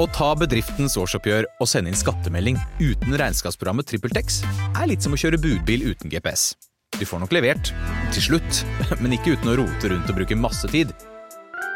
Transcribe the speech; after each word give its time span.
Å 0.00 0.06
ta 0.08 0.30
bedriftens 0.38 0.94
årsoppgjør 0.96 1.44
og 1.60 1.68
sende 1.68 1.90
inn 1.92 1.98
skattemelding 1.98 2.56
uten 2.80 3.16
regnskapsprogrammet 3.20 3.84
TrippelTex 3.90 4.38
er 4.70 4.86
litt 4.88 5.04
som 5.04 5.12
å 5.12 5.18
kjøre 5.20 5.36
budbil 5.42 5.90
uten 5.90 6.08
GPS. 6.08 6.54
Du 6.96 7.04
får 7.04 7.20
nok 7.20 7.34
levert, 7.36 7.72
til 8.14 8.24
slutt, 8.30 8.62
men 9.02 9.12
ikke 9.18 9.34
uten 9.34 9.52
å 9.52 9.58
rote 9.60 9.90
rundt 9.92 10.08
og 10.08 10.16
bruke 10.16 10.38
masse 10.40 10.70
tid. 10.72 10.94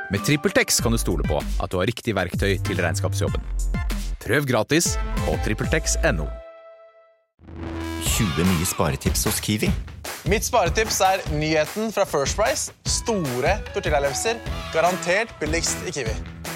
Med 0.08 0.24
TrippelTex 0.24 0.80
kan 0.80 0.96
du 0.96 1.00
stole 1.00 1.26
på 1.28 1.36
at 1.36 1.72
du 1.72 1.76
har 1.76 1.90
riktig 1.90 2.16
verktøy 2.16 2.56
til 2.64 2.80
regnskapsjobben. 2.80 3.44
Prøv 4.24 4.48
gratis 4.48 4.94
på 5.26 5.36
TrippelTex.no. 5.44 6.30
20 8.14 8.48
nye 8.54 8.70
sparetips 8.70 9.26
hos 9.28 9.42
Kiwi. 9.44 9.68
Mitt 10.32 10.48
sparetips 10.48 11.02
er 11.04 11.20
nyheten 11.36 11.92
fra 11.92 12.08
First 12.08 12.40
Price. 12.40 12.72
Store 12.88 13.58
tortillalefser. 13.74 14.40
Garantert 14.72 15.36
billigst 15.42 15.84
i 15.84 15.92
Kiwi. 15.92 16.16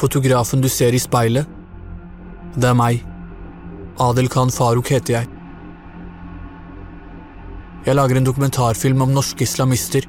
Fotografen 0.00 0.62
du 0.64 0.68
ser 0.72 0.94
i 0.96 1.00
speilet, 1.02 1.48
det 2.56 2.70
er 2.70 2.76
meg. 2.76 3.02
Adel 4.00 4.30
Khan 4.32 4.52
Farouk 4.54 4.88
heter 4.88 5.18
jeg. 5.18 5.28
Jeg 7.84 7.96
lager 7.98 8.16
en 8.16 8.24
dokumentarfilm 8.24 9.04
om 9.04 9.12
norske 9.12 9.44
islamister, 9.44 10.06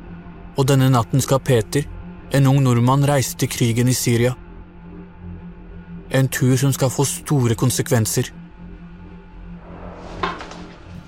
og 0.55 0.69
denne 0.71 0.87
natten 0.93 1.23
skal 1.23 1.43
Peter, 1.43 1.83
en 2.31 2.47
ung 2.47 2.61
nordmann, 2.63 3.03
reise 3.07 3.35
til 3.35 3.51
krigen 3.51 3.91
i 3.91 3.95
Syria. 3.97 4.31
En 6.11 6.31
tur 6.31 6.55
som 6.59 6.71
skal 6.75 6.91
få 6.91 7.03
store 7.07 7.59
konsekvenser. 7.59 8.31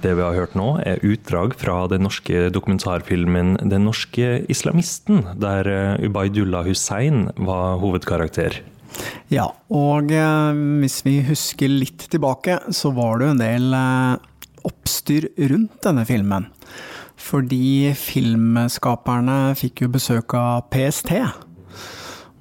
Det 0.03 0.11
vi 0.17 0.23
har 0.25 0.35
hørt 0.35 0.55
nå, 0.59 0.65
er 0.83 0.99
utdrag 1.07 1.53
fra 1.55 1.85
den 1.87 2.03
norske 2.03 2.49
dokumentarfilmen 2.51 3.55
'Den 3.63 3.85
norske 3.87 4.43
islamisten', 4.51 5.21
der 5.39 5.69
eh, 5.71 6.03
Ubaydullah 6.03 6.67
Hussein 6.67 7.29
var 7.37 7.79
hovedkarakter. 7.79 8.59
Ja, 9.31 9.47
og 9.71 10.11
eh, 10.11 10.59
hvis 10.83 10.99
vi 11.07 11.21
husker 11.23 11.71
litt 11.71 12.09
tilbake, 12.11 12.59
så 12.75 12.91
var 12.91 13.19
det 13.19 13.29
jo 13.29 13.35
en 13.37 13.41
del 13.45 13.77
eh, 13.79 14.17
oppstyr 14.67 15.29
rundt 15.53 15.79
denne 15.87 16.03
filmen. 16.05 16.49
Fordi 17.15 17.93
filmskaperne 17.95 19.55
fikk 19.55 19.85
jo 19.85 19.93
besøk 19.95 20.35
av 20.35 20.67
PST. 20.73 21.15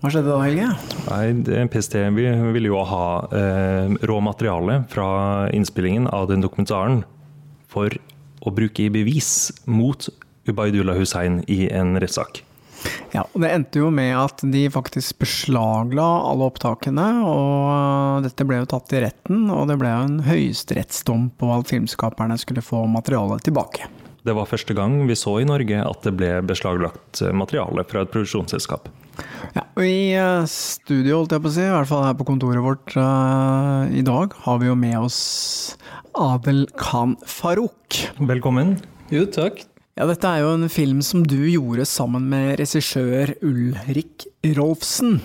Hva 0.03 0.11
skjedde 0.11 0.33
da, 0.35 0.43
Helge? 0.43 0.69
Nei, 1.07 1.25
det- 1.47 1.71
PST 1.71 1.95
vi 2.19 2.27
ville 2.59 2.75
jo 2.75 2.83
ha 2.83 3.07
eh, 3.31 3.87
rå 4.03 4.19
materiale 4.21 4.83
fra 4.91 5.49
innspillingen 5.55 6.11
av 6.11 6.27
den 6.27 6.43
dokumentaren 6.43 7.05
for 7.73 7.97
å 8.42 8.52
bruke 8.55 8.86
i 8.86 8.92
bevis 8.92 9.51
mot 9.70 10.08
Ubaydullah 10.48 10.98
Hussein 10.98 11.42
i 11.51 11.64
en 11.73 11.95
rettssak. 12.02 12.42
Ja, 13.13 13.27
Det 13.35 13.51
endte 13.51 13.79
jo 13.79 13.91
med 13.95 14.14
at 14.19 14.42
de 14.42 14.64
faktisk 14.73 15.20
beslagla 15.23 16.02
alle 16.02 16.48
opptakene, 16.51 17.07
og 17.29 18.24
dette 18.27 18.47
ble 18.48 18.63
jo 18.63 18.70
tatt 18.73 18.95
i 18.97 19.02
retten, 19.05 19.45
og 19.55 19.69
det 19.70 19.77
ble 19.79 19.92
jo 19.92 20.07
en 20.08 20.23
høyesterettsdom 20.27 21.29
på 21.39 21.51
at 21.55 21.70
filmskaperne 21.70 22.39
skulle 22.41 22.64
få 22.64 22.83
materialet 22.91 23.45
tilbake. 23.47 23.86
Det 24.23 24.35
var 24.39 24.51
første 24.51 24.74
gang 24.74 25.01
vi 25.08 25.18
så 25.18 25.41
i 25.42 25.47
Norge 25.47 25.83
at 25.83 26.05
det 26.07 26.14
ble 26.18 26.35
beslaglagt 26.47 27.24
materiale 27.35 27.86
fra 27.86 28.05
et 28.05 28.13
produksjonsselskap. 28.13 28.91
Ja, 29.52 29.67
og 29.77 29.83
I 29.84 30.14
eh, 30.17 30.46
studio, 30.48 31.18
holdt 31.20 31.34
jeg 31.34 31.45
på 31.45 31.50
å 31.50 31.55
si, 31.55 31.64
i 31.67 31.73
hvert 31.74 31.90
fall 31.90 32.06
her 32.06 32.17
på 32.17 32.27
kontoret 32.28 32.64
vårt 32.64 32.95
uh, 32.96 33.84
i 33.92 34.05
dag, 34.06 34.33
har 34.46 34.62
vi 34.62 34.70
jo 34.70 34.78
med 34.78 34.96
oss 35.00 35.18
Adel 36.17 36.64
Khan 36.80 37.18
Farouk. 37.28 37.98
Velkommen. 38.20 38.78
Jo, 39.12 39.27
takk. 39.28 39.64
Ja, 39.98 40.06
dette 40.08 40.24
er 40.24 40.40
jo 40.40 40.55
en 40.56 40.70
film 40.73 41.02
som 41.05 41.24
du 41.28 41.39
gjorde 41.50 41.84
sammen 41.89 42.30
med 42.33 42.56
regissør 42.62 43.34
Ulrik 43.45 44.24
Rolfsen. 44.56 45.18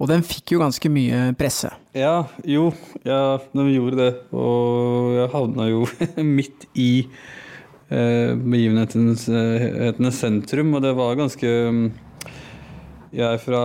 Og 0.00 0.08
den 0.08 0.24
fikk 0.24 0.54
jo 0.54 0.62
ganske 0.62 0.90
mye 0.90 1.28
presse. 1.38 1.68
Ja, 1.94 2.24
jo, 2.48 2.70
ja, 3.04 3.38
den 3.52 3.68
gjorde 3.70 3.98
det. 4.00 4.10
Og 4.32 5.18
jeg 5.18 5.32
havna 5.34 5.68
jo 5.68 5.84
midt 6.38 6.66
i 6.74 6.90
eh, 7.04 8.32
begivenhetenes 8.32 9.26
eh, 9.28 10.10
sentrum, 10.16 10.72
og 10.74 10.86
det 10.86 10.94
var 10.98 11.18
ganske 11.20 11.52
mm, 11.70 11.84
Jeg 13.10 13.40
fra 13.42 13.60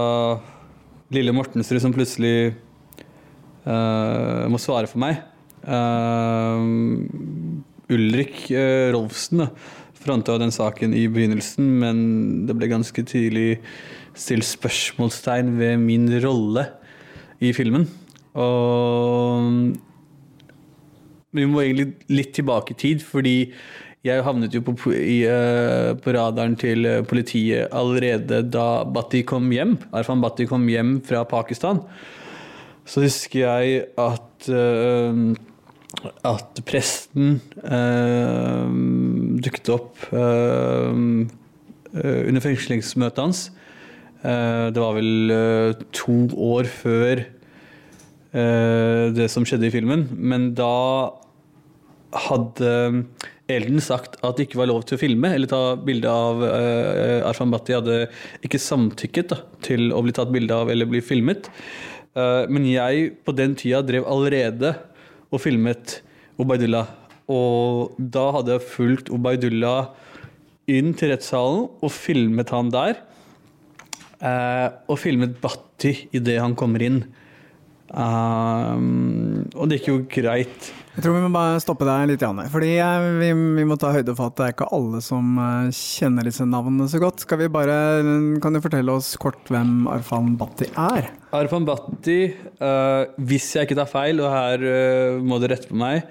lille 1.14 1.34
Mortensrud 1.36 1.78
som 1.84 1.94
plutselig 1.94 2.56
uh, 3.68 4.46
må 4.50 4.58
svare 4.58 4.90
for 4.90 4.98
meg. 5.04 5.20
Uh, 5.62 6.66
Ulrik 7.94 8.48
uh, 8.50 8.90
Rolfsen 8.96 9.44
da, 9.44 9.52
fronta 10.02 10.40
den 10.42 10.54
saken 10.54 10.98
i 10.98 11.06
begynnelsen, 11.14 11.68
men 11.84 12.02
det 12.50 12.58
ble 12.58 12.72
ganske 12.74 13.06
tidlig 13.06 13.60
stilt 14.18 14.48
spørsmålstegn 14.50 15.54
ved 15.60 15.78
min 15.84 16.10
rolle 16.26 16.66
i 17.38 17.54
filmen. 17.54 17.86
Og 18.34 19.78
vi 21.36 21.46
må 21.46 21.62
egentlig 21.62 21.92
litt 22.10 22.34
tilbake 22.34 22.74
i 22.74 22.82
tid, 22.82 23.06
fordi 23.06 23.38
jeg 24.06 24.22
havnet 24.26 24.54
jo 24.54 24.62
på, 24.66 24.74
i, 24.94 25.24
eh, 25.26 25.94
på 25.98 26.14
radaren 26.14 26.56
til 26.60 26.86
eh, 26.86 27.04
politiet 27.08 27.72
allerede 27.74 28.44
da 28.54 28.84
Bhatti 28.86 29.24
kom 29.26 29.52
hjem. 29.54 29.78
Arfan 29.96 30.22
Bhatti 30.22 30.46
kom 30.50 30.68
hjem 30.70 31.00
fra 31.06 31.24
Pakistan. 31.30 31.82
Så 32.86 33.02
husker 33.06 33.40
jeg 33.42 33.86
at 33.98 34.50
eh, 34.54 35.14
at 36.28 36.60
presten 36.68 37.38
dukket 39.42 39.70
opp 39.72 40.02
under 40.12 41.32
fengslingsmøtet 42.44 43.22
hans. 43.24 43.40
Det 44.20 44.82
var 44.84 44.98
vel 44.98 45.32
to 45.96 46.18
år 46.36 46.68
før 46.68 47.24
det 49.16 49.30
som 49.32 49.48
skjedde 49.48 49.70
i 49.70 49.74
filmen. 49.74 50.04
Men 50.20 50.52
da 50.60 50.76
hadde 52.28 52.74
Elden 53.52 53.82
sagt 53.84 54.18
at 54.26 54.38
det 54.38 54.48
ikke 54.48 54.58
var 54.58 54.72
lov 54.72 54.86
til 54.88 54.98
å 54.98 55.02
filme 55.02 55.30
eller 55.36 55.50
ta 55.50 55.76
bilde 55.78 56.10
av 56.10 56.42
uh, 56.42 57.28
Arfan 57.30 57.52
Bhatti. 57.54 57.76
hadde 57.78 58.08
ikke 58.46 58.62
samtykket 58.62 59.34
da, 59.34 59.42
til 59.66 59.92
å 59.94 60.02
bli 60.06 60.16
tatt 60.18 60.32
bilde 60.34 60.56
av 60.56 60.72
eller 60.74 60.90
bli 60.90 61.02
filmet. 61.06 61.52
Uh, 62.18 62.50
men 62.50 62.66
jeg 62.66 63.12
på 63.28 63.36
den 63.38 63.54
tida 63.60 63.84
drev 63.86 64.08
allerede 64.10 64.74
og 65.30 65.44
filmet 65.44 66.00
Obaidullah. 66.42 66.90
Og 67.32 67.94
da 68.00 68.26
hadde 68.40 68.56
jeg 68.56 68.70
fulgt 68.72 69.12
Obaidullah 69.14 69.92
inn 70.72 70.96
til 70.98 71.14
rettssalen 71.14 71.68
og 71.70 71.94
filmet 71.94 72.54
han 72.54 72.72
der. 72.74 72.98
Uh, 74.24 74.74
og 74.90 74.98
filmet 75.02 75.38
Bhatti 75.44 75.94
idet 76.18 76.40
han 76.42 76.58
kommer 76.58 76.82
inn. 76.82 77.04
Uh, 77.94 79.46
og 79.54 79.70
det 79.70 79.84
gikk 79.84 79.92
jo 79.92 80.00
greit. 80.10 80.72
Jeg 80.96 81.04
tror 81.04 81.18
vi 81.18 81.24
må 81.26 81.30
bare 81.34 81.60
stoppe 81.60 81.84
deg 81.84 82.06
litt, 82.08 82.22
Janne. 82.24 82.46
Fordi 82.52 82.70
eh, 82.80 83.08
vi, 83.20 83.32
vi 83.58 83.66
må 83.68 83.76
ta 83.80 83.90
høyde 83.92 84.14
for 84.16 84.32
at 84.32 84.38
det 84.40 84.46
er 84.46 84.54
ikke 84.56 84.70
alle 84.78 85.02
som 85.04 85.34
eh, 85.44 85.74
kjenner 85.76 86.24
disse 86.30 86.46
navnene 86.48 86.88
så 86.92 87.02
godt. 87.04 87.26
Skal 87.26 87.42
vi 87.44 87.50
bare, 87.52 87.76
Kan 88.44 88.56
du 88.56 88.62
fortelle 88.64 88.96
oss 88.96 89.14
kort 89.20 89.52
hvem 89.52 89.90
Arfan 89.92 90.38
Bhatti 90.40 90.70
er? 90.72 91.10
Arfan 91.36 91.68
Bhatti, 91.68 92.22
uh, 92.62 93.12
hvis 93.28 93.50
jeg 93.58 93.68
ikke 93.68 93.76
tar 93.82 93.92
feil, 93.92 94.24
og 94.24 94.32
her 94.32 94.64
uh, 94.64 95.20
må 95.20 95.42
du 95.44 95.50
rette 95.52 95.68
på 95.68 95.76
meg, 95.76 96.06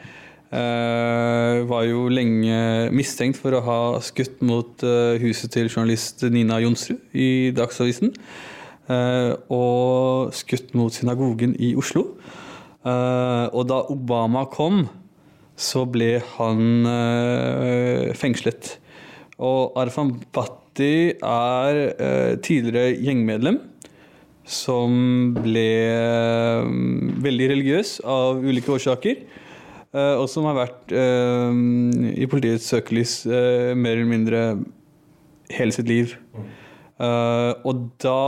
uh, 0.52 1.64
var 1.70 1.86
jo 1.88 2.04
lenge 2.12 2.58
mistenkt 2.92 3.40
for 3.40 3.56
å 3.56 3.64
ha 3.64 3.78
skutt 4.04 4.44
mot 4.44 4.84
eh, 4.84 5.16
huset 5.22 5.52
til 5.56 5.70
journalist 5.72 6.26
Nina 6.28 6.60
Jonsrud 6.60 7.00
i 7.16 7.50
Dagsavisen. 7.56 8.12
eh, 8.92 9.32
og 9.48 10.34
skutt 10.36 10.75
mot 10.76 10.92
synagogen 10.92 11.56
i 11.56 11.72
Oslo. 11.81 12.10
Eh, 12.84 13.46
og 13.50 13.64
da 13.70 13.81
Obama 13.92 14.44
kom, 14.52 14.84
så 15.54 15.84
ble 15.86 16.19
han 16.34 16.82
uh, 16.82 18.10
fengslet. 18.19 18.72
Og 19.38 19.76
Arfan 19.78 20.10
Bhatti 20.34 21.14
er 21.14 21.78
uh, 21.94 22.32
tidligere 22.42 22.96
gjengmedlem. 22.98 23.60
som 24.44 24.92
ble 25.32 25.69
mm, 26.69 27.22
veldig 27.25 27.46
religiøs 27.48 27.92
av 28.04 28.42
ulike 28.44 28.75
årsaker. 28.75 29.22
og 29.94 30.26
som 30.28 30.44
har 30.44 30.56
vært 30.58 30.92
i 30.92 32.26
politiets 32.26 32.66
søkelys 32.69 33.25
mer 33.25 33.94
eller 33.94 34.10
mindre 34.10 34.40
hele 35.54 35.72
sitt 35.72 35.88
liv. 35.88 36.12
Eh, 36.94 37.52
og 37.66 37.88
da 38.02 38.20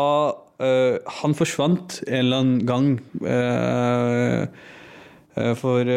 eh, 0.62 0.96
Han 1.20 1.36
forsvant 1.36 2.00
en 2.06 2.18
eller 2.18 2.42
annen 2.42 2.66
gang 2.68 2.88
uh, 3.22 4.46
eh, 5.36 5.54
for 5.60 5.94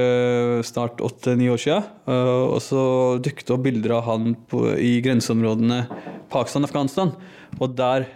snart 0.67 0.99
åtte-ni 0.99 1.47
år 1.47 1.61
siden. 1.63 1.85
Og 2.11 2.59
så 2.63 2.81
dukket 3.23 3.47
det 3.47 3.55
opp 3.55 3.63
bilder 3.63 3.93
av 3.95 4.07
han 4.09 4.33
på, 4.51 4.65
i 4.75 4.97
grenseområdene 5.05 5.85
Pakistan-Afghanistan. 6.33 7.13
Og 7.59 7.77
der 7.79 8.09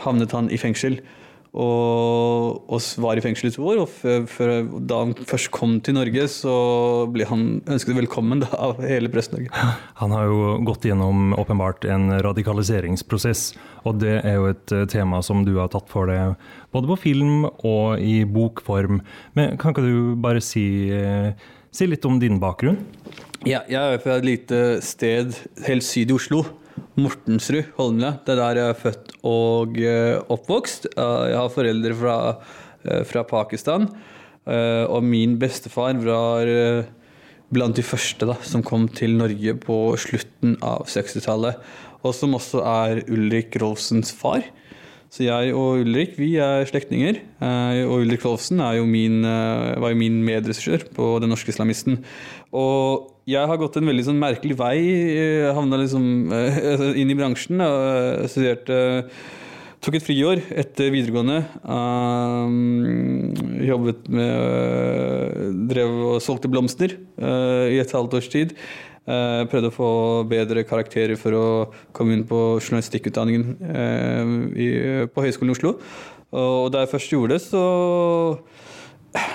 havnet 0.00 0.32
han 0.32 0.48
i 0.48 0.56
fengsel. 0.60 0.96
Og, 1.50 2.60
og 2.70 2.82
var 3.02 3.18
i 3.18 3.22
fengsel 3.24 3.48
i 3.48 3.52
to 3.54 3.64
år. 3.66 3.80
Og 3.82 3.90
før, 3.90 4.26
før, 4.30 4.52
da 4.86 5.00
han 5.02 5.14
først 5.18 5.50
kom 5.54 5.78
til 5.82 5.96
Norge, 5.96 6.26
så 6.30 6.54
ble 7.10 7.26
han 7.26 7.46
ønsket 7.66 7.98
velkommen 7.98 8.44
da, 8.44 8.50
av 8.54 8.78
hele 8.84 9.10
Prest-Norge. 9.10 9.50
Han 10.00 10.14
har 10.14 10.30
jo 10.30 10.54
gått 10.64 10.86
gjennom 10.88 11.34
åpenbart 11.36 11.84
en 11.90 12.08
radikaliseringsprosess, 12.24 13.50
og 13.84 13.98
det 14.00 14.20
er 14.22 14.38
jo 14.38 14.46
et 14.52 14.74
eh, 14.76 14.86
tema 14.90 15.20
som 15.26 15.42
du 15.44 15.52
har 15.58 15.68
tatt 15.72 15.90
for 15.90 16.08
deg 16.08 16.38
både 16.72 16.92
på 16.92 16.98
film 17.02 17.44
og 17.50 18.00
i 18.00 18.22
bokform. 18.24 19.02
Men 19.36 19.58
kan 19.60 19.74
ikke 19.74 19.84
du 19.84 20.14
bare 20.22 20.40
si, 20.44 20.64
eh, 20.94 21.34
si 21.74 21.90
litt 21.90 22.06
om 22.08 22.20
din 22.22 22.40
bakgrunn? 22.40 22.78
Ja, 23.48 23.62
jeg 23.68 23.80
er 23.80 24.00
fra 24.02 24.18
et 24.20 24.26
lite 24.28 24.62
sted 24.84 25.34
helt 25.66 25.84
syd 25.86 26.12
i 26.12 26.16
Oslo. 26.16 26.44
Mortensrud, 27.00 27.70
Holmlia. 27.78 28.14
Det 28.24 28.34
er 28.34 28.40
der 28.40 28.60
jeg 28.60 28.72
er 28.72 28.78
født 28.78 29.12
og 29.26 29.76
eh, 29.80 30.16
oppvokst. 30.32 30.90
Eh, 30.90 31.26
jeg 31.30 31.38
har 31.38 31.52
foreldre 31.54 31.96
fra, 31.96 32.16
eh, 32.84 33.04
fra 33.08 33.24
Pakistan. 33.24 33.90
og 34.50 35.04
min 35.04 35.36
bestefar 35.38 35.94
var 36.00 36.48
blant 37.52 37.76
de 37.76 37.82
første 37.84 38.26
da, 38.26 38.34
som 38.42 38.64
kom 38.64 38.88
til 38.88 39.12
Norge 39.14 39.52
på 39.62 39.76
slutten 40.00 40.56
av 40.64 40.88
60-tallet. 40.88 41.60
Og 42.02 42.14
som 42.16 42.34
også 42.34 42.64
er 42.64 43.02
Ulrik 43.12 43.54
Rolfsens 43.60 44.10
far. 44.10 44.42
Så 45.12 45.28
jeg 45.28 45.52
og 45.54 45.84
Ulrik 45.84 46.16
vi 46.18 46.32
er 46.40 46.66
slektninger. 46.66 47.20
Og 47.84 48.00
Ulrik 48.00 48.24
Rolfsen 48.24 48.58
jo 48.58 48.88
min, 48.88 49.22
var 49.22 49.92
jo 49.92 50.00
min 50.00 50.24
medregissør 50.24 50.88
på 50.96 51.20
Den 51.20 51.30
norske 51.30 51.52
islamisten. 51.52 52.02
Og 52.50 53.09
jeg 53.28 53.50
har 53.50 53.60
gått 53.60 53.76
en 53.76 53.90
veldig 53.90 54.06
sånn 54.06 54.20
merkelig 54.20 54.56
vei. 54.58 54.76
Jeg 54.80 55.52
Havna 55.56 55.82
liksom 55.82 56.32
eh, 56.32 56.88
inn 57.00 57.12
i 57.12 57.18
bransjen. 57.18 57.60
og 57.64 58.30
studerte 58.32 58.80
Tok 59.80 59.96
et 59.96 60.04
friår 60.04 60.42
etter 60.60 60.90
videregående. 60.92 61.38
Um, 61.64 63.30
jobbet 63.64 64.10
med 64.12 65.62
Drev 65.70 65.94
og 66.10 66.18
solgte 66.20 66.50
blomster 66.52 66.98
uh, 67.16 67.64
i 67.64 67.78
et 67.80 67.94
halvt 67.96 68.18
års 68.18 68.28
tid. 68.28 68.52
Uh, 69.08 69.48
prøvde 69.48 69.70
å 69.70 69.72
få 69.72 69.90
bedre 70.28 70.66
karakterer 70.68 71.16
for 71.16 71.32
å 71.32 71.46
komme 71.96 72.12
inn 72.12 72.26
på 72.28 72.58
journalistikkutdanningen 72.60 73.46
uh, 73.56 74.34
i, 74.52 74.68
på 75.08 75.24
Høgskolen 75.24 75.54
i 75.54 75.56
Oslo. 75.56 75.78
Og 76.36 76.68
da 76.74 76.84
jeg 76.84 76.92
først 76.92 77.16
gjorde 77.16 77.38
det, 77.38 77.42
så 77.48 77.64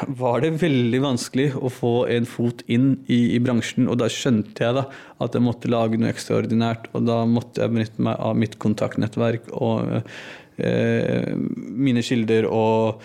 var 0.08 0.44
det 0.44 0.54
veldig 0.62 1.02
vanskelig 1.04 1.50
å 1.58 1.70
få 1.74 1.94
en 2.12 2.28
fot 2.30 2.64
inn 2.72 2.94
i, 3.12 3.36
i 3.36 3.42
bransjen. 3.44 3.90
Og 3.92 4.00
da 4.00 4.08
skjønte 4.12 4.64
jeg 4.64 4.78
da 4.78 4.86
at 5.24 5.36
jeg 5.36 5.44
måtte 5.44 5.72
lage 5.72 6.00
noe 6.00 6.14
ekstraordinært. 6.14 6.90
Og 6.96 7.06
da 7.10 7.22
måtte 7.30 7.64
jeg 7.64 7.74
benytte 7.74 8.08
meg 8.08 8.20
av 8.24 8.40
mitt 8.40 8.58
kontaktnettverk 8.62 9.52
og 9.56 10.00
eh, 10.58 11.34
mine 11.36 12.04
kilder 12.06 12.48
og 12.48 13.04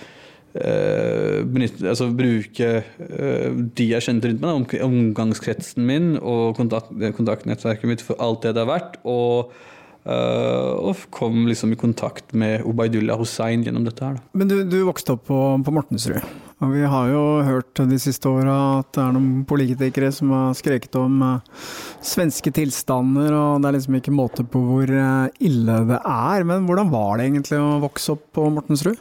eh, 0.55 1.40
benytte, 1.43 1.88
altså 1.90 2.11
bruke 2.14 2.70
eh, 2.84 3.49
de 3.50 3.90
jeg 3.90 4.06
kjente 4.06 4.31
rundt 4.31 4.44
meg, 4.44 4.70
da, 4.70 4.84
omgangskretsen 4.87 5.87
min 5.87 6.14
og 6.20 6.55
kontakt, 6.61 6.94
kontaktnettverket 7.19 7.90
mitt 7.90 8.06
for 8.06 8.20
alt 8.22 8.46
det 8.46 8.55
det 8.58 8.64
er 8.67 8.72
vært. 8.76 9.02
Og, 9.08 9.52
Uh, 10.00 10.81
og 10.81 11.02
kom 11.12 11.43
liksom 11.44 11.75
i 11.75 11.76
kontakt 11.76 12.32
med 12.32 12.62
Ubaydullah 12.64 13.20
Hussein 13.20 13.61
gjennom 13.67 13.84
dette 13.84 14.00
her. 14.00 14.14
Da. 14.17 14.38
Men 14.40 14.49
du, 14.49 14.55
du 14.64 14.78
vokste 14.87 15.12
opp 15.12 15.26
på, 15.28 15.40
på 15.61 15.75
Mortensrud, 15.76 16.25
og 16.60 16.72
vi 16.74 16.82
har 16.92 17.08
jo 17.08 17.22
hørt 17.46 17.80
de 17.88 17.98
siste 18.00 18.28
åra 18.28 18.54
at 18.82 18.90
det 18.92 19.00
er 19.02 19.14
noen 19.16 19.44
politikere 19.48 20.10
som 20.12 20.32
har 20.34 20.56
skreket 20.58 20.96
om 21.00 21.20
eh, 21.24 21.66
svenske 22.04 22.52
tilstander, 22.52 23.32
og 23.32 23.62
det 23.62 23.70
er 23.70 23.76
liksom 23.78 23.96
ikke 23.96 24.12
måte 24.12 24.44
på 24.44 24.60
hvor 24.66 24.92
eh, 24.92 25.44
ille 25.48 25.78
det 25.88 26.00
er. 26.04 26.44
Men 26.48 26.66
hvordan 26.68 26.92
var 26.92 27.16
det 27.16 27.30
egentlig 27.30 27.60
å 27.60 27.78
vokse 27.86 28.12
opp 28.12 28.26
på 28.36 28.48
Mortensrud? 28.52 29.00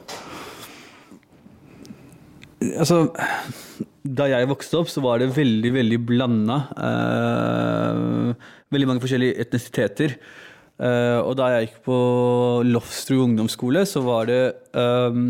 Altså, 2.80 3.02
da 4.04 4.28
jeg 4.32 4.48
vokste 4.50 4.80
opp, 4.80 4.92
så 4.92 5.04
var 5.04 5.20
det 5.20 5.34
veldig, 5.36 5.74
veldig 5.76 6.00
blanda. 6.08 6.62
Eh, 6.80 8.48
veldig 8.72 8.90
mange 8.90 9.04
forskjellige 9.04 9.36
etnisiteter. 9.44 10.16
Eh, 10.80 11.20
og 11.20 11.36
da 11.36 11.52
jeg 11.54 11.68
gikk 11.68 11.80
på 11.90 12.00
Lofstrud 12.72 13.26
ungdomsskole, 13.26 13.84
så 13.84 14.04
var 14.06 14.30
det 14.32 14.42
eh, 14.72 15.24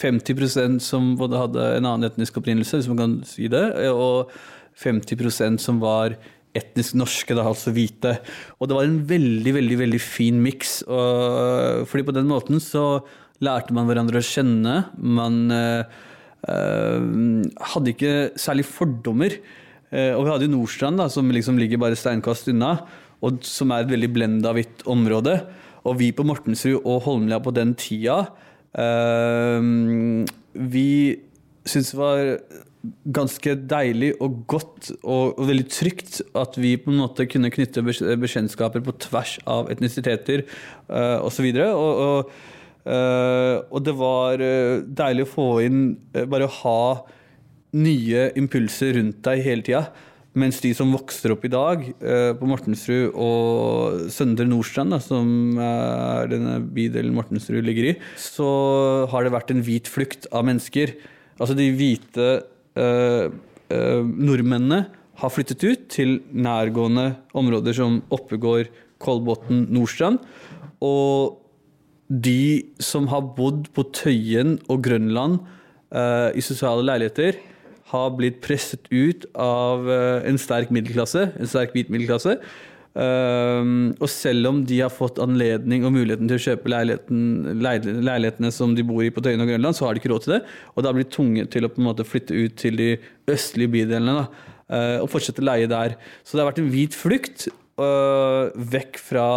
50% 0.00 0.80
som 0.84 1.14
både 1.20 1.40
hadde 1.40 1.70
en 1.76 1.88
annen 1.88 2.08
etnisk 2.08 2.40
opprinnelse, 2.40 2.80
hvis 2.80 2.90
man 2.90 3.00
kan 3.00 3.16
si 3.28 3.50
det, 3.52 3.64
og 3.92 4.32
50% 4.80 5.60
som 5.60 5.80
var 5.82 6.16
etnisk 6.56 6.96
norske, 6.98 7.34
da, 7.36 7.44
altså 7.46 7.72
hvite. 7.74 8.16
Og 8.58 8.70
det 8.70 8.76
var 8.76 8.88
en 8.88 9.00
veldig, 9.06 9.52
veldig 9.54 9.80
veldig 9.84 10.00
fin 10.02 10.40
miks. 10.42 10.80
Fordi 10.88 12.06
på 12.06 12.14
den 12.16 12.30
måten 12.30 12.58
så 12.62 13.02
lærte 13.44 13.74
man 13.76 13.88
hverandre 13.88 14.20
å 14.20 14.26
kjenne. 14.26 14.74
Man 14.98 15.44
eh, 15.54 16.00
hadde 17.72 17.94
ikke 17.94 18.14
særlig 18.40 18.66
fordommer. 18.68 19.36
Eh, 19.90 20.12
og 20.16 20.24
vi 20.24 20.32
hadde 20.32 20.48
jo 20.48 20.54
Nordstrand, 20.56 21.00
da, 21.00 21.08
som 21.12 21.30
liksom 21.30 21.58
ligger 21.60 21.80
bare 21.82 21.98
steinkast 21.98 22.50
unna, 22.52 22.76
og 23.20 23.42
som 23.46 23.72
er 23.74 23.84
et 23.84 23.92
veldig 23.92 24.12
blenda 24.14 24.54
hvitt 24.56 24.84
område. 24.90 25.38
Og 25.88 25.98
vi 26.00 26.10
på 26.12 26.26
Mortensrud 26.26 26.80
og 26.82 27.04
Holmlia 27.06 27.40
på 27.42 27.54
den 27.56 27.74
tida, 27.78 28.24
vi 30.70 30.90
syntes 31.66 31.90
det 31.90 31.98
var 31.98 32.20
ganske 33.12 33.54
deilig 33.68 34.14
og 34.24 34.38
godt 34.48 34.90
og, 35.02 35.36
og 35.36 35.48
veldig 35.50 35.66
trygt 35.72 36.20
at 36.38 36.56
vi 36.60 36.76
på 36.80 36.92
en 36.92 37.02
måte 37.02 37.26
kunne 37.28 37.52
knytte 37.52 37.84
bekj- 37.84 38.14
bekjentskaper 38.20 38.84
på 38.84 38.94
tvers 39.04 39.36
av 39.50 39.68
etnisiteter 39.72 40.46
uh, 40.88 41.20
osv. 41.26 41.50
Og, 41.66 42.00
og, 42.06 42.30
eh, 42.88 43.56
og 43.68 43.84
det 43.84 43.96
var 43.98 44.44
eh, 44.44 44.80
deilig 45.02 45.26
å 45.26 45.32
få 45.34 45.48
inn 45.66 45.82
uh, 46.16 46.24
Bare 46.24 46.48
å 46.48 46.54
ha 46.62 46.84
nye 47.76 48.30
impulser 48.40 48.96
rundt 48.96 49.20
deg 49.28 49.44
hele 49.44 49.66
tida. 49.66 49.84
Mens 50.38 50.60
de 50.62 50.70
som 50.78 50.92
vokser 50.94 51.32
opp 51.34 51.42
i 51.42 51.50
dag, 51.50 51.82
eh, 51.98 52.30
på 52.38 52.46
Mortensrud 52.46 53.16
og 53.18 54.10
Søndre 54.14 54.46
Nordstrand, 54.46 54.94
da, 54.94 55.00
som 55.02 55.58
er 55.58 56.30
denne 56.30 56.60
bydelen 56.62 57.16
Mortensrud 57.16 57.64
ligger 57.66 57.90
i, 57.90 57.96
så 58.14 59.08
har 59.10 59.26
det 59.26 59.34
vært 59.34 59.50
en 59.50 59.64
hvit 59.66 59.90
flukt 59.90 60.28
av 60.30 60.46
mennesker. 60.46 60.94
Altså 61.40 61.56
de 61.58 61.66
hvite 61.74 62.28
eh, 62.78 63.26
eh, 63.74 64.02
nordmennene 64.06 64.84
har 65.20 65.34
flyttet 65.34 65.66
ut 65.66 65.86
til 65.92 66.20
nærgående 66.30 67.16
områder 67.36 67.76
som 67.76 67.98
Oppegård, 68.14 68.70
Kolbotn, 69.02 69.66
Nordstrand. 69.74 70.22
Og 70.80 71.40
de 72.10 72.70
som 72.78 73.10
har 73.10 73.32
bodd 73.36 73.68
på 73.74 73.84
Tøyen 73.94 74.58
og 74.70 74.82
Grønland 74.86 75.40
eh, 75.90 76.30
i 76.38 76.44
sosiale 76.44 76.86
leiligheter, 76.86 77.38
har 77.90 78.10
blitt 78.16 78.40
presset 78.44 78.86
ut 78.90 79.26
av 79.38 79.88
eh, 79.90 80.26
en 80.30 80.38
sterk 80.40 80.72
middelklasse, 80.74 81.30
en 81.36 81.50
sterk 81.50 81.74
hvit 81.76 81.90
middelklasse. 81.92 82.38
Um, 82.90 83.92
og 84.02 84.08
selv 84.10 84.48
om 84.48 84.56
de 84.66 84.80
har 84.80 84.90
fått 84.90 85.20
anledning 85.22 85.84
og 85.86 85.92
muligheten 85.94 86.26
til 86.26 86.40
å 86.40 86.42
kjøpe 86.42 86.72
leiligheten, 86.72 87.60
leilighetene 87.62 88.50
som 88.50 88.72
de 88.74 88.82
bor 88.86 89.04
i 89.04 89.12
på 89.14 89.22
Tøyen 89.22 89.44
og 89.44 89.52
Grønland, 89.52 89.78
så 89.78 89.86
har 89.86 89.94
de 89.94 90.02
ikke 90.02 90.10
råd 90.10 90.26
til 90.26 90.34
det. 90.34 90.40
Og 90.74 90.86
da 90.86 90.92
blir 90.94 91.06
de 91.06 91.14
tvunget 91.14 91.52
til 91.54 91.66
å 91.66 91.70
på 91.70 91.78
en 91.82 91.86
måte 91.86 92.06
flytte 92.06 92.34
ut 92.34 92.58
til 92.58 92.80
de 92.80 92.90
østlige 93.30 93.74
bydelene 93.76 94.16
da, 94.18 94.26
eh, 94.74 94.96
og 95.04 95.06
fortsette 95.12 95.44
å 95.44 95.46
leie 95.46 95.70
der. 95.70 95.94
Så 96.24 96.34
det 96.34 96.42
har 96.42 96.50
vært 96.50 96.60
en 96.64 96.72
hvit 96.74 96.98
flukt 96.98 97.46
øh, 97.46 98.50
vekk 98.74 98.98
fra 99.06 99.28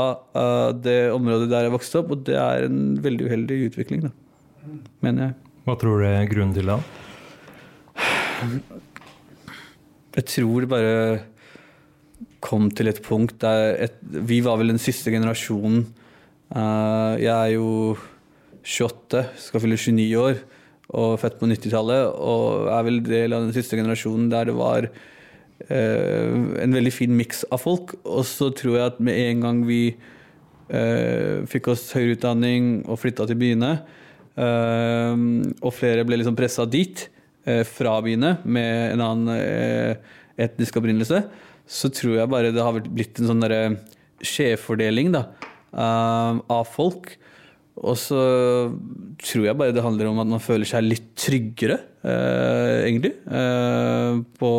det 0.74 1.00
området 1.14 1.52
der 1.54 1.70
jeg 1.70 1.78
vokste 1.78 2.02
opp, 2.02 2.18
og 2.18 2.26
det 2.26 2.40
er 2.42 2.68
en 2.72 2.84
veldig 3.06 3.30
uheldig 3.30 3.62
utvikling, 3.70 4.08
da, 4.10 4.14
mener 5.06 5.30
jeg. 5.30 5.40
Hva 5.64 5.78
tror 5.80 6.02
du 6.02 6.10
er 6.10 6.26
grunnen 6.28 6.58
til 6.58 6.74
det? 6.74 6.82
Jeg 10.14 10.26
tror 10.30 10.64
det 10.64 10.70
bare 10.70 10.98
kom 12.44 12.70
til 12.76 12.92
et 12.92 13.02
punkt 13.04 13.40
der 13.42 13.78
et, 13.88 13.96
Vi 14.04 14.42
var 14.46 14.60
vel 14.60 14.74
den 14.74 14.82
siste 14.82 15.12
generasjonen. 15.14 15.88
Uh, 16.54 17.16
jeg 17.18 17.34
er 17.34 17.54
jo 17.56 17.96
28, 18.64 19.24
skal 19.48 19.64
fylle 19.64 19.80
29 19.80 20.20
år, 20.20 20.38
og 20.94 21.18
født 21.20 21.40
på 21.40 21.50
90-tallet. 21.50 22.12
Og 22.14 22.70
er 22.76 22.86
vel 22.86 23.02
del 23.08 23.34
av 23.34 23.48
den 23.48 23.56
siste 23.56 23.80
generasjonen 23.80 24.30
der 24.32 24.52
det 24.52 24.58
var 24.58 24.90
uh, 24.92 26.32
en 26.62 26.78
veldig 26.78 26.94
fin 26.94 27.16
miks 27.16 27.46
av 27.50 27.64
folk. 27.64 27.96
Og 28.04 28.28
så 28.28 28.52
tror 28.54 28.78
jeg 28.78 28.92
at 28.92 29.02
med 29.02 29.18
en 29.18 29.48
gang 29.48 29.64
vi 29.68 29.82
uh, 29.96 31.42
fikk 31.50 31.74
oss 31.74 31.90
høyere 31.96 32.20
utdanning 32.20 32.84
og 32.86 33.02
flytta 33.02 33.30
til 33.30 33.40
byene. 33.40 33.76
Og 34.34 35.70
flere 35.78 36.02
ble 36.10 36.18
liksom 36.18 36.34
pressa 36.34 36.64
dit 36.66 37.04
fra 37.68 37.98
byene 38.04 38.38
med 38.44 38.94
en 38.94 39.04
annen 39.04 39.34
eh, 39.36 40.14
etnisk 40.42 40.78
opprinnelse. 40.80 41.24
Så 41.68 41.92
tror 41.94 42.18
jeg 42.20 42.32
bare 42.32 42.54
det 42.54 42.64
har 42.64 42.80
blitt 42.88 43.20
en 43.20 43.32
sånn 43.32 43.48
skjevfordeling 44.24 45.14
eh, 45.16 45.30
av 45.78 46.64
folk. 46.72 47.16
Og 47.74 47.98
så 47.98 48.22
tror 49.24 49.48
jeg 49.48 49.58
bare 49.58 49.74
det 49.74 49.84
handler 49.84 50.12
om 50.12 50.22
at 50.22 50.30
man 50.36 50.44
føler 50.44 50.70
seg 50.70 50.86
litt 50.86 51.10
tryggere, 51.18 51.80
eh, 52.06 52.86
egentlig. 52.86 53.16
Eh, 53.26 54.22
på, 54.40 54.52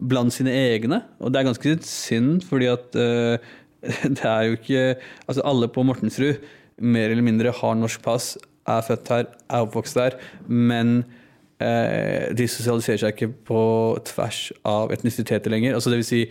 blant 0.00 0.34
sine 0.34 0.54
egne. 0.54 1.02
Og 1.20 1.32
det 1.32 1.40
er 1.40 1.48
ganske 1.50 1.74
synd, 1.86 2.44
fordi 2.46 2.70
at 2.70 2.96
eh, 2.96 3.50
det 4.16 4.24
er 4.28 4.42
jo 4.44 4.56
ikke 4.58 4.80
Altså 5.24 5.44
alle 5.48 5.70
på 5.72 5.82
Mortensrud 5.88 6.42
mer 6.80 7.12
eller 7.12 7.24
mindre 7.24 7.52
har 7.52 7.76
norsk 7.76 8.02
pass, 8.04 8.34
er 8.68 8.84
født 8.84 9.10
her, 9.12 9.26
er 9.50 9.64
oppvokst 9.66 9.98
her, 10.00 10.16
men 10.48 11.02
eh, 11.02 11.19
de 11.60 12.46
sosialiserer 12.48 13.02
seg 13.02 13.12
ikke 13.14 13.34
på 13.50 13.62
tvers 14.08 14.46
av 14.64 14.92
etnisiteter 14.94 15.52
lenger. 15.52 15.74
Altså 15.76 15.92
det 15.92 16.00
vil 16.00 16.08
si 16.08 16.22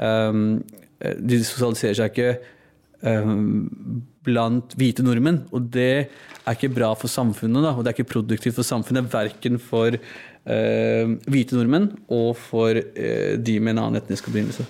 um, 0.00 0.62
De 1.20 1.40
sosialiserer 1.44 1.98
seg 1.98 2.14
ikke 2.14 2.30
um, 3.04 4.00
blant 4.24 4.74
hvite 4.80 5.04
nordmenn. 5.04 5.42
Og 5.52 5.68
det 5.74 5.92
er 6.00 6.56
ikke 6.56 6.72
bra 6.72 6.94
for 6.98 7.12
samfunnet, 7.12 7.62
da, 7.64 7.74
og 7.74 7.84
det 7.84 7.92
er 7.92 7.98
ikke 7.98 8.14
produktivt 8.14 8.56
for 8.56 8.66
samfunnet. 8.66 9.08
Verken 9.12 9.60
for 9.62 9.96
uh, 9.96 11.16
hvite 11.28 11.58
nordmenn 11.58 11.90
og 12.08 12.34
for 12.40 12.80
uh, 12.80 13.32
de 13.36 13.58
med 13.60 13.76
en 13.76 13.84
annen 13.86 14.00
etnisk 14.00 14.32
opprinnelse. 14.32 14.68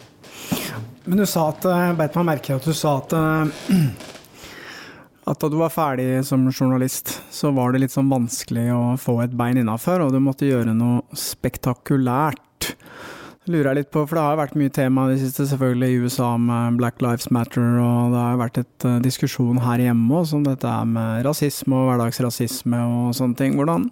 Men 1.07 1.23
du 1.23 1.27
sa 1.27 1.49
at, 1.51 1.65
beit 1.99 2.17
meg 2.19 2.33
merke 2.35 2.59
at 2.59 2.67
du 2.67 2.75
sa 2.77 2.99
at 3.01 3.15
at 5.31 5.41
da 5.43 5.51
du 5.51 5.57
var 5.61 5.73
ferdig 5.73 6.25
som 6.27 6.49
journalist, 6.51 7.21
så 7.31 7.53
var 7.55 7.73
det 7.73 7.85
litt 7.85 7.95
sånn 7.95 8.11
vanskelig 8.11 8.67
å 8.75 8.83
få 9.01 9.21
et 9.25 9.35
bein 9.39 9.61
innafor, 9.61 10.03
og 10.05 10.15
du 10.15 10.21
måtte 10.23 10.49
gjøre 10.49 10.75
noe 10.77 11.03
spektakulært. 11.17 12.73
Lurer 13.51 13.71
jeg 13.71 13.79
litt 13.81 13.91
på, 13.95 14.03
for 14.05 14.19
det 14.19 14.25
har 14.27 14.39
vært 14.39 14.57
mye 14.61 14.73
tema 14.75 15.07
i 15.07 15.15
det 15.15 15.23
siste, 15.23 15.47
selvfølgelig 15.49 15.89
i 15.91 16.01
USA 16.05 16.29
med 16.39 16.77
Black 16.79 17.01
Lives 17.03 17.31
Matter, 17.35 17.79
og 17.81 18.13
det 18.15 18.21
har 18.21 18.41
vært 18.43 18.61
et 18.63 18.87
uh, 18.87 18.99
diskusjon 19.03 19.63
her 19.65 19.83
hjemme 19.83 20.21
også 20.21 20.39
om 20.39 20.47
dette 20.47 20.71
er 20.71 20.89
med 20.91 21.25
rasisme 21.27 21.79
og 21.79 21.89
hverdagsrasisme 21.89 22.83
og 22.85 23.17
sånne 23.17 23.41
ting. 23.41 23.57
Hvordan 23.59 23.89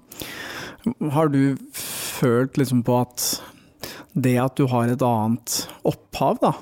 har 1.14 1.32
du 1.32 1.56
følt 1.74 2.60
liksom 2.60 2.84
på 2.86 3.00
at 3.00 3.28
det 4.18 4.36
at 4.42 4.58
du 4.58 4.66
har 4.70 4.90
et 4.90 5.04
annet 5.04 5.60
opphav, 5.86 6.42
da, 6.42 6.54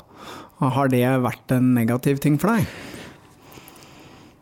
har 0.77 0.93
det 0.93 1.05
vært 1.25 1.57
en 1.57 1.75
negativ 1.77 2.23
ting 2.23 2.39
for 2.41 2.55
deg? 2.55 2.96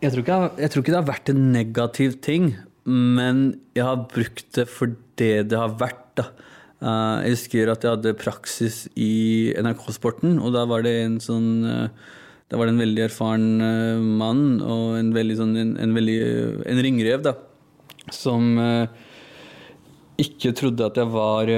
Jeg 0.05 0.13
tror, 0.13 0.21
ikke, 0.21 0.39
jeg 0.61 0.71
tror 0.71 0.83
ikke 0.83 0.93
det 0.93 0.99
har 0.99 1.09
vært 1.09 1.31
en 1.33 1.45
negativ 1.55 2.17
ting, 2.21 2.51
men 2.85 3.39
jeg 3.73 3.87
har 3.87 4.03
brukt 4.11 4.51
det 4.53 4.67
for 4.69 4.93
det 5.17 5.47
det 5.49 5.57
har 5.57 5.79
vært. 5.81 6.03
da. 6.19 6.27
Uh, 6.85 7.25
jeg 7.25 7.39
husker 7.39 7.71
at 7.73 7.85
jeg 7.87 7.95
hadde 7.95 8.13
praksis 8.21 8.83
i 9.01 9.55
NRK-sporten, 9.57 10.37
og 10.45 10.53
da 10.53 10.67
var 10.69 10.85
det 10.85 10.93
en 11.07 11.17
sånn 11.23 11.49
uh, 11.65 11.87
Da 12.53 12.59
var 12.61 12.69
det 12.69 12.75
en 12.75 12.83
veldig 12.83 13.05
erfaren 13.07 13.47
uh, 13.65 14.03
mann 14.05 14.61
og 14.61 14.99
en 14.99 15.15
veldig 15.15 15.37
sånn 15.39 15.55
en, 15.57 15.71
en, 15.81 15.95
veldig, 15.97 16.19
en 16.69 16.83
ringrev, 16.85 17.25
da, 17.25 17.33
som 18.13 18.59
ikke 20.21 20.53
trodde 20.55 20.85
at 20.85 21.01
jeg 21.01 21.09
var 21.11 21.49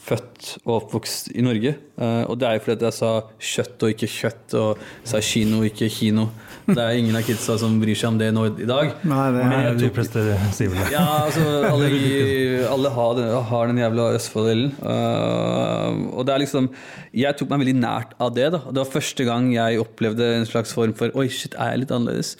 født 0.00 0.52
og 0.62 0.76
oppvokst 0.76 1.32
i 1.34 1.42
Norge. 1.44 1.74
og 1.98 2.38
det 2.40 2.46
er 2.46 2.56
jo 2.56 2.62
fordi 2.64 2.86
jeg 2.86 2.96
sa 2.96 3.10
kjøtt 3.50 3.84
og 3.84 3.92
ikke 3.92 4.08
kjøtt, 4.14 4.54
og 4.62 4.86
sa 5.10 5.20
kino 5.20 5.60
og 5.60 5.68
ikke 5.68 5.90
kino. 5.92 6.30
Det 6.76 6.84
er 6.84 6.98
ingen 7.00 7.16
av 7.18 7.24
kidsa 7.26 7.56
som 7.60 7.78
bryr 7.82 7.98
seg 7.98 8.12
om 8.12 8.20
det 8.20 8.30
nå 8.34 8.46
i 8.50 8.68
dag. 8.68 8.92
Nei, 9.08 9.24
det 9.34 9.46
er 9.46 9.80
De 9.80 9.90
fleste 9.96 10.24
sier 10.56 10.72
vel 10.72 10.80
det. 10.82 10.86
Ja, 10.94 11.04
altså, 11.26 11.44
alle, 11.70 11.90
alle 12.74 12.94
har, 12.96 13.18
den, 13.18 13.34
har 13.50 13.72
den 13.72 13.82
jævla 13.82 14.06
Østfold-delen. 14.18 14.72
Uh, 14.84 16.06
og 16.14 16.24
det 16.28 16.34
er 16.34 16.44
liksom 16.44 16.70
Jeg 17.16 17.36
tok 17.38 17.52
meg 17.52 17.64
veldig 17.64 17.76
nært 17.80 18.16
av 18.22 18.32
det. 18.36 18.48
da 18.54 18.62
Det 18.68 18.82
var 18.82 18.94
første 18.94 19.26
gang 19.28 19.50
jeg 19.54 19.82
opplevde 19.82 20.32
en 20.38 20.48
slags 20.48 20.74
form 20.76 20.94
for 20.96 21.14
Oi, 21.18 21.28
shit, 21.32 21.56
er 21.58 21.74
jeg 21.74 21.84
litt 21.84 21.94
annerledes? 21.96 22.34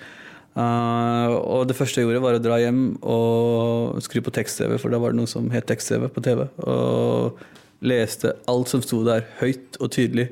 Uh, 0.50 1.30
og 1.46 1.68
det 1.70 1.76
første 1.78 2.00
jeg 2.00 2.08
gjorde, 2.08 2.22
var 2.24 2.36
å 2.36 2.42
dra 2.42 2.58
hjem 2.60 2.82
og 3.06 4.00
skru 4.04 4.18
på 4.26 4.32
tekst-TV, 4.34 4.74
for 4.82 4.92
da 4.92 4.98
var 5.00 5.14
det 5.14 5.20
noe 5.20 5.30
som 5.30 5.46
het 5.54 5.68
tekst-TV 5.70 6.08
på 6.10 6.24
TV. 6.26 6.44
Og 6.66 7.38
leste 7.86 8.34
alt 8.50 8.70
som 8.72 8.82
sto 8.84 9.02
der, 9.06 9.24
høyt 9.40 9.78
og 9.80 9.92
tydelig, 9.94 10.28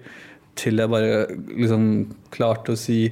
til 0.59 0.83
jeg 0.83 0.91
bare 0.91 1.27
liksom 1.55 1.85
klarte 2.35 2.75
å 2.75 2.79
si 2.79 3.07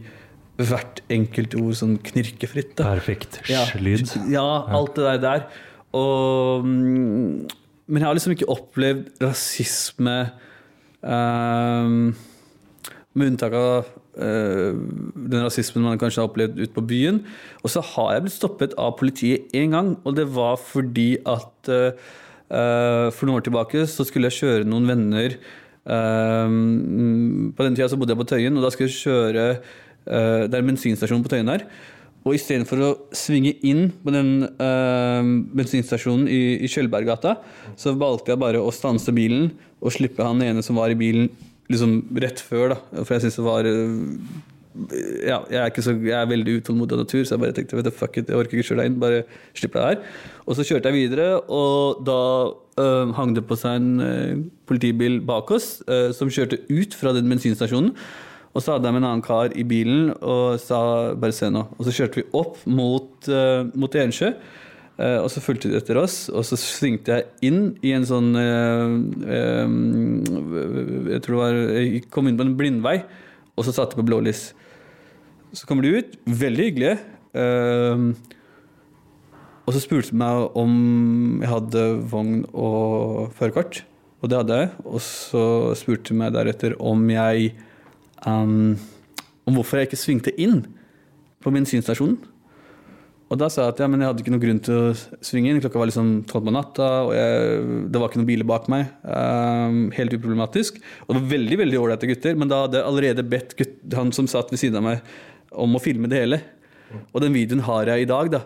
hvert 0.57 1.03
enkelt 1.13 1.55
ord 1.61 1.77
sånn 1.77 1.97
knirkefritt. 2.01 2.75
Da. 2.79 2.95
Perfekt 2.95 3.43
Ja. 3.51 3.65
lyd. 3.77 4.09
Ja, 4.33 4.65
alt 4.73 4.95
det 4.97 5.21
der. 5.23 5.47
Og, 5.97 6.65
mm, 6.65 7.47
men 7.87 8.01
jeg 8.03 8.07
har 8.09 8.17
liksom 8.17 8.35
ikke 8.35 8.49
opplevd 8.51 9.23
rasisme 9.23 10.17
um, 11.03 12.15
Med 13.17 13.31
unntak 13.31 13.55
av 13.57 13.87
uh, 14.19 14.73
den 14.77 15.45
rasismen 15.45 15.85
man 15.87 16.01
kanskje 16.01 16.21
har 16.21 16.29
opplevd 16.29 16.59
ute 16.61 16.75
på 16.75 16.85
byen. 16.85 17.23
Og 17.63 17.71
så 17.73 17.81
har 17.95 18.15
jeg 18.15 18.27
blitt 18.27 18.37
stoppet 18.37 18.75
av 18.77 18.97
politiet 18.99 19.53
én 19.57 19.73
gang, 19.77 19.95
og 20.05 20.17
det 20.19 20.27
var 20.35 20.59
fordi 20.61 21.15
at 21.25 21.71
uh, 21.73 21.93
uh, 22.51 23.09
For 23.15 23.25
noen 23.25 23.39
år 23.41 23.47
tilbake 23.47 23.87
så 23.89 24.05
skulle 24.05 24.29
jeg 24.29 24.41
kjøre 24.43 24.69
noen 24.69 24.89
venner 24.91 25.39
ehm, 25.87 27.53
På 27.57 27.65
den 27.65 27.77
tida 27.79 27.89
så 27.89 27.97
bodde 27.97 28.13
jeg 28.13 28.21
på 28.21 28.29
Tøyen, 28.35 28.57
og 28.59 28.67
da 28.67 28.71
skulle 28.75 28.91
jeg 28.91 29.01
kjøre 29.07 29.47
Det 30.07 30.55
er 30.55 30.63
en 30.63 30.71
bensinstasjon 30.71 31.23
på 31.25 31.33
Tøyen 31.33 31.51
der. 31.51 31.67
Og 32.27 32.35
istedenfor 32.35 32.83
å 32.83 32.89
svinge 33.15 33.53
inn 33.67 33.93
på 34.03 34.11
den 34.15 34.31
eh, 34.43 35.29
bensinstasjonen 35.55 36.27
i, 36.27 36.41
i 36.67 36.71
Kjølberggata, 36.71 37.37
så 37.79 37.95
valgte 37.99 38.35
jeg 38.35 38.43
bare 38.43 38.63
å 38.63 38.73
stanse 38.75 39.15
bilen 39.15 39.53
og 39.79 39.95
slippe 39.95 40.27
han 40.27 40.43
ene 40.43 40.65
som 40.67 40.81
var 40.81 40.91
i 40.91 40.99
bilen, 40.99 41.31
liksom 41.71 42.01
rett 42.19 42.43
før. 42.43 42.75
da 42.75 43.05
For 43.05 43.15
jeg 43.15 43.27
syns 43.27 43.39
det 43.39 43.47
var 43.47 43.71
eh, 43.71 43.95
ja, 45.23 45.39
jeg 45.55 45.61
er, 45.63 45.81
så, 45.87 45.95
jeg 46.03 46.19
er 46.19 46.29
veldig 46.35 46.59
utålmodig 46.59 46.99
av 46.99 47.05
natur, 47.05 47.23
så 47.23 47.37
jeg 47.37 47.45
bare 47.45 47.57
tenkte 47.57 47.79
vet 47.79 47.87
du, 47.87 47.95
fuck 47.95 48.19
it, 48.19 48.29
jeg 48.33 48.43
orker 48.43 48.59
ikke 48.59 48.73
kjøre 48.73 48.83
deg 48.83 48.91
inn. 48.91 49.01
Bare 49.07 49.23
slipp 49.57 49.79
deg 49.79 49.87
her. 49.93 50.23
Og 50.45 50.59
så 50.59 50.67
kjørte 50.67 50.91
jeg 50.91 51.07
videre, 51.07 51.29
og 51.47 52.03
da 52.11 52.21
øh, 52.83 53.15
hang 53.17 53.39
det 53.39 53.47
på 53.47 53.59
seg 53.61 53.79
en 53.79 54.03
øh, 54.03 54.47
politibil 54.67 55.21
bak 55.31 55.55
oss 55.55 55.77
øh, 55.87 56.11
som 56.17 56.33
kjørte 56.33 56.65
ut 56.75 56.99
fra 56.99 57.15
den 57.15 57.31
bensinstasjonen. 57.31 57.95
Og 58.57 58.63
så 58.65 58.73
hadde 58.73 58.89
jeg 58.89 58.97
med 58.97 59.03
en 59.03 59.11
annen 59.11 59.25
kar 59.25 59.53
i 59.53 59.65
bilen 59.69 60.15
og 60.17 60.57
sa 60.63 61.13
bare 61.13 61.35
se 61.37 61.51
nå. 61.53 61.67
Og 61.77 61.85
så 61.85 61.93
kjørte 61.93 62.23
vi 62.23 62.31
opp 62.39 62.63
mot, 62.65 63.11
uh, 63.29 63.69
mot 63.77 63.99
Ensjø. 64.01 64.33
Uh, 64.97 65.19
og 65.21 65.29
så 65.29 65.43
fulgte 65.45 65.69
de 65.69 65.77
etter 65.77 65.99
oss, 66.01 66.31
og 66.33 66.41
så 66.49 66.57
svingte 66.57 67.19
jeg 67.19 67.51
inn 67.51 67.75
i 67.85 67.91
en 67.93 68.07
sånn 68.09 68.31
uh, 68.33 68.89
Jeg 71.13 71.21
tror 71.27 71.35
det 71.35 71.43
var 71.43 71.59
Jeg 71.77 72.07
kom 72.09 72.31
inn 72.31 72.39
på 72.41 72.47
en 72.47 72.55
blindvei, 72.57 73.03
og 73.53 73.69
så 73.69 73.77
satte 73.77 73.99
på 73.99 74.07
blålys. 74.09 74.49
Så 75.53 75.69
kommer 75.69 75.85
de 75.85 76.01
ut, 76.01 76.17
veldig 76.25 76.71
hyggelige. 76.71 76.97
Og 79.67 79.75
så 79.75 79.81
spurte 79.83 80.13
de 80.13 80.19
meg 80.21 80.57
om 80.59 80.73
jeg 81.43 81.51
hadde 81.51 81.85
vogn 82.13 82.43
og 82.53 83.33
førerkort. 83.37 83.83
Og 84.21 84.31
det 84.33 84.41
hadde 84.41 84.59
jeg. 84.61 84.75
Og 84.85 85.01
så 85.05 85.45
spurte 85.79 86.13
de 86.13 86.19
meg 86.21 86.35
deretter 86.37 86.77
om 86.81 87.05
jeg 87.13 87.53
um, 88.25 88.77
Om 89.47 89.59
hvorfor 89.59 89.81
jeg 89.81 89.91
ikke 89.91 90.01
svingte 90.01 90.33
inn 90.41 90.65
på 91.43 91.53
bensinstasjonen. 91.55 92.17
Og 93.27 93.39
da 93.41 93.49
sa 93.51 93.65
jeg 93.65 93.75
at 93.75 93.81
ja, 93.83 93.87
men 93.91 94.03
jeg 94.03 94.11
hadde 94.11 94.23
ikke 94.23 94.33
noen 94.33 94.43
grunn 94.43 94.61
til 94.63 94.77
å 94.79 95.23
svinge 95.25 95.51
inn. 95.51 95.59
Klokka 95.63 95.81
var 95.81 95.89
liksom 95.91 96.11
tolv 96.31 96.47
på 96.47 96.53
natta, 96.55 96.91
og 97.09 97.15
jeg, 97.17 97.63
det 97.91 97.99
var 97.99 98.11
ikke 98.11 98.21
noen 98.21 98.29
biler 98.29 98.47
bak 98.47 98.69
meg. 98.71 98.93
Um, 99.03 99.81
helt 99.97 100.15
uproblematisk. 100.15 100.79
Og 101.07 101.11
det 101.11 101.23
var 101.25 101.33
veldig 101.33 101.59
veldig 101.65 101.81
ålreite 101.81 102.11
gutter, 102.11 102.39
men 102.39 102.53
da 102.53 102.61
hadde 102.65 102.79
jeg 102.79 102.87
allerede 102.87 103.25
bedt 103.27 103.57
gutt, 103.59 103.81
han 103.99 104.13
som 104.15 104.31
satt 104.31 104.55
ved 104.55 104.63
siden 104.63 104.79
av 104.79 104.87
meg, 104.87 105.11
om 105.59 105.75
å 105.75 105.83
filme 105.83 106.11
det 106.11 106.23
hele. 106.23 106.39
Og 107.11 107.19
den 107.25 107.35
videoen 107.35 107.65
har 107.67 107.91
jeg 107.91 108.07
i 108.07 108.11
dag, 108.13 108.31
da. 108.37 108.43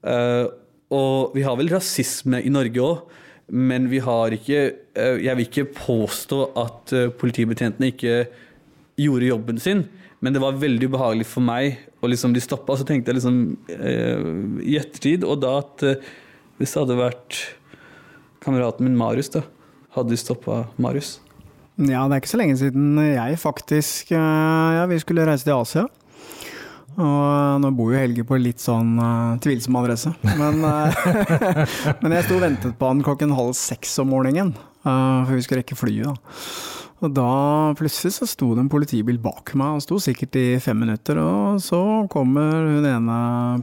Uh, 0.00 0.46
og 0.92 1.36
vi 1.36 1.44
har 1.44 1.58
vel 1.60 1.68
rasisme 1.72 2.40
i 2.40 2.52
Norge 2.52 2.84
òg, 2.84 3.18
men 3.52 3.90
vi 3.92 4.00
har 4.00 4.32
ikke 4.32 4.60
uh, 4.96 5.18
Jeg 5.20 5.36
vil 5.36 5.44
ikke 5.44 5.64
påstå 5.76 6.38
at 6.56 6.94
uh, 6.96 7.10
politibetjentene 7.20 7.92
ikke 7.92 8.16
gjorde 9.00 9.30
jobben 9.30 9.60
sin, 9.62 9.86
men 10.20 10.34
det 10.34 10.42
var 10.42 10.58
veldig 10.60 10.90
ubehagelig 10.90 11.26
for 11.30 11.44
meg. 11.44 11.80
Og 12.02 12.12
liksom 12.12 12.34
de 12.34 12.42
stoppa, 12.42 12.76
så 12.78 12.86
tenkte 12.86 13.12
jeg 13.12 13.20
liksom 13.20 13.40
i 14.62 14.76
ettertid, 14.78 15.24
og 15.26 15.40
da 15.42 15.56
at 15.62 15.84
hvis 16.58 16.74
det 16.74 16.82
hadde 16.82 16.98
vært 17.00 17.40
kameraten 18.42 18.86
min 18.86 18.98
Marius, 18.98 19.32
da, 19.34 19.42
hadde 19.96 20.14
de 20.14 20.20
stoppa 20.20 20.64
Marius. 20.82 21.16
Ja, 21.80 22.04
det 22.06 22.14
er 22.14 22.20
ikke 22.20 22.34
så 22.34 22.38
lenge 22.38 22.58
siden 22.60 22.98
jeg 23.00 23.38
faktisk 23.40 24.10
Ja, 24.12 24.84
vi 24.90 24.98
skulle 25.00 25.24
reise 25.24 25.46
til 25.46 25.56
Asia. 25.56 25.86
Og 27.00 27.60
nå 27.62 27.70
bor 27.72 27.94
jo 27.94 28.00
Helge 28.00 28.24
på 28.28 28.36
litt 28.36 28.60
sånn 28.60 28.98
uh, 29.00 29.38
tvilsom 29.40 29.78
adresse, 29.80 30.12
men, 30.36 30.60
uh, 30.60 30.92
men 32.02 32.14
jeg 32.18 32.26
sto 32.26 32.36
og 32.36 32.44
ventet 32.44 32.76
på 32.76 32.90
han 32.90 33.00
klokken 33.04 33.32
halv 33.32 33.54
seks 33.56 33.94
om 34.02 34.10
morgenen. 34.12 34.52
Uh, 34.84 35.24
for 35.24 35.32
vi 35.38 35.44
skulle 35.46 35.62
rekke 35.62 35.78
flyet, 35.78 36.10
da. 36.10 36.81
Og 37.02 37.10
da 37.10 37.74
plutselig 37.74 38.12
så 38.14 38.28
sto 38.30 38.52
det 38.54 38.62
en 38.62 38.70
politibil 38.70 39.16
bak 39.22 39.50
meg, 39.58 39.74
han 39.74 39.82
sto 39.82 39.98
sikkert 40.02 40.36
i 40.38 40.44
fem 40.62 40.78
minutter. 40.84 41.18
Og 41.18 41.58
så 41.64 41.80
kommer 42.12 42.52
hun 42.68 42.86
ene 42.86 43.16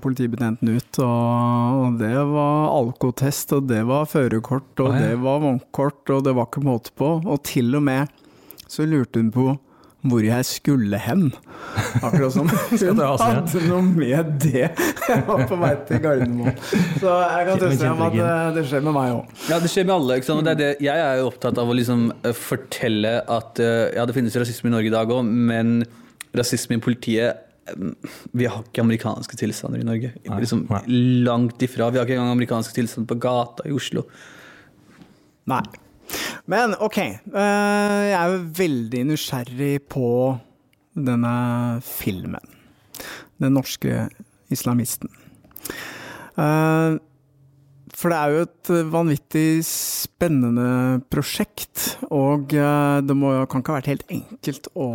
politibetjenten 0.03 0.73
ut, 0.75 0.99
og, 1.05 1.85
og 1.85 2.01
det 2.01 2.15
var 2.33 2.73
alkotest, 2.73 3.55
og 3.55 3.69
det 3.71 3.85
var 3.87 4.09
førerkort, 4.11 4.73
og 4.83 4.91
ah, 4.91 4.99
ja. 4.99 5.07
det 5.07 5.21
var 5.23 5.39
vognkort, 5.45 6.03
og 6.11 6.27
det 6.27 6.35
var 6.35 6.49
ikke 6.49 6.65
måte 6.67 6.95
på. 6.99 7.15
Og 7.23 7.39
til 7.47 7.79
og 7.79 7.85
med 7.87 8.11
så 8.69 8.85
lurte 8.85 9.23
hun 9.23 9.31
på 9.33 9.47
hvor 10.07 10.23
jeg 10.23 10.45
skulle 10.47 10.99
hen. 11.03 11.25
Akkurat 11.99 12.31
som 12.31 12.47
hun 12.51 13.01
hadde 13.03 13.63
noe 13.67 13.81
med 13.83 14.29
det. 14.39 14.69
Jeg 14.71 15.23
var 15.27 15.43
på 15.49 15.57
vei 15.59 15.71
til 15.89 15.99
Gardermoen. 16.05 16.55
Så 17.01 17.15
jeg 17.19 17.49
kan 17.49 17.59
trøste 17.59 17.81
deg 17.83 17.91
om 17.91 18.05
at 18.05 18.15
det, 18.15 18.29
det 18.55 18.63
skjer 18.69 18.85
med 18.85 18.95
meg 18.95 19.17
òg. 19.17 19.33
Ja, 19.49 19.59
det 19.59 19.71
skjer 19.73 19.89
med 19.89 19.95
alle. 19.97 20.19
ikke 20.19 20.29
sant? 20.29 20.47
Det 20.47 20.53
er 20.53 20.61
det, 20.61 20.69
jeg 20.87 21.03
er 21.03 21.19
jo 21.19 21.27
opptatt 21.33 21.59
av 21.59 21.73
å 21.73 21.75
liksom 21.75 22.07
eh, 22.15 22.37
fortelle 22.37 23.13
at 23.27 23.59
eh, 23.63 23.89
ja, 23.97 24.07
det 24.07 24.15
finnes 24.15 24.39
rasisme 24.39 24.71
i 24.71 24.75
Norge 24.77 24.91
i 24.91 24.95
dag 24.95 25.11
òg, 25.11 25.35
men 25.51 25.81
rasisme 26.37 26.79
i 26.79 26.83
politiet 26.85 27.43
eh, 27.67 28.09
Vi 28.39 28.47
har 28.47 28.63
ikke 28.63 28.85
amerikanske 28.85 29.41
tilstander 29.43 29.83
i 29.83 29.89
Norge. 29.89 30.13
Nei, 30.29 30.39
liksom, 30.45 30.63
nei. 30.71 30.81
Langt 31.27 31.67
ifra. 31.67 31.91
Vi 31.91 31.99
har 31.99 32.07
ikke 32.07 32.15
engang 32.15 32.37
amerikanske 32.37 32.77
tilstander 32.79 33.11
på 33.11 33.19
gata 33.27 33.67
i 33.67 33.75
Oslo. 33.75 34.07
Nei. 35.51 35.63
Men 36.49 36.73
ok, 36.81 36.97
eh, 36.99 37.99
jeg 38.09 38.15
er 38.17 38.31
jo 38.33 38.39
veldig 38.59 39.03
nysgjerrig 39.11 39.73
på 39.91 40.07
denne 40.97 41.33
filmen. 41.85 42.55
Den 43.39 43.55
norske 43.55 44.07
islamisten. 44.51 45.11
Eh, 46.39 46.97
For 47.99 48.13
det 48.13 48.17
er 48.17 48.31
jo 48.31 48.43
et 48.47 48.69
vanvittig 48.93 49.47
spennende 49.67 51.01
prosjekt, 51.11 51.97
og 52.09 52.53
eh, 52.55 52.99
det 53.03 53.15
må, 53.17 53.33
kan 53.51 53.59
ikke 53.61 53.73
ha 53.73 53.79
vært 53.81 53.91
helt 53.91 54.13
enkelt 54.13 54.69
å, 54.73 54.89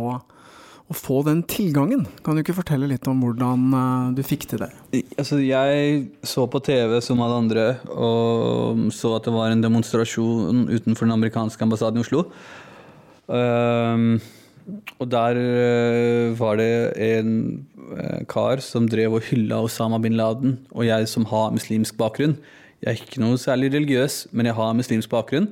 å 0.85 0.93
få 0.93 1.21
den 1.25 1.41
tilgangen. 1.49 2.03
Kan 2.21 2.37
du 2.37 2.43
ikke 2.43 2.57
fortelle 2.59 2.89
litt 2.89 3.07
om 3.09 3.23
hvordan 3.23 3.63
eh, 3.73 4.13
du 4.17 4.21
fikk 4.25 4.45
til 4.51 4.61
det? 4.61 4.69
Altså, 5.17 5.39
jeg 5.41 6.03
så 6.25 6.45
på 6.51 6.61
TV 6.65 6.99
som 7.01 7.23
alle 7.25 7.39
andre 7.41 7.65
og 7.89 8.85
så 8.93 9.15
at 9.17 9.25
det 9.25 9.33
var 9.33 9.53
en 9.53 9.63
demonstrasjon 9.65 10.67
utenfor 10.69 11.07
den 11.07 11.15
amerikanske 11.17 11.65
ambassaden 11.65 12.01
i 12.01 12.05
Oslo. 12.05 12.27
Um, 13.25 14.19
og 14.99 15.09
der 15.09 15.37
eh, 15.39 16.33
var 16.37 16.57
det 16.57 16.69
en 17.01 17.31
eh, 17.93 18.21
kar 18.29 18.61
som 18.65 18.87
drev 18.89 19.17
og 19.17 19.25
hylla 19.27 19.63
Osama 19.65 19.99
bin 20.01 20.17
Laden, 20.17 20.59
og 20.73 20.87
jeg 20.87 21.09
som 21.09 21.25
har 21.29 21.53
muslimsk 21.53 21.97
bakgrunn. 21.97 22.37
Jeg 22.81 22.91
er 22.91 23.01
ikke 23.01 23.21
noe 23.21 23.41
særlig 23.41 23.71
religiøs, 23.73 24.27
men 24.33 24.49
jeg 24.49 24.57
har 24.57 24.77
muslimsk 24.77 25.09
bakgrunn. 25.09 25.49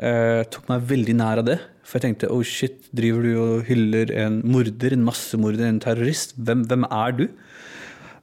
Uh, 0.00 0.40
tok 0.48 0.70
meg 0.70 0.84
veldig 0.88 1.14
nær 1.18 1.42
av 1.42 1.46
det. 1.46 1.58
For 1.92 2.00
jeg 2.00 2.06
tenkte 2.06 2.30
oh 2.32 2.40
shit, 2.40 2.86
driver 2.96 3.26
du 3.26 3.32
og 3.36 3.66
hyller 3.68 4.08
en 4.16 4.38
morder, 4.48 4.94
en 4.96 5.02
massemorder, 5.04 5.66
en 5.68 5.80
terrorist? 5.82 6.32
Hvem, 6.40 6.62
hvem 6.70 6.86
er 6.88 7.12
du? 7.18 7.26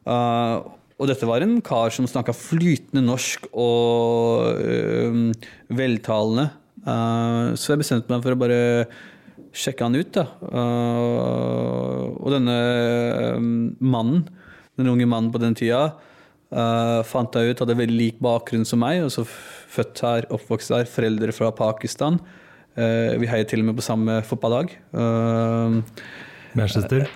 Uh, 0.10 0.66
og 0.98 1.06
dette 1.12 1.28
var 1.30 1.46
en 1.46 1.60
kar 1.62 1.94
som 1.94 2.08
snakka 2.10 2.34
flytende 2.34 3.04
norsk 3.06 3.46
og 3.54 4.58
uh, 4.58 5.22
veltalende. 5.78 6.48
Uh, 6.82 7.54
så 7.54 7.76
jeg 7.76 7.84
bestemte 7.84 8.10
meg 8.10 8.26
for 8.26 8.34
å 8.34 8.42
bare 8.42 8.60
sjekke 9.54 9.86
han 9.86 10.02
ut. 10.02 10.18
Da. 10.18 10.26
Uh, 10.50 12.10
og 12.18 12.34
denne 12.34 12.58
mannen, 13.78 14.26
den 14.82 14.90
unge 14.90 15.06
mannen 15.14 15.30
på 15.30 15.46
den 15.46 15.54
tida, 15.62 15.92
uh, 16.50 17.06
fant 17.06 17.38
jeg 17.38 17.54
ut 17.54 17.66
hadde 17.68 17.80
veldig 17.86 18.02
lik 18.02 18.20
bakgrunn 18.26 18.66
som 18.66 18.82
meg. 18.82 19.06
Også 19.06 19.30
født 19.30 20.06
her, 20.10 20.30
oppvokst 20.34 20.74
her, 20.74 20.90
foreldre 20.90 21.38
fra 21.38 21.54
Pakistan. 21.54 22.18
Uh, 22.78 23.16
vi 23.22 23.30
heier 23.32 23.48
til 23.50 23.64
og 23.64 23.72
med 23.72 23.80
på 23.80 23.86
samme 23.86 24.22
fotballag. 24.28 24.76
Manchester. 26.54 27.10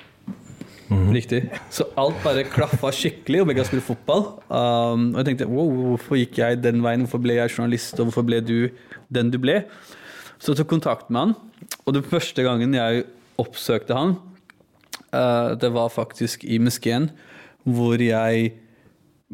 Mm 0.90 1.10
-hmm. 1.10 1.14
Riktig. 1.14 1.50
Så 1.70 1.84
alt 1.98 2.16
bare 2.24 2.44
klaffa 2.44 2.92
skikkelig, 2.92 3.42
og 3.42 3.48
begge 3.48 3.66
spilt 3.66 3.84
fotball. 3.84 4.20
Um, 4.50 5.16
og 5.16 5.18
jeg 5.18 5.26
tenkte 5.26 5.48
wow, 5.48 5.72
hvorfor 5.72 6.16
gikk 6.16 6.38
jeg 6.38 6.64
den 6.64 6.84
veien, 6.84 7.00
hvorfor 7.00 7.18
ble 7.18 7.34
jeg 7.34 7.50
journalist, 7.58 8.00
og 8.00 8.06
hvorfor 8.06 8.22
ble 8.22 8.42
du 8.42 8.70
den 9.14 9.32
du 9.32 9.40
ble? 9.40 9.64
Så 10.40 10.52
jeg 10.52 10.58
tok 10.58 10.68
kontakt 10.68 11.10
med 11.10 11.20
han, 11.20 11.34
og 11.86 11.94
den 11.94 12.04
første 12.04 12.44
gangen 12.44 12.74
jeg 12.74 13.04
oppsøkte 13.38 13.94
han, 13.94 14.16
uh, 15.14 15.56
det 15.56 15.74
var 15.74 15.88
faktisk 15.88 16.44
i 16.44 16.58
moskeen, 16.58 17.10
hvor 17.64 18.02
jeg 18.02 18.54